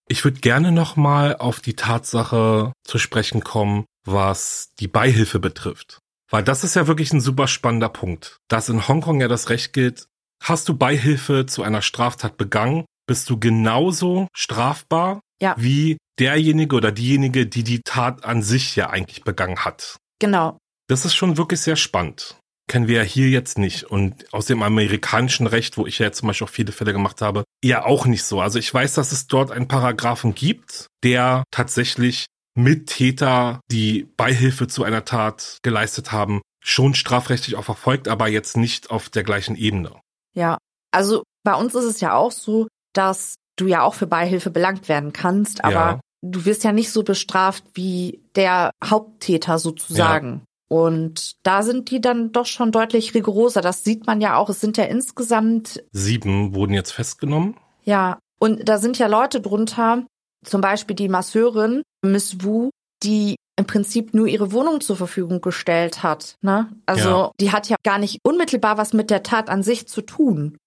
Ich 0.09 0.23
würde 0.23 0.39
gerne 0.39 0.71
nochmal 0.71 1.35
auf 1.35 1.59
die 1.59 1.75
Tatsache 1.75 2.73
zu 2.83 2.97
sprechen 2.97 3.43
kommen, 3.43 3.85
was 4.03 4.71
die 4.79 4.87
Beihilfe 4.87 5.37
betrifft. 5.37 5.99
Weil 6.29 6.43
das 6.43 6.63
ist 6.63 6.75
ja 6.75 6.87
wirklich 6.87 7.13
ein 7.13 7.21
super 7.21 7.47
spannender 7.47 7.89
Punkt. 7.89 8.37
Dass 8.47 8.69
in 8.69 8.87
Hongkong 8.87 9.21
ja 9.21 9.27
das 9.27 9.49
Recht 9.49 9.73
gilt, 9.73 10.07
hast 10.43 10.67
du 10.69 10.75
Beihilfe 10.75 11.45
zu 11.45 11.63
einer 11.63 11.81
Straftat 11.81 12.37
begangen, 12.37 12.85
bist 13.07 13.29
du 13.29 13.39
genauso 13.39 14.27
strafbar 14.35 15.21
Ja. 15.41 15.55
wie 15.57 15.97
derjenige 16.19 16.75
oder 16.75 16.91
diejenige, 16.91 17.45
die 17.45 17.63
die 17.63 17.81
Tat 17.81 18.23
an 18.25 18.41
sich 18.41 18.75
ja 18.75 18.89
eigentlich 18.89 19.23
begangen 19.23 19.63
hat. 19.65 19.97
Genau. 20.19 20.57
Das 20.87 21.05
ist 21.05 21.15
schon 21.15 21.37
wirklich 21.37 21.59
sehr 21.61 21.75
spannend. 21.75 22.37
Kennen 22.67 22.87
wir 22.87 22.97
ja 22.97 23.03
hier 23.03 23.29
jetzt 23.29 23.59
nicht. 23.59 23.83
Und 23.83 24.25
aus 24.33 24.47
dem 24.47 24.63
amerikanischen 24.63 25.45
Recht, 25.45 25.77
wo 25.77 25.85
ich 25.85 25.99
ja 25.99 26.07
jetzt 26.07 26.19
zum 26.19 26.27
Beispiel 26.27 26.47
auch 26.47 26.51
viele 26.51 26.71
Fälle 26.71 26.93
gemacht 26.93 27.21
habe, 27.21 27.43
eher 27.63 27.85
auch 27.85 28.07
nicht 28.07 28.23
so. 28.23 28.41
Also 28.41 28.57
ich 28.57 28.73
weiß, 28.73 28.95
dass 28.95 29.11
es 29.11 29.27
dort 29.27 29.51
einen 29.51 29.67
Paragraphen 29.67 30.33
gibt, 30.33 30.87
der 31.03 31.43
tatsächlich 31.51 32.25
Mittäter, 32.55 33.59
die 33.71 34.07
Beihilfe 34.17 34.67
zu 34.67 34.83
einer 34.83 35.05
Tat 35.05 35.59
geleistet 35.61 36.11
haben, 36.11 36.41
schon 36.61 36.93
strafrechtlich 36.95 37.55
auch 37.55 37.63
verfolgt, 37.65 38.07
aber 38.07 38.27
jetzt 38.27 38.57
nicht 38.57 38.89
auf 38.89 39.09
der 39.09 39.23
gleichen 39.23 39.55
Ebene. 39.55 39.91
Ja. 40.33 40.57
Also 40.91 41.23
bei 41.43 41.53
uns 41.53 41.75
ist 41.75 41.83
es 41.85 42.01
ja 42.01 42.13
auch 42.15 42.31
so, 42.31 42.67
dass 42.93 43.35
du 43.57 43.67
ja 43.67 43.83
auch 43.83 43.93
für 43.93 44.07
Beihilfe 44.07 44.49
belangt 44.49 44.89
werden 44.89 45.13
kannst, 45.13 45.63
aber 45.63 45.73
Ja. 45.73 45.99
du 46.23 46.45
wirst 46.45 46.63
ja 46.63 46.71
nicht 46.71 46.91
so 46.91 47.03
bestraft 47.03 47.63
wie 47.73 48.21
der 48.35 48.71
Haupttäter 48.83 49.59
sozusagen. 49.59 50.43
Und 50.67 51.33
da 51.43 51.61
sind 51.61 51.91
die 51.91 52.01
dann 52.01 52.31
doch 52.31 52.47
schon 52.47 52.71
deutlich 52.71 53.13
rigoroser. 53.13 53.61
Das 53.61 53.83
sieht 53.83 54.07
man 54.07 54.19
ja 54.19 54.35
auch. 54.35 54.49
Es 54.49 54.59
sind 54.61 54.77
ja 54.77 54.85
insgesamt, 54.85 55.83
Sieben 55.91 56.55
wurden 56.55 56.73
jetzt 56.73 56.91
festgenommen. 56.91 57.55
ja, 57.83 58.17
und 58.39 58.67
da 58.67 58.79
sind 58.79 58.97
ja 58.97 59.07
Leute 59.07 59.39
drunter, 59.39 60.05
zum 60.45 60.61
Beispiel 60.61 60.95
die 60.95 61.09
Masseurin, 61.09 61.81
Miss 62.03 62.43
Wu, 62.43 62.69
die 63.03 63.35
im 63.57 63.65
Prinzip 63.65 64.13
nur 64.13 64.27
ihre 64.27 64.51
Wohnung 64.51 64.81
zur 64.81 64.97
Verfügung 64.97 65.41
gestellt 65.41 66.03
hat. 66.03 66.35
Ne? 66.41 66.69
Also 66.85 67.09
Ja. 67.09 67.31
die 67.39 67.51
hat 67.51 67.69
ja 67.69 67.77
gar 67.83 67.99
nicht 67.99 68.19
unmittelbar 68.23 68.77
was 68.77 68.93
mit 68.93 69.09
der 69.09 69.23
Tat 69.23 69.49
an 69.49 69.63
sich 69.63 69.87
zu 69.87 70.01
tun. 70.01 70.57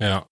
Ja. 0.00 0.26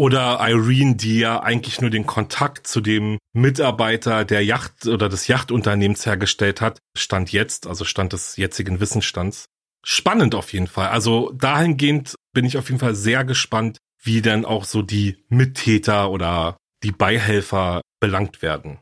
Oder 0.00 0.38
Irene, 0.40 0.94
die 0.94 1.18
ja 1.18 1.42
eigentlich 1.42 1.80
nur 1.80 1.90
den 1.90 2.06
Kontakt 2.06 2.68
zu 2.68 2.80
dem 2.80 3.18
Mitarbeiter 3.32 4.24
der 4.24 4.44
Yacht 4.44 4.86
oder 4.86 5.08
des 5.08 5.26
Yachtunternehmens 5.26 6.06
hergestellt 6.06 6.60
hat, 6.60 6.78
stand 6.96 7.32
jetzt, 7.32 7.66
also 7.66 7.84
stand 7.84 8.12
des 8.12 8.36
jetzigen 8.36 8.78
Wissensstands. 8.78 9.46
Spannend 9.84 10.36
auf 10.36 10.52
jeden 10.52 10.68
Fall. 10.68 10.88
Also 10.88 11.32
dahingehend 11.34 12.14
bin 12.32 12.44
ich 12.44 12.58
auf 12.58 12.68
jeden 12.68 12.78
Fall 12.78 12.94
sehr 12.94 13.24
gespannt, 13.24 13.78
wie 14.00 14.22
dann 14.22 14.44
auch 14.44 14.64
so 14.64 14.82
die 14.82 15.24
Mittäter 15.28 16.10
oder 16.12 16.56
die 16.84 16.92
Beihelfer 16.92 17.80
belangt 18.00 18.42
werden. 18.42 18.78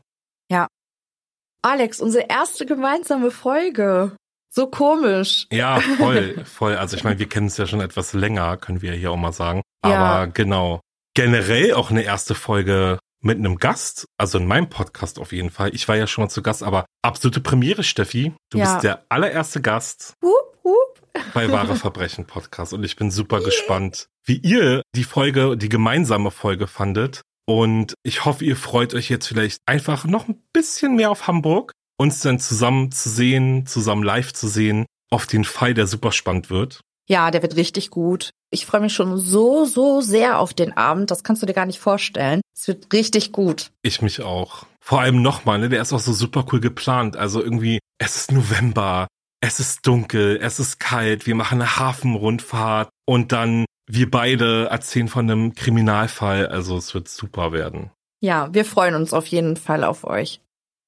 Alex, 1.63 1.99
unsere 2.01 2.27
erste 2.29 2.65
gemeinsame 2.65 3.31
Folge. 3.31 4.15
So 4.49 4.67
komisch. 4.67 5.47
Ja, 5.51 5.79
voll, 5.97 6.41
voll. 6.45 6.75
Also 6.77 6.95
ich 6.95 7.03
meine, 7.03 7.19
wir 7.19 7.27
kennen 7.27 7.47
es 7.47 7.57
ja 7.57 7.65
schon 7.67 7.81
etwas 7.81 8.13
länger, 8.13 8.57
können 8.57 8.81
wir 8.81 8.93
hier 8.93 9.11
auch 9.11 9.17
mal 9.17 9.33
sagen. 9.33 9.61
Ja. 9.83 9.95
Aber 9.97 10.27
genau. 10.31 10.79
Generell 11.13 11.73
auch 11.73 11.89
eine 11.89 12.03
erste 12.03 12.35
Folge 12.35 12.99
mit 13.21 13.39
einem 13.39 13.57
Gast, 13.57 14.05
also 14.17 14.37
in 14.37 14.45
meinem 14.45 14.69
Podcast 14.69 15.19
auf 15.19 15.33
jeden 15.33 15.49
Fall. 15.49 15.73
Ich 15.73 15.87
war 15.87 15.95
ja 15.97 16.05
schon 16.05 16.23
mal 16.25 16.29
zu 16.29 16.43
Gast, 16.43 16.61
aber 16.63 16.85
absolute 17.01 17.41
Premiere, 17.41 17.83
Steffi. 17.83 18.33
Du 18.51 18.59
Ja. 18.59 18.71
bist 18.73 18.83
der 18.83 19.03
allererste 19.09 19.59
Gast 19.59 20.13
Hup, 20.23 20.57
hup. 20.63 21.01
bei 21.33 21.51
Wahre 21.51 21.75
Verbrechen 21.75 22.25
Podcast 22.25 22.71
und 22.71 22.83
ich 22.83 22.95
bin 22.95 23.09
super 23.09 23.41
gespannt, 23.41 24.07
wie 24.23 24.37
ihr 24.37 24.83
die 24.95 25.03
Folge, 25.03 25.57
die 25.57 25.69
gemeinsame 25.69 26.29
Folge 26.31 26.67
fandet. 26.67 27.23
Und 27.49 27.93
ich 28.03 28.25
hoffe, 28.25 28.43
ihr 28.43 28.57
freut 28.57 28.93
euch 28.93 29.09
jetzt 29.09 29.27
vielleicht 29.27 29.61
einfach 29.65 30.05
noch 30.05 30.27
ein 30.27 30.41
bisschen 30.51 30.95
mehr 30.95 31.11
auf 31.11 31.27
Hamburg, 31.27 31.71
uns 31.97 32.19
dann 32.19 32.39
zusammen 32.39 32.91
zu 32.91 33.09
sehen, 33.09 33.65
zusammen 33.65 34.03
live 34.03 34.33
zu 34.33 34.47
sehen, 34.47 34.85
auf 35.09 35.25
den 35.25 35.45
Fall, 35.45 35.73
der 35.73 35.87
super 35.87 36.11
spannend 36.11 36.49
wird. 36.49 36.81
Ja, 37.09 37.31
der 37.31 37.41
wird 37.41 37.55
richtig 37.55 37.89
gut. 37.89 38.31
Ich 38.51 38.65
freue 38.65 38.81
mich 38.81 38.93
schon 38.93 39.17
so, 39.17 39.63
so 39.63 40.01
sehr 40.01 40.39
auf 40.39 40.53
den 40.53 40.75
Abend. 40.75 41.09
Das 41.09 41.23
kannst 41.23 41.41
du 41.41 41.45
dir 41.45 41.53
gar 41.53 41.65
nicht 41.65 41.79
vorstellen. 41.79 42.41
Es 42.53 42.67
wird 42.67 42.91
richtig 42.91 43.31
gut. 43.31 43.71
Ich 43.81 44.01
mich 44.01 44.21
auch. 44.21 44.65
Vor 44.83 44.99
allem 44.99 45.21
nochmal, 45.21 45.59
ne, 45.59 45.69
der 45.69 45.81
ist 45.81 45.93
auch 45.93 46.01
so 46.01 46.11
super 46.11 46.45
cool 46.51 46.59
geplant. 46.59 47.15
Also 47.15 47.41
irgendwie, 47.41 47.79
es 47.97 48.17
ist 48.17 48.31
November, 48.33 49.07
es 49.41 49.61
ist 49.61 49.87
dunkel, 49.87 50.37
es 50.41 50.59
ist 50.59 50.79
kalt, 50.79 51.25
wir 51.27 51.35
machen 51.35 51.61
eine 51.61 51.77
Hafenrundfahrt 51.77 52.89
und 53.05 53.31
dann 53.31 53.65
wir 53.87 54.11
beide 54.11 54.65
erzählen 54.67 55.07
von 55.07 55.29
einem 55.29 55.55
Kriminalfall. 55.55 56.47
Also 56.47 56.77
es 56.77 56.93
wird 56.93 57.07
super 57.07 57.51
werden. 57.51 57.91
Ja, 58.21 58.53
wir 58.53 58.65
freuen 58.65 58.95
uns 58.95 59.13
auf 59.13 59.27
jeden 59.27 59.55
Fall 59.57 59.83
auf 59.83 60.03
euch. 60.03 60.41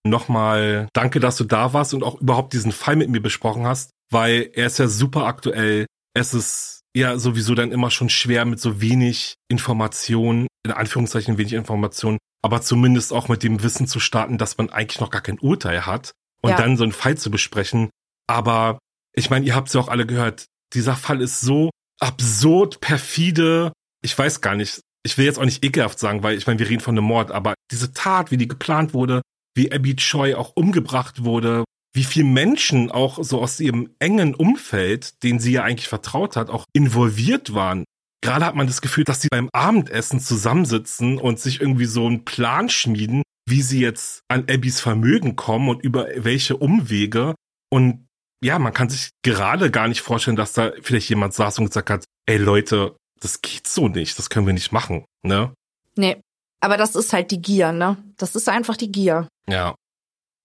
Nochmal 0.06 0.88
danke, 0.94 1.20
dass 1.20 1.38
du 1.38 1.44
da 1.44 1.74
warst 1.74 1.94
und 1.94 2.04
auch 2.04 2.20
überhaupt 2.22 2.54
diesen 2.54 2.72
Fall 2.72 2.96
mit 2.96 3.10
mir 3.10 3.22
besprochen 3.22 3.66
hast, 3.68 3.92
weil 4.10 4.50
er 4.54 4.68
ist 4.68 4.80
ja 4.80 4.88
super 4.88 5.26
aktuell. 5.26 5.86
Es 6.16 6.34
ist 6.34 6.82
ja 6.96 7.18
sowieso 7.18 7.54
dann 7.54 7.72
immer 7.72 7.92
schon 7.92 8.10
schwer 8.10 8.46
mit 8.46 8.60
so 8.60 8.82
wenig 8.82 9.36
Information, 9.50 10.48
in 10.66 10.72
Anführungszeichen 10.72 11.38
wenig 11.38 11.54
Information, 11.54 12.18
aber 12.42 12.62
zumindest 12.62 13.14
auch 13.14 13.28
mit 13.28 13.44
dem 13.44 13.62
Wissen 13.62 13.88
zu 13.88 14.00
starten, 14.00 14.38
dass 14.38 14.58
man 14.58 14.70
eigentlich 14.70 15.00
noch 15.02 15.12
gar 15.12 15.22
kein 15.22 15.38
Urteil 15.40 15.86
hat 15.86 16.12
und 16.42 16.52
Ja. 16.52 16.58
dann 16.58 16.78
so 16.78 16.84
einen 16.84 16.94
Fall 16.94 17.18
zu 17.18 17.30
besprechen. 17.30 17.90
Aber 18.28 18.80
ich 19.14 19.30
meine, 19.30 19.46
ihr 19.46 19.56
habt 19.56 19.68
es 19.68 19.74
ja 19.74 19.82
auch 19.82 19.90
alle 19.90 20.06
gehört, 20.06 20.46
dieser 20.74 20.96
Fall 20.96 21.22
ist 21.22 21.42
so 21.42 21.70
absurd, 22.00 22.82
perfide, 22.82 23.74
ich 24.02 24.18
weiß 24.18 24.42
gar 24.42 24.56
nicht, 24.56 24.82
ich 25.04 25.18
will 25.18 25.26
jetzt 25.26 25.40
auch 25.40 25.46
nicht 25.46 25.64
ekelhaft 25.64 26.00
sagen, 26.00 26.24
weil 26.24 26.38
ich 26.38 26.48
meine, 26.48 26.60
wir 26.60 26.70
reden 26.70 26.82
von 26.82 26.98
einem 26.98 27.06
Mord, 27.06 27.32
aber 27.32 27.54
diese 27.72 27.94
Tat, 27.94 28.32
wie 28.32 28.38
die 28.38 28.48
geplant 28.48 28.94
wurde, 28.94 29.22
wie 29.56 29.72
Abby 29.72 29.96
Choi 29.96 30.36
auch 30.36 30.56
umgebracht 30.56 31.24
wurde, 31.24 31.64
wie 31.94 32.04
viele 32.04 32.28
Menschen 32.28 32.92
auch 32.92 33.24
so 33.24 33.42
aus 33.42 33.60
ihrem 33.60 33.90
engen 34.00 34.36
Umfeld, 34.36 35.24
den 35.24 35.40
sie 35.40 35.54
ja 35.54 35.64
eigentlich 35.64 35.88
vertraut 35.88 36.36
hat, 36.36 36.50
auch 36.50 36.66
involviert 36.74 37.54
waren. 37.54 37.84
Gerade 38.22 38.46
hat 38.46 38.56
man 38.56 38.68
das 38.68 38.82
Gefühl, 38.82 39.06
dass 39.06 39.22
sie 39.22 39.30
beim 39.30 39.50
Abendessen 39.54 40.20
zusammensitzen 40.20 41.18
und 41.18 41.40
sich 41.40 41.62
irgendwie 41.62 41.86
so 41.86 42.06
einen 42.06 42.26
Plan 42.26 42.70
schmieden, 42.70 43.24
wie 43.48 43.62
sie 43.62 43.80
jetzt 43.80 44.22
an 44.28 44.46
Abbys 44.50 44.82
Vermögen 44.82 45.36
kommen 45.36 45.70
und 45.70 45.84
über 45.84 46.08
welche 46.16 46.58
Umwege. 46.58 47.34
Und 47.72 48.08
ja, 48.44 48.58
man 48.60 48.74
kann 48.74 48.90
sich 48.90 49.10
gerade 49.24 49.72
gar 49.72 49.88
nicht 49.88 50.02
vorstellen, 50.02 50.38
dass 50.38 50.54
da 50.54 50.72
vielleicht 50.82 51.10
jemand 51.10 51.34
saß 51.34 51.60
und 51.60 51.66
gesagt 51.66 51.90
hat, 51.90 52.06
ey 52.26 52.38
Leute, 52.38 52.96
das 53.22 53.42
geht 53.42 53.68
so 53.68 53.88
nicht, 53.88 54.18
das 54.18 54.30
können 54.30 54.46
wir 54.48 54.54
nicht 54.54 54.72
machen, 54.72 55.06
ne? 55.24 55.54
Nee, 55.96 56.22
aber 56.62 56.78
das 56.78 56.96
ist 56.96 57.12
halt 57.14 57.32
die 57.32 57.42
Gier, 57.42 57.72
ne? 57.72 57.98
Das 58.18 58.36
ist 58.36 58.48
einfach 58.48 58.78
die 58.78 58.92
Gier. 58.92 59.28
Ja. 59.48 59.76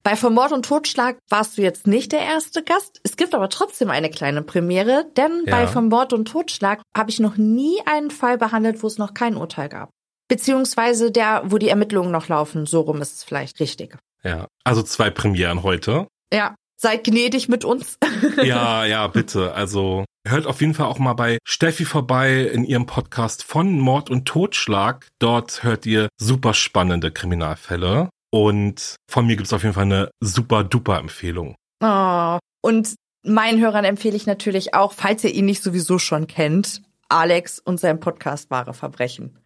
Bei 0.02 0.16
Von 0.16 0.34
Mord 0.34 0.52
und 0.52 0.66
Totschlag 0.66 1.16
warst 1.30 1.56
du 1.56 1.62
jetzt 1.62 1.86
nicht 1.86 2.12
der 2.12 2.20
erste 2.20 2.62
Gast. 2.62 3.00
Es 3.04 3.16
gibt 3.16 3.34
aber 3.34 3.48
trotzdem 3.48 3.88
eine 3.90 4.10
kleine 4.10 4.42
Premiere, 4.42 5.06
denn 5.16 5.44
Ja. 5.46 5.56
bei 5.56 5.66
Von 5.66 5.88
Mord 5.88 6.12
und 6.12 6.26
Totschlag 6.26 6.82
habe 6.96 7.10
ich 7.10 7.20
noch 7.20 7.36
nie 7.36 7.80
einen 7.86 8.10
Fall 8.10 8.36
behandelt, 8.36 8.82
wo 8.82 8.86
es 8.86 8.98
noch 8.98 9.14
kein 9.14 9.36
Urteil 9.36 9.68
gab. 9.70 9.88
Beziehungsweise 10.28 11.10
der, 11.10 11.42
wo 11.46 11.58
die 11.58 11.68
Ermittlungen 11.68 12.10
noch 12.10 12.28
laufen. 12.28 12.66
So 12.66 12.80
rum 12.80 13.00
ist 13.00 13.14
es 13.16 13.24
vielleicht 13.24 13.60
richtig. 13.60 13.96
Ja. 14.22 14.46
Also 14.64 14.82
zwei 14.82 15.10
Premieren 15.10 15.62
heute. 15.62 16.06
Ja, 16.32 16.54
seid 16.84 17.02
gnädig 17.02 17.48
mit 17.48 17.64
uns. 17.64 17.98
Ja, 18.42 18.84
ja, 18.84 19.06
bitte. 19.06 19.54
Also 19.54 20.04
hört 20.26 20.46
auf 20.46 20.60
jeden 20.60 20.74
Fall 20.74 20.86
auch 20.86 20.98
mal 20.98 21.14
bei 21.14 21.38
Steffi 21.44 21.84
vorbei 21.84 22.42
in 22.42 22.64
ihrem 22.64 22.86
Podcast 22.86 23.42
von 23.42 23.78
Mord 23.78 24.10
und 24.10 24.26
Totschlag. 24.26 25.08
Dort 25.18 25.62
hört 25.62 25.86
ihr 25.86 26.08
super 26.18 26.52
spannende 26.52 27.10
Kriminalfälle. 27.10 28.10
Und 28.30 28.96
von 29.10 29.26
mir 29.26 29.36
gibt's 29.36 29.52
auf 29.52 29.62
jeden 29.62 29.74
Fall 29.74 29.84
eine 29.84 30.10
super 30.20 30.64
duper 30.64 30.98
Empfehlung. 30.98 31.54
Oh. 31.82 32.38
Und 32.60 32.94
meinen 33.24 33.60
Hörern 33.60 33.84
empfehle 33.84 34.16
ich 34.16 34.26
natürlich 34.26 34.74
auch, 34.74 34.92
falls 34.92 35.24
ihr 35.24 35.32
ihn 35.32 35.46
nicht 35.46 35.62
sowieso 35.62 35.98
schon 35.98 36.26
kennt, 36.26 36.82
Alex 37.08 37.60
und 37.60 37.80
sein 37.80 38.00
Podcast 38.00 38.50
Wahre 38.50 38.74
Verbrechen. 38.74 39.38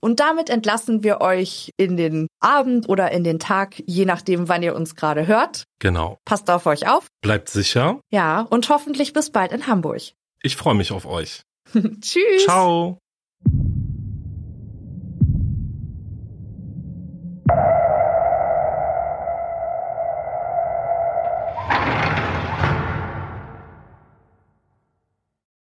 Und 0.00 0.20
damit 0.20 0.48
entlassen 0.48 1.02
wir 1.02 1.20
euch 1.20 1.72
in 1.76 1.96
den 1.96 2.28
Abend 2.40 2.88
oder 2.88 3.10
in 3.10 3.24
den 3.24 3.38
Tag, 3.38 3.82
je 3.86 4.04
nachdem, 4.04 4.48
wann 4.48 4.62
ihr 4.62 4.74
uns 4.74 4.94
gerade 4.94 5.26
hört. 5.26 5.64
Genau. 5.80 6.18
Passt 6.24 6.48
auf 6.50 6.66
euch 6.66 6.88
auf. 6.88 7.06
Bleibt 7.20 7.48
sicher. 7.48 8.00
Ja, 8.10 8.42
und 8.42 8.68
hoffentlich 8.68 9.12
bis 9.12 9.30
bald 9.30 9.52
in 9.52 9.66
Hamburg. 9.66 10.02
Ich 10.42 10.56
freue 10.56 10.74
mich 10.74 10.92
auf 10.92 11.06
euch. 11.06 11.42
Tschüss. 12.00 12.44
Ciao. 12.44 12.98